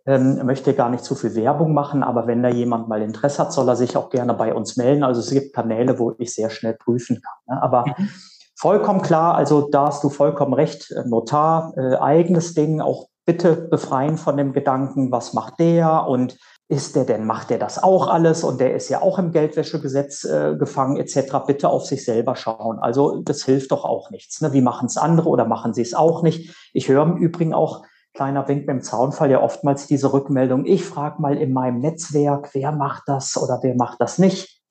Ähm, 0.07 0.45
möchte 0.45 0.75
gar 0.75 0.91
nicht 0.91 1.03
zu 1.03 1.15
viel 1.15 1.35
Werbung 1.35 1.73
machen, 1.73 2.03
aber 2.03 2.27
wenn 2.27 2.43
da 2.43 2.51
jemand 2.51 2.89
mal 2.89 3.01
Interesse 3.01 3.39
hat, 3.39 3.53
soll 3.55 3.67
er 3.69 3.77
sich 3.77 3.97
auch 3.97 4.11
gerne 4.11 4.35
bei 4.35 4.53
uns 4.53 4.77
melden. 4.77 5.03
Also 5.03 5.21
es 5.21 5.31
gibt 5.31 5.55
Kanäle, 5.55 5.99
wo 5.99 6.13
ich 6.19 6.35
sehr 6.35 6.51
schnell 6.51 6.75
prüfen 6.75 7.23
kann. 7.23 7.57
Ne? 7.57 7.63
Aber 7.63 7.87
mhm. 7.87 8.11
Vollkommen 8.57 9.03
klar, 9.03 9.35
also 9.35 9.69
da 9.69 9.87
hast 9.87 10.05
du 10.05 10.11
vollkommen 10.11 10.55
recht. 10.55 10.95
Notar, 11.07 11.75
äh, 11.77 11.97
eigenes 11.97 12.55
Ding, 12.55 12.81
auch 12.81 13.09
bitte 13.27 13.57
befreien 13.57 14.17
von 14.17 14.37
dem 14.37 14.53
Gedanken, 14.53 15.11
was 15.11 15.35
macht 15.35 15.59
der 15.59 16.07
und 16.07 16.39
ist 16.68 16.96
der 16.96 17.05
denn, 17.05 17.27
macht 17.27 17.50
der 17.50 17.59
das 17.59 17.83
auch 17.83 18.09
alles 18.09 18.42
und 18.42 18.59
der 18.59 18.74
ist 18.74 18.88
ja 18.88 19.03
auch 19.03 19.18
im 19.18 19.33
Geldwäschegesetz 19.33 20.24
äh, 20.24 20.57
gefangen 20.59 20.96
etc. 20.96 21.37
Bitte 21.46 21.68
auf 21.68 21.85
sich 21.85 22.05
selber 22.05 22.37
schauen. 22.37 22.79
Also 22.79 23.20
das 23.22 23.44
hilft 23.44 23.70
doch 23.70 23.85
auch 23.85 24.11
nichts. 24.11 24.40
Ne? 24.40 24.53
Wie 24.53 24.62
machen 24.62 24.87
es 24.87 24.96
andere 24.96 25.29
oder 25.29 25.44
machen 25.44 25.74
sie 25.74 25.83
es 25.83 25.94
auch 25.94 26.22
nicht? 26.22 26.57
Ich 26.72 26.88
höre 26.88 27.03
im 27.03 27.16
Übrigen 27.18 27.53
auch, 27.53 27.85
kleiner 28.14 28.46
Wink 28.46 28.61
mit 28.61 28.68
dem 28.68 28.83
Zaunfall, 28.83 29.31
ja 29.31 29.42
oftmals 29.42 29.88
diese 29.88 30.12
Rückmeldung, 30.12 30.66
ich 30.66 30.85
frage 30.85 31.20
mal 31.20 31.37
in 31.37 31.53
meinem 31.53 31.81
Netzwerk, 31.81 32.50
wer 32.53 32.70
macht 32.70 33.03
das 33.07 33.37
oder 33.37 33.59
wer 33.62 33.74
macht 33.74 34.00
das 34.00 34.18
nicht 34.18 34.62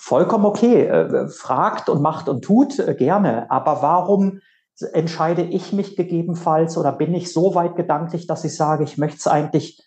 vollkommen 0.00 0.46
okay. 0.46 0.86
Äh, 0.86 1.28
fragt 1.28 1.88
und 1.88 2.02
macht 2.02 2.28
und 2.28 2.42
tut 2.42 2.78
äh, 2.78 2.94
gerne. 2.94 3.50
Aber 3.50 3.82
warum 3.82 4.40
entscheide 4.92 5.42
ich 5.42 5.72
mich 5.72 5.96
gegebenenfalls 5.96 6.76
oder 6.76 6.92
bin 6.92 7.14
ich 7.14 7.32
so 7.32 7.54
weit 7.54 7.76
gedanklich, 7.76 8.26
dass 8.26 8.44
ich 8.44 8.56
sage, 8.56 8.84
ich 8.84 8.98
möchte 8.98 9.18
es 9.18 9.26
eigentlich 9.26 9.82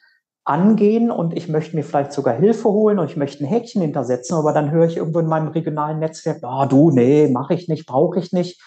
angehen 0.46 1.10
und 1.10 1.36
ich 1.36 1.50
möchte 1.50 1.76
mir 1.76 1.84
vielleicht 1.84 2.14
sogar 2.14 2.36
Hilfe 2.36 2.70
holen 2.70 3.00
und 3.00 3.10
ich 3.10 3.18
möchte 3.18 3.44
ein 3.44 3.48
Häkchen 3.48 3.82
hintersetzen, 3.82 4.38
aber 4.38 4.54
dann 4.54 4.72
höre 4.72 4.86
ich 4.86 4.98
irgendwo 4.98 5.20
in 5.20 5.28
meinem 5.28 5.48
regionalen 5.48 6.00
Netzwerk, 6.00 6.44
ah 6.44 6.68
du, 6.68 6.92
nee, 6.92 7.28
mache 7.28 7.56
ich 7.56 7.68
nicht, 7.68 7.88
brauche 7.88 8.20
ich 8.20 8.32
nicht. 8.32 8.62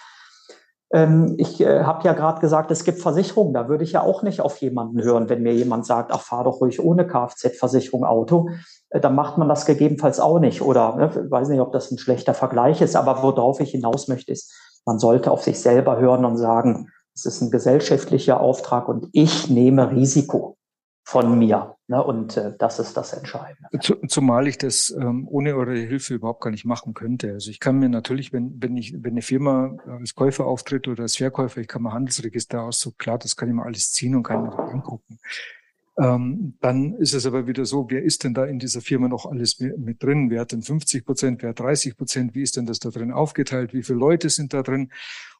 Ähm, 0.92 1.36
ich 1.38 1.60
äh, 1.60 1.84
habe 1.84 2.04
ja 2.04 2.14
gerade 2.14 2.40
gesagt, 2.40 2.72
es 2.72 2.82
gibt 2.82 2.98
Versicherungen, 2.98 3.54
da 3.54 3.68
würde 3.68 3.84
ich 3.84 3.92
ja 3.92 4.02
auch 4.02 4.22
nicht 4.22 4.40
auf 4.40 4.56
jemanden 4.56 5.02
hören, 5.02 5.28
wenn 5.28 5.42
mir 5.42 5.54
jemand 5.54 5.86
sagt, 5.86 6.10
ach, 6.12 6.20
fahr 6.20 6.44
doch 6.44 6.60
ruhig 6.60 6.82
ohne 6.82 7.06
Kfz-Versicherung 7.06 8.04
Auto. 8.04 8.50
Äh, 8.90 8.98
dann 9.00 9.14
macht 9.14 9.38
man 9.38 9.48
das 9.48 9.64
gegebenenfalls 9.64 10.18
auch 10.18 10.40
nicht. 10.40 10.62
Oder 10.62 10.96
ne, 10.96 11.10
ich 11.26 11.30
weiß 11.30 11.48
nicht, 11.48 11.60
ob 11.60 11.72
das 11.72 11.92
ein 11.92 11.98
schlechter 11.98 12.34
Vergleich 12.34 12.80
ist, 12.80 12.96
aber 12.96 13.22
worauf 13.22 13.60
ich 13.60 13.70
hinaus 13.70 14.08
möchte, 14.08 14.32
ist, 14.32 14.52
man 14.84 14.98
sollte 14.98 15.30
auf 15.30 15.44
sich 15.44 15.60
selber 15.60 15.98
hören 15.98 16.24
und 16.24 16.38
sagen, 16.38 16.88
es 17.14 17.24
ist 17.24 17.40
ein 17.40 17.50
gesellschaftlicher 17.50 18.40
Auftrag 18.40 18.88
und 18.88 19.08
ich 19.12 19.50
nehme 19.50 19.92
Risiko 19.92 20.57
von 21.08 21.38
mir. 21.38 21.74
Ne? 21.86 22.04
Und 22.04 22.36
äh, 22.36 22.52
das 22.58 22.78
ist 22.78 22.94
das 22.94 23.14
Entscheidende. 23.14 23.70
zumal 24.08 24.46
ich 24.46 24.58
das 24.58 24.90
ähm, 24.90 25.26
ohne 25.26 25.56
eure 25.56 25.74
Hilfe 25.74 26.12
überhaupt 26.12 26.42
gar 26.42 26.50
nicht 26.50 26.66
machen 26.66 26.92
könnte. 26.92 27.32
Also 27.32 27.50
ich 27.50 27.60
kann 27.60 27.78
mir 27.78 27.88
natürlich, 27.88 28.30
wenn, 28.34 28.60
wenn 28.60 28.76
ich, 28.76 28.92
wenn 28.92 29.12
eine 29.12 29.22
Firma 29.22 29.74
als 29.86 30.14
Käufer 30.14 30.44
auftritt 30.44 30.86
oder 30.86 31.04
als 31.04 31.16
Verkäufer, 31.16 31.62
ich 31.62 31.66
kann 31.66 31.80
mir 31.80 31.94
Handelsregister 31.94 32.60
aus, 32.60 32.78
so 32.78 32.90
klar, 32.90 33.16
das 33.16 33.36
kann 33.36 33.48
ich 33.48 33.54
mir 33.54 33.64
alles 33.64 33.90
ziehen 33.90 34.16
und 34.16 34.22
kann 34.22 34.42
mir 34.42 34.58
angucken. 34.58 35.18
Ähm, 35.98 36.58
dann 36.60 36.92
ist 36.96 37.14
es 37.14 37.24
aber 37.24 37.46
wieder 37.46 37.64
so, 37.64 37.86
wer 37.88 38.02
ist 38.02 38.24
denn 38.24 38.34
da 38.34 38.44
in 38.44 38.58
dieser 38.58 38.82
Firma 38.82 39.08
noch 39.08 39.24
alles 39.24 39.58
mit 39.60 40.02
drin? 40.02 40.28
Wer 40.28 40.42
hat 40.42 40.52
denn 40.52 40.60
50 40.60 41.06
Prozent, 41.06 41.42
wer 41.42 41.50
hat 41.50 41.60
30 41.60 41.96
Prozent? 41.96 42.34
Wie 42.34 42.42
ist 42.42 42.58
denn 42.58 42.66
das 42.66 42.80
da 42.80 42.90
drin 42.90 43.12
aufgeteilt? 43.12 43.72
Wie 43.72 43.82
viele 43.82 43.98
Leute 43.98 44.28
sind 44.28 44.52
da 44.52 44.62
drin? 44.62 44.90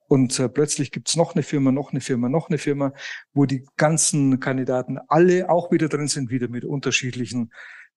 Und 0.09 0.39
äh, 0.41 0.49
plötzlich 0.49 0.91
gibt's 0.91 1.17
noch 1.17 1.35
eine 1.35 1.43
Firma, 1.43 1.71
noch 1.71 1.93
eine 1.93 2.01
Firma, 2.01 2.29
noch 2.29 2.49
eine 2.49 2.59
Firma, 2.59 2.93
wo 3.35 3.45
die 3.45 3.67
ganzen 3.77 4.41
Kandidaten 4.41 4.99
alle 5.07 5.51
auch 5.51 5.71
wieder 5.71 5.89
drin 5.89 6.09
sind, 6.09 6.31
wieder 6.31 6.49
mit 6.49 6.65
unterschiedlichen 6.65 7.53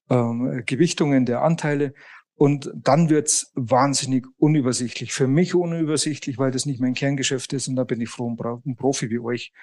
ähm, 0.09 0.63
Gewichtungen 0.65 1.25
der 1.25 1.41
Anteile. 1.41 1.93
Und 2.35 2.71
dann 2.75 3.09
wird's 3.09 3.51
wahnsinnig 3.55 4.25
unübersichtlich. 4.37 5.13
Für 5.13 5.27
mich 5.27 5.55
unübersichtlich, 5.55 6.37
weil 6.37 6.51
das 6.51 6.65
nicht 6.65 6.81
mein 6.81 6.95
Kerngeschäft 6.95 7.53
ist. 7.53 7.67
Und 7.67 7.75
da 7.75 7.85
bin 7.85 8.01
ich 8.01 8.09
froh, 8.09 8.27
einen 8.27 8.75
Profi 8.75 9.09
wie 9.09 9.19
euch 9.19 9.53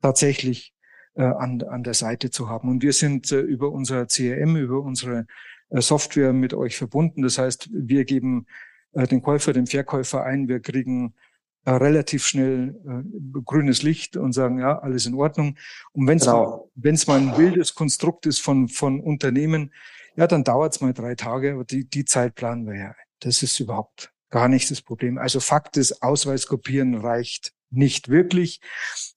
tatsächlich 0.00 0.72
äh, 1.16 1.24
an, 1.24 1.60
an 1.62 1.82
der 1.82 1.94
Seite 1.94 2.30
zu 2.30 2.48
haben. 2.48 2.68
Und 2.68 2.82
wir 2.82 2.92
sind 2.92 3.30
äh, 3.32 3.40
über 3.40 3.70
unser 3.72 4.06
CRM, 4.06 4.56
über 4.56 4.80
unsere 4.80 5.26
äh, 5.68 5.80
Software 5.80 6.32
mit 6.32 6.54
euch 6.54 6.76
verbunden. 6.76 7.22
Das 7.22 7.36
heißt, 7.36 7.68
wir 7.72 8.04
geben 8.04 8.46
äh, 8.92 9.06
den 9.06 9.22
Käufer, 9.22 9.52
den 9.52 9.66
Verkäufer 9.66 10.22
ein, 10.24 10.48
wir 10.48 10.60
kriegen 10.60 11.14
relativ 11.66 12.26
schnell 12.26 12.74
äh, 12.86 13.40
grünes 13.44 13.82
Licht 13.82 14.16
und 14.16 14.32
sagen, 14.32 14.58
ja, 14.58 14.78
alles 14.78 15.06
in 15.06 15.14
Ordnung. 15.14 15.56
Und 15.92 16.06
wenn 16.06 16.18
es 16.18 16.24
genau. 16.24 16.70
wenn 16.74 16.94
es 16.94 17.06
mal 17.06 17.20
ein 17.20 17.36
wildes 17.36 17.74
Konstrukt 17.74 18.26
ist 18.26 18.40
von, 18.40 18.68
von 18.68 19.00
Unternehmen, 19.00 19.72
ja, 20.16 20.26
dann 20.26 20.44
dauert 20.44 20.74
es 20.74 20.80
mal 20.80 20.92
drei 20.92 21.14
Tage, 21.14 21.52
aber 21.52 21.64
die, 21.64 21.88
die 21.88 22.04
Zeit 22.04 22.34
planen 22.34 22.66
wir 22.66 22.76
ja. 22.76 22.94
Das 23.20 23.42
ist 23.42 23.60
überhaupt 23.60 24.12
gar 24.30 24.48
nicht 24.48 24.70
das 24.70 24.80
Problem. 24.82 25.18
Also 25.18 25.40
Fakt 25.40 25.76
ist, 25.76 26.02
Ausweis 26.02 26.46
kopieren 26.46 26.94
reicht 26.94 27.52
nicht 27.70 28.08
wirklich. 28.08 28.60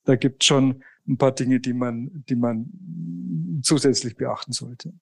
Da 0.04 0.16
gibt 0.16 0.44
schon 0.44 0.84
ein 1.08 1.18
paar 1.18 1.34
Dinge, 1.34 1.60
die 1.60 1.74
man, 1.74 2.24
die 2.30 2.36
man 2.36 2.70
zusätzlich 3.62 4.16
beachten 4.16 4.52
sollte. 4.52 4.94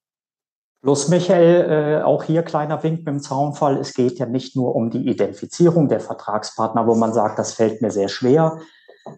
Plus, 0.82 1.10
Michael, 1.10 1.70
äh, 1.70 2.04
auch 2.04 2.24
hier 2.24 2.41
kleiner 2.41 2.82
Wink 2.82 3.00
mit 3.00 3.08
dem 3.08 3.22
Zaunfall. 3.22 3.78
Es 3.78 3.94
geht 3.94 4.17
ja 4.17 4.26
nicht 4.26 4.56
nur 4.56 4.76
um 4.76 4.89
die 4.89 5.08
Identifizierung 5.08 5.89
der 5.89 6.00
Vertragspartner, 6.00 6.88
wo 6.88 6.96
man 6.96 7.13
sagt, 7.13 7.38
das 7.38 7.54
fällt 7.54 7.84
mir 7.84 7.91
sehr 7.91 8.10
schwer. 8.10 8.58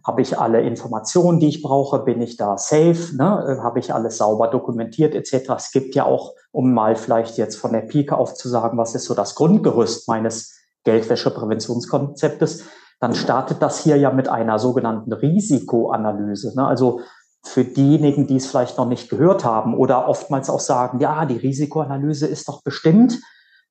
Habe 0.05 0.21
ich 0.21 0.37
alle 0.37 0.61
Informationen, 0.61 1.39
die 1.39 1.47
ich 1.47 1.61
brauche? 1.61 1.99
Bin 1.99 2.21
ich 2.21 2.35
da 2.35 2.57
safe? 2.57 3.15
Ne? 3.15 3.45
Äh, 3.47 3.61
habe 3.61 3.79
ich 3.79 3.93
alles 3.93 4.17
sauber 4.17 4.49
dokumentiert 4.49 5.15
etc.? 5.15 5.51
Es 5.55 5.71
gibt 5.71 5.95
ja 5.95 6.03
auch, 6.03 6.33
um 6.51 6.73
mal 6.73 6.97
vielleicht 6.97 7.37
jetzt 7.37 7.55
von 7.55 7.71
der 7.71 7.81
Pike 7.81 8.17
auf 8.17 8.33
zu 8.33 8.49
sagen, 8.49 8.77
was 8.77 8.93
ist 8.93 9.05
so 9.05 9.13
das 9.13 9.35
Grundgerüst 9.35 10.09
meines 10.09 10.59
Geldwäschepräventionskonzeptes, 10.83 12.65
dann 12.99 13.15
startet 13.15 13.61
das 13.61 13.79
hier 13.79 13.95
ja 13.95 14.11
mit 14.11 14.27
einer 14.27 14.59
sogenannten 14.59 15.13
Risikoanalyse. 15.13 16.57
Ne? 16.57 16.67
Also 16.67 16.99
für 17.45 17.65
diejenigen, 17.65 18.25
die 18.25 18.37
es 18.37 18.47
vielleicht 18.47 18.77
noch 18.77 18.87
nicht 18.87 19.09
gehört 19.09 19.43
haben 19.43 19.75
oder 19.75 20.07
oftmals 20.07 20.49
auch 20.49 20.61
sagen, 20.61 20.99
ja, 20.99 21.25
die 21.25 21.37
Risikoanalyse 21.37 22.27
ist 22.27 22.47
doch 22.47 22.63
bestimmt. 22.63 23.19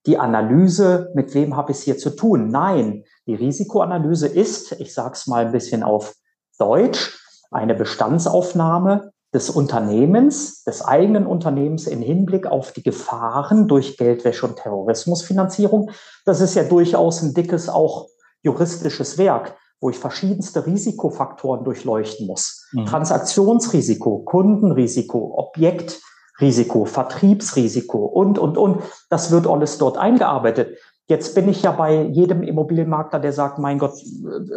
die 0.05 0.19
Analyse, 0.19 1.11
mit 1.13 1.33
wem 1.33 1.55
habe 1.55 1.71
ich 1.71 1.77
es 1.77 1.83
hier 1.83 1.97
zu 1.97 2.09
tun. 2.09 2.49
Nein, 2.49 3.05
die 3.25 3.35
Risikoanalyse 3.35 4.27
ist, 4.27 4.73
ich 4.73 4.93
sage 4.93 5.13
es 5.13 5.27
mal 5.27 5.45
ein 5.45 5.51
bisschen 5.53 5.81
auf 5.81 6.13
Deutsch, 6.59 7.17
eine 7.51 7.73
Bestandsaufnahme 7.73 9.13
des 9.33 9.49
Unternehmens, 9.49 10.63
des 10.63 10.83
eigenen 10.83 11.25
Unternehmens 11.25 11.87
in 11.87 12.01
Hinblick 12.01 12.45
auf 12.47 12.71
die 12.71 12.83
Gefahren 12.83 13.67
durch 13.67 13.97
Geldwäsche 13.97 14.45
und 14.45 14.57
Terrorismusfinanzierung. 14.57 15.89
Das 16.25 16.41
ist 16.41 16.55
ja 16.55 16.63
durchaus 16.63 17.21
ein 17.21 17.33
dickes, 17.33 17.69
auch 17.69 18.07
juristisches 18.41 19.17
Werk, 19.17 19.55
wo 19.83 19.89
ich 19.89 19.99
verschiedenste 19.99 20.65
Risikofaktoren 20.65 21.65
durchleuchten 21.65 22.25
muss. 22.25 22.69
Mhm. 22.71 22.85
Transaktionsrisiko, 22.85 24.19
Kundenrisiko, 24.19 25.33
Objektrisiko, 25.35 26.85
Vertriebsrisiko 26.85 28.05
und, 28.05 28.39
und, 28.39 28.57
und. 28.57 28.81
Das 29.09 29.29
wird 29.31 29.45
alles 29.45 29.77
dort 29.77 29.97
eingearbeitet. 29.97 30.77
Jetzt 31.09 31.35
bin 31.35 31.49
ich 31.49 31.61
ja 31.63 31.73
bei 31.73 32.01
jedem 32.03 32.43
Immobilienmakler, 32.43 33.19
der 33.19 33.33
sagt, 33.33 33.59
mein 33.59 33.77
Gott, 33.77 33.95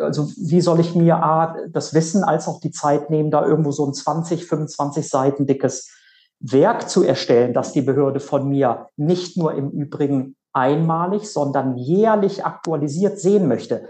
also 0.01 0.29
wie 0.37 0.61
soll 0.61 0.79
ich 0.79 0.95
mir 0.95 1.16
A, 1.16 1.57
das 1.70 1.93
Wissen 1.93 2.22
als 2.22 2.47
auch 2.47 2.61
die 2.61 2.70
Zeit 2.70 3.11
nehmen, 3.11 3.33
da 3.33 3.45
irgendwo 3.45 3.72
so 3.72 3.85
ein 3.85 3.95
20, 3.95 4.47
25 4.47 5.09
Seiten 5.09 5.49
dickes 5.49 5.91
Werk 6.39 6.89
zu 6.89 7.03
erstellen, 7.03 7.53
das 7.53 7.72
die 7.72 7.83
Behörde 7.83 8.20
von 8.20 8.49
mir 8.49 8.87
nicht 8.97 9.37
nur 9.37 9.55
im 9.55 9.70
Übrigen 9.70 10.37
einmalig, 10.53 11.31
sondern 11.31 11.77
jährlich 11.77 12.47
aktualisiert 12.47 13.18
sehen 13.18 13.49
möchte. 13.49 13.89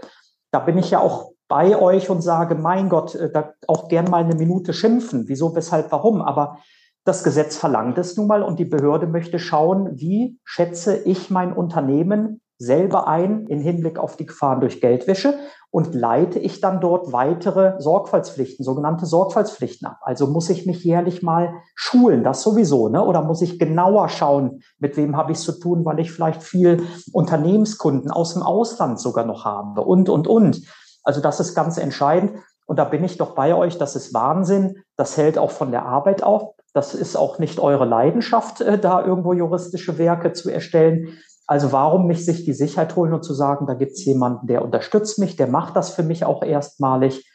Da 0.51 0.59
bin 0.59 0.77
ich 0.77 0.91
ja 0.91 0.99
auch 0.99 1.31
bei 1.47 1.79
euch 1.79 2.09
und 2.09 2.21
sage, 2.21 2.55
mein 2.55 2.89
Gott, 2.89 3.15
äh, 3.15 3.31
da 3.31 3.53
auch 3.67 3.87
gern 3.87 4.09
mal 4.09 4.23
eine 4.23 4.35
Minute 4.35 4.73
schimpfen. 4.73 5.25
Wieso, 5.27 5.55
weshalb, 5.55 5.91
warum? 5.91 6.21
Aber 6.21 6.57
das 7.05 7.23
Gesetz 7.23 7.55
verlangt 7.55 7.97
es 7.97 8.17
nun 8.17 8.27
mal 8.27 8.43
und 8.43 8.59
die 8.59 8.65
Behörde 8.65 9.07
möchte 9.07 9.39
schauen, 9.39 9.97
wie 9.99 10.39
schätze 10.43 10.97
ich 10.97 11.29
mein 11.29 11.53
Unternehmen 11.53 12.41
selber 12.57 13.07
ein 13.07 13.45
in 13.47 13.59
Hinblick 13.59 13.99
auf 13.99 14.17
die 14.17 14.25
Gefahren 14.25 14.61
durch 14.61 14.81
Geldwäsche 14.81 15.35
und 15.69 15.93
leite 15.93 16.39
ich 16.39 16.61
dann 16.61 16.81
dort 16.81 17.11
weitere 17.11 17.79
Sorgfaltspflichten, 17.79 18.63
sogenannte 18.63 19.05
Sorgfaltspflichten 19.05 19.87
ab. 19.87 19.97
Also 20.01 20.27
muss 20.27 20.49
ich 20.49 20.65
mich 20.65 20.83
jährlich 20.83 21.21
mal 21.21 21.53
schulen, 21.75 22.23
das 22.23 22.41
sowieso, 22.41 22.89
ne? 22.89 23.03
Oder 23.03 23.21
muss 23.21 23.41
ich 23.41 23.59
genauer 23.59 24.09
schauen, 24.09 24.61
mit 24.79 24.97
wem 24.97 25.17
habe 25.17 25.31
ich 25.31 25.37
es 25.37 25.43
zu 25.43 25.59
tun, 25.59 25.85
weil 25.85 25.99
ich 25.99 26.11
vielleicht 26.11 26.41
viel 26.41 26.83
Unternehmenskunden 27.11 28.11
aus 28.11 28.33
dem 28.33 28.43
Ausland 28.43 28.99
sogar 28.99 29.25
noch 29.25 29.45
habe 29.45 29.81
und, 29.81 30.09
und, 30.09 30.27
und. 30.27 30.61
Also 31.03 31.21
das 31.21 31.39
ist 31.39 31.53
ganz 31.53 31.77
entscheidend. 31.77 32.39
Und 32.65 32.79
da 32.79 32.83
bin 32.83 33.03
ich 33.03 33.17
doch 33.17 33.33
bei 33.33 33.55
euch, 33.55 33.77
das 33.77 33.95
ist 33.95 34.13
Wahnsinn. 34.13 34.83
Das 34.97 35.15
hält 35.15 35.37
auch 35.37 35.51
von 35.51 35.71
der 35.71 35.85
Arbeit 35.85 36.21
auf. 36.21 36.53
Das 36.73 36.93
ist 36.93 37.15
auch 37.15 37.39
nicht 37.39 37.59
eure 37.59 37.85
Leidenschaft, 37.85 38.61
äh, 38.61 38.77
da 38.77 39.03
irgendwo 39.03 39.33
juristische 39.33 39.97
Werke 39.97 40.33
zu 40.33 40.49
erstellen. 40.49 41.17
Also 41.47 41.71
warum 41.71 42.07
nicht 42.07 42.25
sich 42.25 42.43
die 42.43 42.53
Sicherheit 42.53 42.95
holen 42.97 43.13
und 43.13 43.23
zu 43.23 43.33
sagen, 43.33 43.65
da 43.65 43.73
gibt 43.73 43.93
es 43.93 44.05
jemanden, 44.05 44.47
der 44.47 44.63
unterstützt 44.63 45.17
mich, 45.17 45.37
der 45.37 45.47
macht 45.47 45.77
das 45.77 45.89
für 45.89 46.03
mich 46.03 46.25
auch 46.25 46.43
erstmalig 46.43 47.25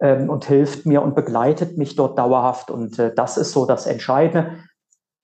ähm, 0.00 0.28
und 0.28 0.44
hilft 0.44 0.86
mir 0.86 1.02
und 1.02 1.14
begleitet 1.14 1.78
mich 1.78 1.94
dort 1.94 2.18
dauerhaft. 2.18 2.72
Und 2.72 2.98
äh, 2.98 3.14
das 3.14 3.36
ist 3.36 3.52
so 3.52 3.64
das 3.64 3.86
Entscheidende. 3.86 4.56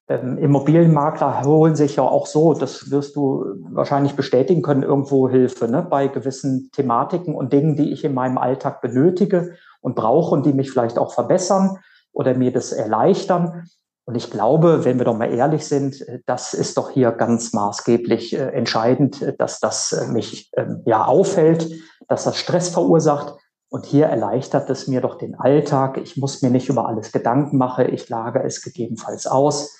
Ähm, 0.08 0.38
Immobilienmakler 0.38 1.44
holen 1.44 1.74
sich 1.74 1.96
ja 1.96 2.04
auch 2.04 2.26
so, 2.26 2.54
das 2.54 2.90
wirst 2.92 3.16
du 3.16 3.44
wahrscheinlich 3.70 4.14
bestätigen 4.14 4.62
können, 4.62 4.84
irgendwo 4.84 5.28
Hilfe 5.28 5.68
ne? 5.68 5.82
bei 5.88 6.06
gewissen 6.06 6.70
Thematiken 6.72 7.34
und 7.34 7.52
Dingen, 7.52 7.74
die 7.74 7.92
ich 7.92 8.04
in 8.04 8.14
meinem 8.14 8.38
Alltag 8.38 8.80
benötige 8.80 9.54
und 9.80 9.96
brauche 9.96 10.34
und 10.34 10.46
die 10.46 10.52
mich 10.52 10.70
vielleicht 10.70 10.98
auch 10.98 11.12
verbessern 11.12 11.78
oder 12.12 12.34
mir 12.34 12.52
das 12.52 12.70
erleichtern. 12.70 13.68
Und 14.10 14.16
ich 14.16 14.32
glaube, 14.32 14.84
wenn 14.84 14.98
wir 14.98 15.04
doch 15.04 15.16
mal 15.16 15.32
ehrlich 15.32 15.64
sind, 15.68 16.00
äh, 16.08 16.18
das 16.26 16.52
ist 16.52 16.76
doch 16.76 16.90
hier 16.90 17.12
ganz 17.12 17.52
maßgeblich 17.52 18.36
äh, 18.36 18.48
entscheidend, 18.48 19.22
äh, 19.22 19.36
dass 19.36 19.60
das 19.60 20.08
mich 20.10 20.50
ähm, 20.56 20.82
ja 20.84 21.04
auffällt, 21.04 21.70
dass 22.08 22.24
das 22.24 22.36
Stress 22.36 22.70
verursacht. 22.70 23.36
Und 23.68 23.86
hier 23.86 24.06
erleichtert 24.06 24.68
es 24.68 24.88
mir 24.88 25.00
doch 25.00 25.16
den 25.16 25.36
Alltag. 25.36 25.96
Ich 25.96 26.16
muss 26.16 26.42
mir 26.42 26.50
nicht 26.50 26.68
über 26.68 26.88
alles 26.88 27.12
Gedanken 27.12 27.56
machen. 27.56 27.94
Ich 27.94 28.08
lage 28.08 28.42
es 28.42 28.62
gegebenenfalls 28.62 29.28
aus. 29.28 29.78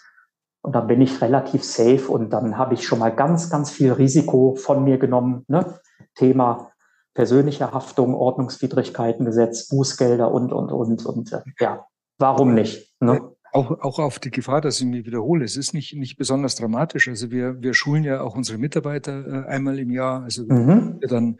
Und 0.62 0.76
dann 0.76 0.86
bin 0.86 1.00
ich 1.00 1.20
relativ 1.20 1.64
safe 1.64 2.06
und 2.08 2.30
dann 2.30 2.56
habe 2.56 2.74
ich 2.74 2.86
schon 2.86 3.00
mal 3.00 3.10
ganz, 3.12 3.50
ganz 3.50 3.72
viel 3.72 3.92
Risiko 3.92 4.54
von 4.54 4.84
mir 4.84 4.98
genommen. 4.98 5.44
Ne? 5.48 5.80
Thema 6.14 6.70
persönliche 7.14 7.72
Haftung, 7.72 8.14
Ordnungswidrigkeitengesetz, 8.14 9.66
Bußgelder 9.70 10.30
und, 10.30 10.52
und, 10.52 10.70
und. 10.70 11.04
Und 11.04 11.42
ja, 11.58 11.84
warum 12.18 12.54
nicht? 12.54 12.94
Ne? 13.00 13.32
Auch, 13.52 13.80
auch 13.80 13.98
auf 13.98 14.18
die 14.18 14.30
Gefahr, 14.30 14.60
dass 14.60 14.80
ich 14.80 14.86
mich 14.86 15.06
wiederhole. 15.06 15.44
Es 15.44 15.56
ist 15.56 15.74
nicht, 15.74 15.94
nicht 15.96 16.16
besonders 16.16 16.54
dramatisch. 16.54 17.08
Also 17.08 17.30
wir, 17.30 17.60
wir 17.60 17.74
schulen 17.74 18.04
ja 18.04 18.20
auch 18.20 18.36
unsere 18.36 18.58
Mitarbeiter 18.58 19.46
äh, 19.46 19.48
einmal 19.48 19.78
im 19.78 19.90
Jahr. 19.90 20.22
Also 20.22 20.44
mhm. 20.44 20.98
wir 21.00 21.08
dann 21.08 21.38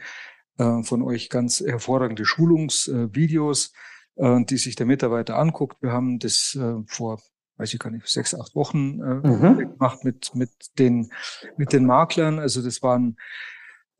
äh, 0.58 0.82
von 0.82 1.02
euch 1.02 1.28
ganz 1.30 1.61
hervorragende 1.61 2.24
Schulungsvideos, 2.24 3.72
äh, 4.16 4.44
die 4.44 4.56
sich 4.56 4.74
der 4.74 4.86
Mitarbeiter 4.86 5.38
anguckt. 5.38 5.82
Wir 5.82 5.92
haben 5.92 6.18
das 6.18 6.58
äh, 6.61 6.82
vor, 6.86 7.20
weiß 7.58 7.72
ich 7.72 7.78
gar 7.78 7.90
nicht, 7.90 8.06
sechs, 8.08 8.34
acht 8.34 8.54
Wochen 8.56 9.00
äh, 9.00 9.28
mhm. 9.28 9.58
gemacht 9.58 10.04
mit, 10.04 10.34
mit 10.34 10.50
den, 10.78 11.12
mit 11.56 11.72
den 11.72 11.86
Maklern. 11.86 12.40
Also 12.40 12.61
das 12.61 12.82
waren 12.82 13.16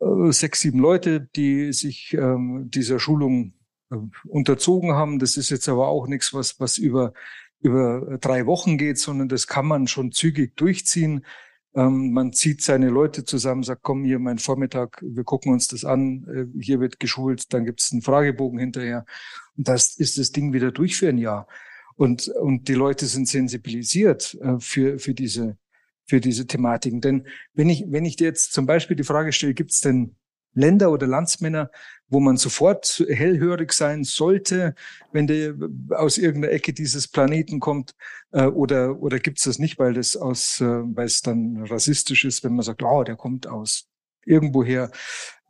äh, 0.01 0.33
sechs, 0.33 0.61
sieben 0.61 0.81
Leute, 0.81 1.29
die 1.37 1.73
sich 1.73 2.13
ähm, 2.15 2.69
dieser 2.71 2.99
Schulung 2.99 3.55
äh, 3.91 3.97
unterzogen 4.27 4.95
haben. 4.95 5.19
Das 5.21 5.37
ist 5.37 5.51
jetzt 5.51 5.69
aber 5.69 5.89
auch 5.89 6.09
nichts, 6.09 6.35
was, 6.35 6.59
was 6.59 6.77
über 6.77 7.13
über 7.61 8.19
drei 8.21 8.47
Wochen 8.47 8.79
geht, 8.79 8.99
sondern 8.99 9.29
das 9.29 9.47
kann 9.47 9.67
man 9.67 9.87
schon 9.87 10.13
zügig 10.13 10.57
durchziehen. 10.57 11.25
Ähm, 11.75 12.13
man 12.13 12.33
zieht 12.33 12.63
seine 12.63 12.89
Leute 12.89 13.25
zusammen, 13.25 13.63
sagt, 13.63 13.83
komm 13.83 14.05
hier 14.05 14.19
mein 14.19 14.39
Vormittag, 14.39 15.01
wir 15.03 15.25
gucken 15.25 15.53
uns 15.53 15.69
das 15.69 15.85
an, 15.85 16.27
äh, 16.29 16.61
hier 16.61 16.81
wird 16.81 16.99
geschult, 16.99 17.53
dann 17.53 17.65
gibt 17.65 17.81
es 17.81 17.93
einen 17.93 18.03
Fragebogen 18.03 18.59
hinterher. 18.59 19.05
Und 19.57 19.69
das 19.69 19.97
ist 19.97 20.19
das 20.19 20.33
Ding 20.33 20.53
wieder 20.53 20.73
durch 20.73 20.97
für 20.97 21.09
ein 21.09 21.19
Jahr. 21.19 21.47
Und, 21.97 22.29
und 22.29 22.67
die 22.69 22.75
Leute 22.75 23.07
sind 23.07 23.29
sensibilisiert 23.29 24.37
äh, 24.41 24.59
für, 24.59 24.99
für, 24.99 25.15
diese, 25.15 25.59
für 26.07 26.21
diese 26.21 26.47
Thematiken. 26.47 27.01
Denn 27.01 27.27
wenn 27.55 27.69
ich, 27.69 27.85
wenn 27.89 28.05
ich 28.05 28.17
dir 28.17 28.27
jetzt 28.27 28.53
zum 28.53 28.67
Beispiel 28.67 28.97
die 28.97 29.05
Frage 29.05 29.33
stelle, 29.33 29.55
gibt 29.55 29.73
es 29.73 29.81
denn 29.81 30.17
Länder 30.55 30.91
oder 30.91 31.07
Landsmänner, 31.07 31.71
wo 32.11 32.21
man 32.21 32.37
sofort 32.37 33.03
hellhörig 33.09 33.73
sein 33.73 34.05
sollte, 34.05 34.75
wenn 35.13 35.27
der 35.27 35.55
aus 35.97 36.19
irgendeiner 36.19 36.53
Ecke 36.53 36.73
dieses 36.73 37.09
Planeten 37.09 37.61
kommt? 37.61 37.95
Äh, 38.33 38.47
oder 38.47 39.01
oder 39.01 39.19
gibt 39.19 39.39
es 39.39 39.45
das 39.45 39.59
nicht, 39.59 39.79
weil 39.79 39.95
das 39.95 40.17
aus, 40.17 40.61
äh, 40.61 40.65
weil 40.65 41.07
es 41.07 41.23
dann 41.23 41.65
rassistisch 41.65 42.25
ist, 42.25 42.45
wenn 42.45 42.55
man 42.55 42.65
sagt, 42.65 42.83
oh, 42.83 43.05
der 43.05 43.17
kommt 43.17 43.47
aus 43.47 43.89
irgendwoher, 44.27 44.91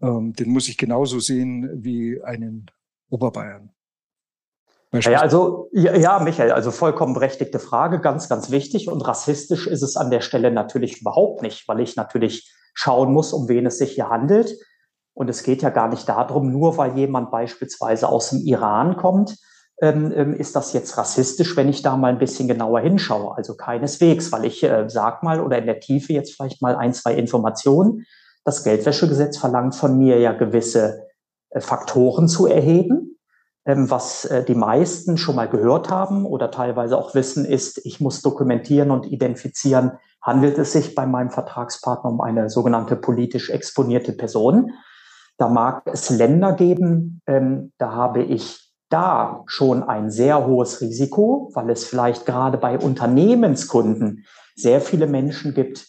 ähm, 0.01 0.33
den 0.35 0.51
muss 0.51 0.69
ich 0.69 0.79
genauso 0.79 1.19
sehen 1.19 1.83
wie 1.83 2.23
einen 2.23 2.71
Oberbayern. 3.09 3.71
Ja, 4.93 5.21
also 5.21 5.69
ja, 5.73 5.95
ja, 5.95 6.19
Michael, 6.19 6.51
also 6.51 6.73
vollkommen 6.73 7.15
berechtigte 7.15 7.61
Frage, 7.61 8.01
ganz, 8.01 8.29
ganz 8.29 8.51
wichtig. 8.51 8.89
Und 8.89 9.03
rassistisch 9.03 9.69
ist 9.69 9.83
es 9.83 9.97
an 9.97 10.11
der 10.11 10.21
Stelle 10.21 10.51
natürlich 10.51 11.01
überhaupt 11.01 11.43
nicht, 11.43 11.69
weil 11.69 11.79
ich 11.79 11.95
natürlich 11.95 12.53
schauen 12.75 13.13
muss, 13.13 13.33
um 13.33 13.49
wen 13.49 13.67
es 13.67 13.79
sich 13.79 13.93
hier 13.93 14.09
handelt. 14.09 14.57
Und 15.15 15.29
es 15.29 15.43
geht 15.43 15.63
ja 15.63 15.71
gar 15.71 15.89
nicht 15.89 16.09
darum, 16.09 16.53
nur 16.53 16.77
weil 16.79 16.97
jemand 16.97 17.31
beispielsweise 17.31 18.09
aus 18.09 18.31
dem 18.31 18.41
Iran 18.41 18.97
kommt, 18.97 19.37
ähm, 19.83 20.13
ähm, 20.15 20.35
ist 20.35 20.57
das 20.57 20.73
jetzt 20.73 20.97
rassistisch, 20.99 21.57
wenn 21.57 21.69
ich 21.69 21.83
da 21.83 21.97
mal 21.97 22.13
ein 22.13 22.19
bisschen 22.19 22.49
genauer 22.49 22.81
hinschaue. 22.81 23.35
Also 23.37 23.57
keineswegs, 23.57 24.31
weil 24.31 24.45
ich 24.45 24.63
äh, 24.63 24.89
sag 24.89 25.23
mal 25.23 25.41
oder 25.41 25.59
in 25.59 25.67
der 25.67 25.81
Tiefe 25.81 26.13
jetzt 26.13 26.35
vielleicht 26.35 26.61
mal 26.61 26.77
ein, 26.77 26.93
zwei 26.93 27.15
Informationen. 27.15 28.05
Das 28.45 28.63
Geldwäschegesetz 28.63 29.39
verlangt 29.39 29.75
von 29.75 29.99
mir 29.99 30.19
ja 30.19 30.33
gewisse 30.33 31.07
äh, 31.51 31.61
Faktoren 31.61 32.29
zu 32.29 32.47
erheben. 32.47 33.19
Ähm, 33.67 33.91
was 33.91 34.25
äh, 34.25 34.45
die 34.45 34.55
meisten 34.55 35.19
schon 35.19 35.37
mal 35.37 35.49
gehört 35.49 35.91
haben 35.91 36.25
oder 36.27 36.51
teilweise 36.51 36.97
auch 36.97 37.15
wissen, 37.15 37.45
ist, 37.45 37.85
ich 37.85 38.01
muss 38.01 38.23
dokumentieren 38.23 38.91
und 38.91 39.07
identifizieren, 39.07 39.93
handelt 40.23 40.59
es 40.59 40.73
sich 40.73 40.95
bei 40.95 41.07
meinem 41.07 41.31
Vertragspartner 41.31 42.11
um 42.11 42.21
eine 42.21 42.51
sogenannte 42.51 42.97
politisch 42.97 43.51
exponierte 43.51 44.13
Person. 44.13 44.73
Da 45.41 45.49
mag 45.49 45.85
es 45.87 46.11
Länder 46.11 46.53
geben, 46.53 47.23
ähm, 47.27 47.73
da 47.79 47.93
habe 47.93 48.23
ich 48.23 48.71
da 48.91 49.43
schon 49.47 49.83
ein 49.83 50.11
sehr 50.11 50.47
hohes 50.47 50.83
Risiko, 50.83 51.51
weil 51.55 51.71
es 51.71 51.87
vielleicht 51.87 52.27
gerade 52.27 52.59
bei 52.59 52.79
Unternehmenskunden 52.79 54.27
sehr 54.55 54.83
viele 54.83 55.07
Menschen 55.07 55.55
gibt, 55.55 55.87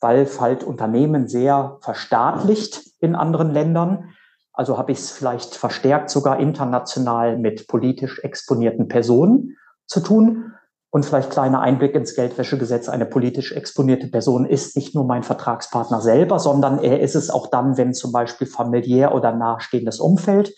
weil 0.00 0.28
halt 0.38 0.62
Unternehmen 0.62 1.26
sehr 1.26 1.78
verstaatlicht 1.80 2.80
in 3.00 3.16
anderen 3.16 3.50
Ländern. 3.50 4.10
Also 4.52 4.78
habe 4.78 4.92
ich 4.92 4.98
es 4.98 5.10
vielleicht 5.10 5.56
verstärkt 5.56 6.08
sogar 6.08 6.38
international 6.38 7.36
mit 7.38 7.66
politisch 7.66 8.20
exponierten 8.20 8.86
Personen 8.86 9.56
zu 9.86 9.98
tun. 9.98 10.52
Und 10.94 11.06
vielleicht 11.06 11.30
kleiner 11.30 11.62
Einblick 11.62 11.94
ins 11.94 12.14
Geldwäschegesetz. 12.14 12.90
Eine 12.90 13.06
politisch 13.06 13.52
exponierte 13.52 14.08
Person 14.08 14.44
ist 14.44 14.76
nicht 14.76 14.94
nur 14.94 15.04
mein 15.04 15.22
Vertragspartner 15.22 16.02
selber, 16.02 16.38
sondern 16.38 16.78
er 16.78 17.00
ist 17.00 17.14
es 17.14 17.30
auch 17.30 17.46
dann, 17.46 17.78
wenn 17.78 17.94
zum 17.94 18.12
Beispiel 18.12 18.46
familiär 18.46 19.14
oder 19.14 19.32
nahestehendes 19.32 20.00
Umfeld 20.00 20.54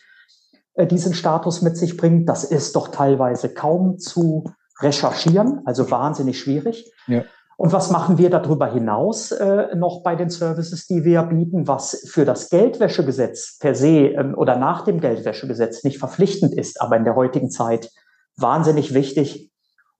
äh, 0.75 0.89
diesen 0.89 1.15
Status 1.15 1.63
mit 1.63 1.77
sich 1.77 1.97
bringt. 1.97 2.29
Das 2.29 2.43
ist 2.43 2.75
doch 2.75 2.89
teilweise 2.89 3.55
kaum 3.55 3.99
zu 3.99 4.51
recherchieren, 4.81 5.61
also 5.67 5.93
wahnsinnig 5.93 6.41
schwierig. 6.41 6.91
Ja. 7.07 7.23
Und 7.57 7.73
was 7.73 7.93
machen 7.93 8.19
wir 8.19 8.29
darüber 8.29 8.67
hinaus 8.67 9.31
äh, 9.31 9.77
noch 9.77 10.03
bei 10.03 10.17
den 10.17 10.31
Services, 10.31 10.89
die 10.89 11.05
wir 11.05 11.23
bieten, 11.23 11.69
was 11.69 12.09
für 12.11 12.25
das 12.25 12.51
Geldwäschegesetz 12.51 13.59
per 13.61 13.77
se 13.77 14.09
ähm, 14.09 14.35
oder 14.37 14.57
nach 14.57 14.85
dem 14.85 14.99
Geldwäschegesetz 14.99 15.85
nicht 15.85 15.99
verpflichtend 15.99 16.55
ist, 16.55 16.81
aber 16.81 16.97
in 16.97 17.05
der 17.05 17.15
heutigen 17.15 17.51
Zeit 17.51 17.93
wahnsinnig 18.37 18.95
wichtig 18.95 19.53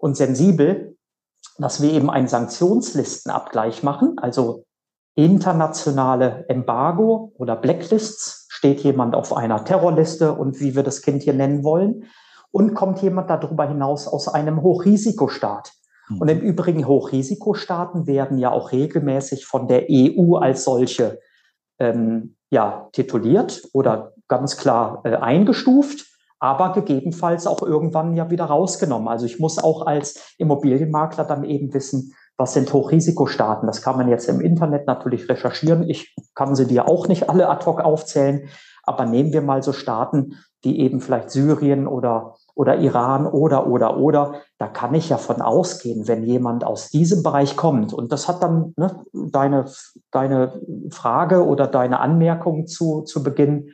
und 0.05 0.19
sensibel, 0.19 0.99
dass 1.57 1.81
wir 1.81 1.91
eben 1.95 2.11
einen 2.11 2.29
Sanktionslistenabgleich 2.29 3.83
machen, 3.83 4.19
also 4.19 4.67
internationale 5.15 6.45
Embargo 6.49 7.33
oder 7.39 7.57
Blacklists. 7.57 8.47
Steht 8.51 8.81
jemand 8.81 9.15
auf 9.15 9.35
einer 9.35 9.65
Terrorliste 9.65 10.35
und 10.35 10.61
wie 10.61 10.77
wir 10.77 10.83
das 10.83 11.01
Kind 11.01 11.23
hier 11.23 11.33
nennen 11.33 11.65
wollen? 11.65 12.05
Und 12.51 12.75
kommt 12.75 13.01
jemand 13.01 13.31
darüber 13.31 13.67
hinaus 13.67 14.07
aus 14.07 14.29
einem 14.29 14.61
Hochrisikostaat? 14.61 15.73
Mhm. 16.11 16.21
Und 16.21 16.29
im 16.29 16.41
Übrigen 16.41 16.87
Hochrisikostaaten 16.87 18.07
werden 18.07 18.37
ja 18.37 18.53
auch 18.53 18.73
regelmäßig 18.73 19.47
von 19.47 19.69
der 19.69 19.87
EU 19.89 20.37
als 20.37 20.65
solche 20.65 21.19
ähm, 21.79 22.37
ja, 22.51 22.91
tituliert 22.93 23.63
oder 23.73 24.13
ganz 24.29 24.59
klar 24.59 25.01
äh, 25.05 25.17
eingestuft, 25.17 26.14
aber 26.45 26.75
gegebenenfalls 26.75 27.47
auch 27.47 27.63
irgendwann 27.63 28.17
ja 28.17 28.29
wieder 28.29 28.45
rausgenommen. 28.45 29.09
Also 29.09 29.25
ich 29.25 29.41
muss 29.41 29.59
auch 29.59 29.87
als 29.87 30.35
Immobilienmakler 30.37 31.25
dann 31.25 31.43
eben 31.43 31.73
wissen, 31.73 32.13
was 32.37 32.53
sind 32.53 32.71
Hochrisikostaaten. 32.71 33.67
Das 33.67 33.81
kann 33.81 33.97
man 33.97 34.11
jetzt 34.11 34.29
im 34.29 34.43
Internet 34.43 34.87
natürlich 34.87 35.27
recherchieren. 35.31 35.89
Ich 35.89 36.15
kann 36.35 36.55
sie 36.55 36.67
dir 36.67 36.87
auch 36.87 37.09
nicht 37.09 37.31
alle 37.31 37.49
ad 37.49 37.65
hoc 37.65 37.81
aufzählen, 37.81 38.51
aber 38.83 39.07
nehmen 39.07 39.33
wir 39.33 39.41
mal 39.41 39.63
so 39.63 39.73
Staaten, 39.73 40.35
die 40.65 40.81
eben 40.81 41.01
vielleicht 41.01 41.31
Syrien 41.31 41.87
oder 41.87 42.35
oder 42.55 42.77
Iran 42.77 43.27
oder, 43.27 43.67
oder, 43.67 43.97
oder. 43.97 44.35
Da 44.59 44.69
kann 44.69 44.95
ich 44.95 45.09
ja 45.09 45.17
von 45.17 45.41
ausgehen, 45.41 46.07
wenn 46.09 46.25
jemand 46.25 46.63
aus 46.63 46.91
diesem 46.91 47.23
Bereich 47.23 47.57
kommt. 47.57 47.95
Und 47.95 48.13
das 48.13 48.29
hat 48.29 48.43
dann 48.43 48.75
ne, 48.77 49.03
deine, 49.13 49.65
deine 50.11 50.61
Frage 50.91 51.47
oder 51.47 51.67
deine 51.67 52.01
Anmerkung 52.01 52.67
zu, 52.67 53.01
zu 53.01 53.25
Beginn. 53.25 53.71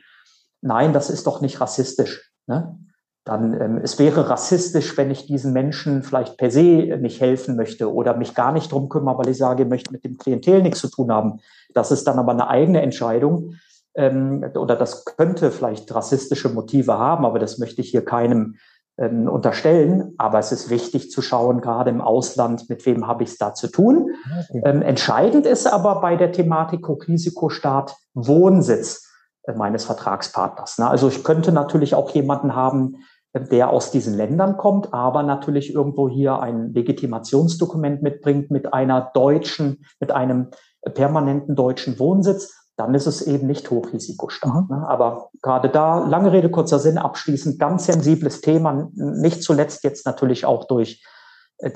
Nein, 0.61 0.93
das 0.93 1.09
ist 1.09 1.27
doch 1.27 1.41
nicht 1.41 1.59
rassistisch. 1.59 2.30
Ne? 2.51 2.77
Dann, 3.23 3.59
ähm, 3.61 3.79
es 3.81 3.97
wäre 3.97 4.29
rassistisch, 4.29 4.97
wenn 4.97 5.09
ich 5.09 5.25
diesen 5.25 5.53
Menschen 5.53 6.03
vielleicht 6.03 6.37
per 6.37 6.51
se 6.51 6.97
nicht 6.99 7.21
helfen 7.21 7.55
möchte 7.55 7.93
oder 7.93 8.17
mich 8.17 8.35
gar 8.35 8.51
nicht 8.51 8.71
drum 8.71 8.89
kümmere, 8.89 9.19
weil 9.19 9.29
ich 9.29 9.37
sage, 9.37 9.63
ich 9.63 9.69
möchte 9.69 9.93
mit 9.93 10.03
dem 10.03 10.17
Klientel 10.17 10.61
nichts 10.61 10.79
zu 10.79 10.89
tun 10.89 11.11
haben. 11.11 11.39
Das 11.73 11.91
ist 11.91 12.05
dann 12.07 12.19
aber 12.19 12.33
eine 12.33 12.49
eigene 12.49 12.81
Entscheidung 12.81 13.53
ähm, 13.95 14.43
oder 14.55 14.75
das 14.75 15.05
könnte 15.05 15.51
vielleicht 15.51 15.93
rassistische 15.93 16.49
Motive 16.49 16.97
haben, 16.97 17.25
aber 17.25 17.39
das 17.39 17.57
möchte 17.57 17.81
ich 17.81 17.91
hier 17.91 18.03
keinem 18.03 18.55
ähm, 18.97 19.29
unterstellen. 19.29 20.13
Aber 20.17 20.39
es 20.39 20.51
ist 20.51 20.69
wichtig 20.69 21.11
zu 21.11 21.21
schauen, 21.21 21.61
gerade 21.61 21.89
im 21.89 22.01
Ausland, 22.01 22.69
mit 22.69 22.85
wem 22.85 23.07
habe 23.07 23.23
ich 23.23 23.29
es 23.29 23.37
da 23.37 23.53
zu 23.53 23.67
tun. 23.67 24.09
Okay. 24.49 24.61
Ähm, 24.65 24.81
entscheidend 24.81 25.45
ist 25.45 25.67
aber 25.67 26.01
bei 26.01 26.17
der 26.17 26.31
Thematik 26.31 26.85
Hochrisikostaat 26.87 27.95
Wohnsitz 28.13 29.10
meines 29.55 29.85
Vertragspartners. 29.85 30.77
Ne? 30.77 30.89
Also 30.89 31.07
ich 31.07 31.23
könnte 31.23 31.51
natürlich 31.51 31.95
auch 31.95 32.09
jemanden 32.11 32.55
haben, 32.55 32.97
der 33.33 33.69
aus 33.69 33.91
diesen 33.91 34.15
Ländern 34.15 34.57
kommt, 34.57 34.93
aber 34.93 35.23
natürlich 35.23 35.73
irgendwo 35.73 36.09
hier 36.09 36.39
ein 36.39 36.73
Legitimationsdokument 36.73 38.01
mitbringt 38.01 38.51
mit 38.51 38.73
einer 38.73 39.11
deutschen, 39.13 39.85
mit 39.99 40.11
einem 40.11 40.49
permanenten 40.93 41.55
deutschen 41.55 41.97
Wohnsitz 41.97 42.61
dann 42.81 42.95
ist 42.95 43.05
es 43.05 43.21
eben 43.21 43.45
nicht 43.47 43.69
Hochrisikostark. 43.69 44.69
Mhm. 44.69 44.75
Ne? 44.75 44.87
Aber 44.87 45.29
gerade 45.41 45.69
da, 45.69 45.99
lange 46.07 46.31
Rede, 46.31 46.49
kurzer 46.49 46.79
Sinn, 46.79 46.97
abschließend, 46.97 47.59
ganz 47.59 47.85
sensibles 47.85 48.41
Thema, 48.41 48.89
nicht 48.93 49.43
zuletzt 49.43 49.83
jetzt 49.83 50.05
natürlich 50.05 50.45
auch 50.45 50.63
durch 50.65 51.03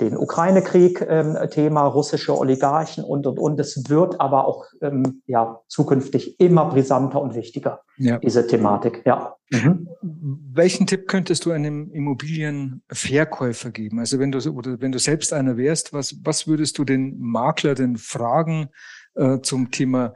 den 0.00 0.16
Ukraine-Krieg 0.16 1.04
ähm, 1.08 1.36
Thema, 1.50 1.86
russische 1.86 2.36
Oligarchen 2.36 3.04
und, 3.04 3.26
und, 3.26 3.38
und. 3.38 3.60
Es 3.60 3.88
wird 3.88 4.20
aber 4.20 4.46
auch 4.46 4.64
ähm, 4.80 5.22
ja, 5.26 5.60
zukünftig 5.68 6.40
immer 6.40 6.66
brisanter 6.66 7.20
und 7.20 7.34
wichtiger, 7.34 7.82
ja. 7.96 8.18
diese 8.18 8.46
Thematik. 8.46 9.02
Ja. 9.04 9.36
Mhm. 9.50 9.88
Welchen 10.02 10.86
Tipp 10.86 11.06
könntest 11.06 11.44
du 11.44 11.52
einem 11.52 11.90
Immobilienverkäufer 11.92 13.70
geben? 13.70 14.00
Also 14.00 14.18
wenn 14.18 14.32
du, 14.32 14.38
oder 14.50 14.80
wenn 14.80 14.92
du 14.92 14.98
selbst 14.98 15.32
einer 15.32 15.56
wärst, 15.56 15.92
was, 15.92 16.16
was 16.24 16.48
würdest 16.48 16.78
du 16.78 16.84
den 16.84 17.18
Makler 17.20 17.74
denn 17.74 17.96
fragen 17.96 18.70
äh, 19.14 19.40
zum 19.40 19.70
Thema 19.70 20.14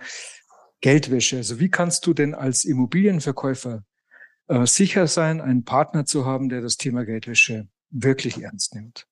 Geldwäsche. 0.81 1.37
Also 1.37 1.61
wie 1.61 1.71
kannst 1.71 2.07
du 2.07 2.15
denn 2.15 2.35
als 2.35 2.65
Immobilienverkäufer 2.65 3.85
äh, 4.49 4.67
sicher 4.67 5.07
sein, 5.07 5.41
einen 5.41 5.65
Partner 5.65 6.05
zu 6.05 6.25
haben, 6.25 6.49
der 6.49 6.61
das 6.61 6.77
Thema 6.77 7.05
Geldwäsche 7.05 7.69
wirklich 7.91 8.43
ernst 8.43 8.75
nimmt? 8.75 9.07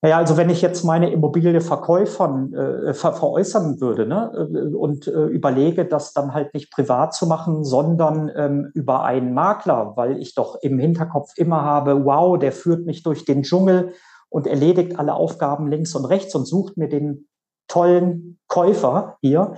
Naja, 0.00 0.18
also 0.18 0.36
wenn 0.36 0.48
ich 0.48 0.62
jetzt 0.62 0.84
meine 0.84 1.10
Immobilie 1.10 1.60
Verkäufern 1.60 2.54
äh, 2.54 2.94
ver 2.94 3.14
veräußern 3.14 3.80
würde 3.80 4.06
ne, 4.06 4.30
äh, 4.32 4.74
und 4.74 5.08
äh, 5.08 5.24
überlege, 5.26 5.84
das 5.86 6.12
dann 6.12 6.34
halt 6.34 6.54
nicht 6.54 6.70
privat 6.70 7.14
zu 7.14 7.26
machen, 7.26 7.64
sondern 7.64 8.30
ähm, 8.36 8.70
über 8.74 9.02
einen 9.02 9.34
Makler, 9.34 9.94
weil 9.96 10.20
ich 10.20 10.36
doch 10.36 10.56
im 10.62 10.78
Hinterkopf 10.78 11.32
immer 11.36 11.62
habe, 11.62 12.04
wow, 12.04 12.38
der 12.38 12.52
führt 12.52 12.86
mich 12.86 13.02
durch 13.02 13.24
den 13.24 13.42
Dschungel 13.42 13.92
und 14.28 14.46
erledigt 14.46 15.00
alle 15.00 15.14
Aufgaben 15.14 15.66
links 15.66 15.96
und 15.96 16.04
rechts 16.04 16.32
und 16.36 16.46
sucht 16.46 16.76
mir 16.76 16.88
den 16.88 17.26
tollen 17.66 18.38
Käufer 18.46 19.16
hier, 19.20 19.54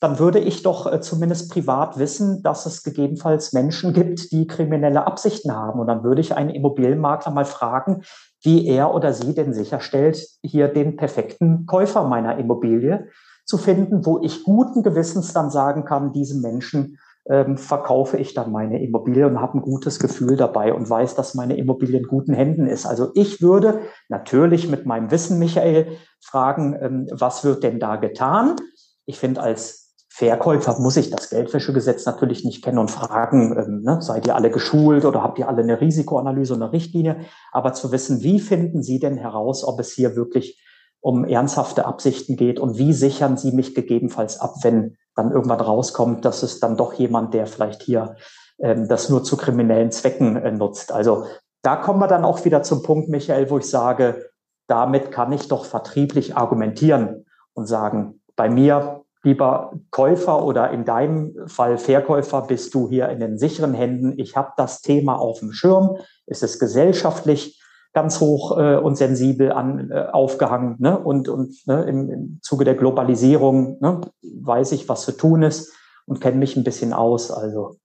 dann 0.00 0.18
würde 0.18 0.38
ich 0.38 0.62
doch 0.62 0.90
äh, 0.90 1.00
zumindest 1.00 1.52
privat 1.52 1.98
wissen, 1.98 2.42
dass 2.42 2.66
es 2.66 2.82
gegebenenfalls 2.82 3.52
Menschen 3.52 3.92
gibt, 3.92 4.32
die 4.32 4.46
kriminelle 4.46 5.06
Absichten 5.06 5.54
haben. 5.54 5.78
Und 5.78 5.86
dann 5.86 6.02
würde 6.02 6.22
ich 6.22 6.34
einen 6.34 6.50
Immobilienmakler 6.50 7.32
mal 7.32 7.44
fragen, 7.44 8.02
wie 8.42 8.66
er 8.66 8.94
oder 8.94 9.12
sie 9.12 9.34
denn 9.34 9.52
sicherstellt, 9.52 10.26
hier 10.42 10.68
den 10.68 10.96
perfekten 10.96 11.66
Käufer 11.66 12.04
meiner 12.04 12.38
Immobilie 12.38 13.08
zu 13.44 13.58
finden, 13.58 14.06
wo 14.06 14.20
ich 14.22 14.42
guten 14.44 14.82
Gewissens 14.82 15.32
dann 15.34 15.50
sagen 15.50 15.84
kann, 15.84 16.12
diesem 16.12 16.40
Menschen 16.40 16.98
ähm, 17.28 17.58
verkaufe 17.58 18.16
ich 18.16 18.32
dann 18.32 18.50
meine 18.50 18.82
Immobilie 18.82 19.26
und 19.26 19.40
habe 19.40 19.58
ein 19.58 19.62
gutes 19.62 19.98
Gefühl 19.98 20.36
dabei 20.36 20.72
und 20.72 20.88
weiß, 20.88 21.14
dass 21.14 21.34
meine 21.34 21.56
Immobilie 21.56 21.98
in 21.98 22.06
guten 22.06 22.32
Händen 22.32 22.66
ist. 22.66 22.86
Also 22.86 23.10
ich 23.14 23.42
würde 23.42 23.80
natürlich 24.08 24.68
mit 24.68 24.86
meinem 24.86 25.10
Wissen, 25.10 25.38
Michael, 25.38 25.98
fragen, 26.20 26.78
ähm, 26.80 27.06
was 27.12 27.44
wird 27.44 27.62
denn 27.62 27.78
da 27.78 27.96
getan? 27.96 28.56
Ich 29.04 29.18
finde, 29.18 29.42
als 29.42 29.89
Verkäufer 30.12 30.78
muss 30.80 30.96
ich 30.96 31.10
das 31.10 31.30
Geldwäschegesetz 31.30 32.04
natürlich 32.04 32.44
nicht 32.44 32.64
kennen 32.64 32.78
und 32.78 32.90
fragen, 32.90 33.56
ähm, 33.56 33.82
ne, 33.82 34.02
seid 34.02 34.26
ihr 34.26 34.34
alle 34.34 34.50
geschult 34.50 35.04
oder 35.04 35.22
habt 35.22 35.38
ihr 35.38 35.48
alle 35.48 35.62
eine 35.62 35.80
Risikoanalyse 35.80 36.54
und 36.54 36.62
eine 36.62 36.72
Richtlinie? 36.72 37.20
Aber 37.52 37.72
zu 37.74 37.92
wissen, 37.92 38.20
wie 38.22 38.40
finden 38.40 38.82
Sie 38.82 38.98
denn 38.98 39.16
heraus, 39.16 39.64
ob 39.64 39.78
es 39.78 39.92
hier 39.92 40.16
wirklich 40.16 40.60
um 41.00 41.24
ernsthafte 41.24 41.86
Absichten 41.86 42.36
geht 42.36 42.58
und 42.58 42.76
wie 42.76 42.92
sichern 42.92 43.36
Sie 43.36 43.52
mich 43.52 43.74
gegebenenfalls 43.74 44.40
ab, 44.40 44.54
wenn 44.62 44.96
dann 45.14 45.30
irgendwann 45.30 45.60
rauskommt, 45.60 46.24
dass 46.24 46.42
es 46.42 46.58
dann 46.58 46.76
doch 46.76 46.92
jemand, 46.94 47.32
der 47.32 47.46
vielleicht 47.46 47.82
hier 47.82 48.16
ähm, 48.58 48.88
das 48.88 49.08
nur 49.10 49.22
zu 49.22 49.36
kriminellen 49.36 49.92
Zwecken 49.92 50.36
äh, 50.36 50.50
nutzt. 50.50 50.90
Also 50.90 51.26
da 51.62 51.76
kommen 51.76 52.00
wir 52.00 52.08
dann 52.08 52.24
auch 52.24 52.44
wieder 52.44 52.64
zum 52.64 52.82
Punkt, 52.82 53.08
Michael, 53.08 53.48
wo 53.48 53.58
ich 53.58 53.68
sage, 53.68 54.30
damit 54.66 55.12
kann 55.12 55.30
ich 55.32 55.46
doch 55.46 55.64
vertrieblich 55.64 56.36
argumentieren 56.36 57.26
und 57.54 57.66
sagen, 57.66 58.20
bei 58.34 58.48
mir 58.48 59.04
lieber 59.22 59.72
Käufer 59.90 60.44
oder 60.44 60.70
in 60.70 60.84
deinem 60.84 61.34
Fall 61.46 61.78
Verkäufer, 61.78 62.42
bist 62.42 62.74
du 62.74 62.88
hier 62.88 63.08
in 63.08 63.20
den 63.20 63.38
sicheren 63.38 63.74
Händen. 63.74 64.18
Ich 64.18 64.36
habe 64.36 64.52
das 64.56 64.80
Thema 64.80 65.16
auf 65.16 65.40
dem 65.40 65.52
Schirm. 65.52 65.96
Es 66.26 66.42
ist 66.42 66.58
gesellschaftlich 66.58 67.60
ganz 67.92 68.20
hoch 68.20 68.56
äh, 68.58 68.76
und 68.76 68.96
sensibel 68.96 69.52
an, 69.52 69.90
äh, 69.90 70.06
aufgehangen. 70.12 70.76
Ne? 70.78 70.98
Und, 70.98 71.28
und 71.28 71.66
ne, 71.66 71.82
im, 71.84 72.10
im 72.10 72.38
Zuge 72.40 72.64
der 72.64 72.76
Globalisierung 72.76 73.78
ne, 73.80 74.00
weiß 74.22 74.72
ich, 74.72 74.88
was 74.88 75.02
zu 75.02 75.12
tun 75.12 75.42
ist 75.42 75.74
und 76.06 76.20
kenne 76.20 76.38
mich 76.38 76.56
ein 76.56 76.64
bisschen 76.64 76.92
aus. 76.92 77.30
Also 77.30 77.76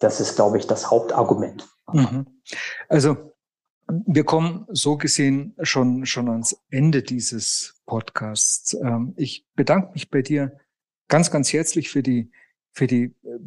das 0.00 0.20
ist, 0.20 0.36
glaube 0.36 0.58
ich, 0.58 0.66
das 0.66 0.90
Hauptargument. 0.90 1.68
Mhm. 1.92 2.26
Also 2.88 3.16
wir 3.88 4.24
kommen 4.24 4.66
so 4.70 4.96
gesehen 4.96 5.54
schon, 5.62 6.04
schon 6.06 6.28
ans 6.28 6.56
Ende 6.70 7.02
dieses 7.02 7.80
Podcasts. 7.86 8.74
Ähm, 8.74 9.14
ich 9.16 9.46
bedanke 9.54 9.92
mich 9.92 10.10
bei 10.10 10.22
dir 10.22 10.58
ganz, 11.08 11.30
ganz 11.30 11.52
herzlich 11.52 11.90
für 11.90 12.02
die, 12.02 12.30
für 12.72 12.86
die 12.86 13.14
äh, 13.22 13.38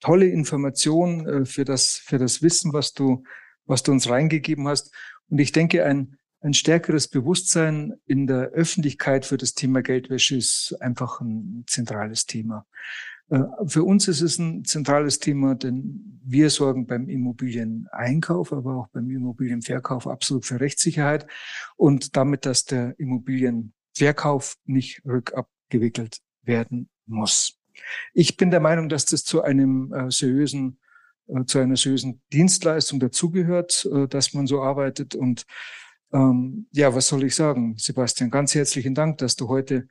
tolle 0.00 0.26
Information, 0.26 1.26
äh, 1.26 1.44
für 1.44 1.64
das, 1.64 1.96
für 1.96 2.18
das 2.18 2.42
Wissen, 2.42 2.72
was 2.72 2.92
du, 2.92 3.24
was 3.66 3.82
du 3.82 3.92
uns 3.92 4.08
reingegeben 4.08 4.68
hast. 4.68 4.94
Und 5.28 5.38
ich 5.38 5.52
denke, 5.52 5.84
ein, 5.84 6.16
ein 6.40 6.54
stärkeres 6.54 7.08
Bewusstsein 7.08 7.94
in 8.06 8.26
der 8.26 8.50
Öffentlichkeit 8.50 9.26
für 9.26 9.36
das 9.36 9.54
Thema 9.54 9.82
Geldwäsche 9.82 10.36
ist 10.36 10.76
einfach 10.80 11.20
ein 11.20 11.64
zentrales 11.66 12.26
Thema. 12.26 12.66
Äh, 13.30 13.40
für 13.66 13.82
uns 13.82 14.06
ist 14.06 14.20
es 14.20 14.38
ein 14.38 14.64
zentrales 14.64 15.18
Thema, 15.18 15.54
denn 15.54 16.20
wir 16.24 16.50
sorgen 16.50 16.86
beim 16.86 17.08
Immobilieneinkauf, 17.08 18.52
aber 18.52 18.76
auch 18.76 18.88
beim 18.88 19.10
Immobilienverkauf 19.10 20.06
absolut 20.06 20.46
für 20.46 20.60
Rechtssicherheit 20.60 21.26
und 21.76 22.16
damit, 22.16 22.46
dass 22.46 22.64
der 22.64 22.98
Immobilienverkauf 22.98 24.56
nicht 24.64 25.02
rückabgewickelt 25.04 26.18
werden 26.42 26.88
muss. 27.08 27.58
Ich 28.12 28.36
bin 28.36 28.50
der 28.50 28.60
Meinung, 28.60 28.88
dass 28.88 29.04
das 29.04 29.24
zu 29.24 29.42
einem 29.42 29.92
äh, 29.92 30.10
seriösen, 30.10 30.78
äh, 31.28 31.44
zu 31.44 31.58
einer 31.58 31.76
seriösen 31.76 32.20
Dienstleistung 32.32 33.00
dazugehört, 33.00 33.88
äh, 33.92 34.08
dass 34.08 34.34
man 34.34 34.46
so 34.46 34.62
arbeitet 34.62 35.14
und 35.14 35.46
ähm, 36.12 36.66
ja, 36.72 36.94
was 36.94 37.08
soll 37.08 37.24
ich 37.24 37.34
sagen? 37.34 37.74
Sebastian, 37.76 38.30
ganz 38.30 38.54
herzlichen 38.54 38.94
Dank, 38.94 39.18
dass 39.18 39.36
du 39.36 39.48
heute 39.48 39.88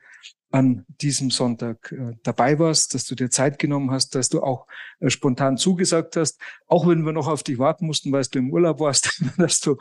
an 0.50 0.84
diesem 1.00 1.30
Sonntag 1.30 1.92
äh, 1.92 2.16
dabei 2.22 2.58
warst, 2.58 2.94
dass 2.94 3.04
du 3.04 3.14
dir 3.14 3.30
Zeit 3.30 3.58
genommen 3.58 3.90
hast, 3.90 4.14
dass 4.14 4.28
du 4.28 4.42
auch 4.42 4.66
äh, 5.00 5.10
spontan 5.10 5.58
zugesagt 5.58 6.16
hast, 6.16 6.40
auch 6.66 6.86
wenn 6.88 7.04
wir 7.04 7.12
noch 7.12 7.28
auf 7.28 7.42
dich 7.42 7.58
warten 7.58 7.86
mussten, 7.86 8.10
weil 8.12 8.24
du 8.24 8.38
im 8.38 8.52
Urlaub 8.52 8.80
warst, 8.80 9.22
dass 9.36 9.60
du 9.60 9.76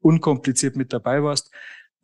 unkompliziert 0.00 0.76
mit 0.76 0.92
dabei 0.92 1.22
warst. 1.22 1.50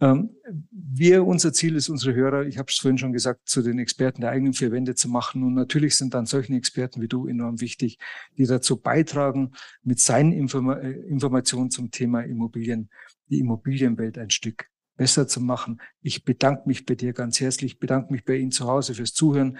Ähm, 0.02 0.30
wir, 0.72 1.24
unser 1.24 1.52
Ziel 1.52 1.76
ist, 1.76 1.88
unsere 1.88 2.14
Hörer, 2.14 2.44
ich 2.44 2.58
habe 2.58 2.66
es 2.68 2.78
vorhin 2.78 2.98
schon 2.98 3.12
gesagt, 3.12 3.48
zu 3.48 3.62
den 3.62 3.78
Experten 3.78 4.20
der 4.20 4.30
eigenen 4.30 4.52
vier 4.52 4.72
Wände 4.72 4.96
zu 4.96 5.08
machen. 5.08 5.44
Und 5.44 5.54
natürlich 5.54 5.96
sind 5.96 6.12
dann 6.12 6.26
solche 6.26 6.52
Experten 6.54 7.00
wie 7.00 7.08
du 7.08 7.28
enorm 7.28 7.60
wichtig, 7.60 7.98
die 8.36 8.46
dazu 8.46 8.76
beitragen, 8.76 9.52
mit 9.84 10.00
seinen 10.00 10.32
Informa 10.32 10.74
äh, 10.74 10.90
Informationen 10.90 11.70
zum 11.70 11.92
Thema 11.92 12.22
Immobilien, 12.22 12.90
die 13.30 13.38
Immobilienwelt 13.38 14.18
ein 14.18 14.30
Stück 14.30 14.66
besser 14.96 15.28
zu 15.28 15.40
machen. 15.40 15.80
Ich 16.00 16.24
bedanke 16.24 16.64
mich 16.66 16.84
bei 16.84 16.96
dir 16.96 17.12
ganz 17.12 17.40
herzlich, 17.40 17.78
bedanke 17.78 18.12
mich 18.12 18.24
bei 18.24 18.34
Ihnen 18.34 18.50
zu 18.50 18.66
Hause 18.66 18.94
fürs 18.94 19.14
Zuhören 19.14 19.56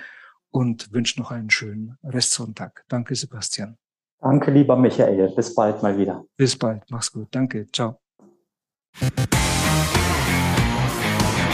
und 0.50 0.92
wünsche 0.92 1.20
noch 1.20 1.30
einen 1.30 1.50
schönen 1.50 1.96
Restsonntag. 2.02 2.84
Danke, 2.88 3.14
Sebastian. 3.14 3.78
Danke, 4.20 4.50
lieber 4.50 4.76
Michael. 4.76 5.32
Bis 5.34 5.54
bald 5.54 5.82
mal 5.82 5.96
wieder. 5.96 6.24
Bis 6.36 6.56
bald. 6.56 6.82
Mach's 6.90 7.12
gut. 7.12 7.28
Danke. 7.30 7.66
Ciao. 7.72 8.00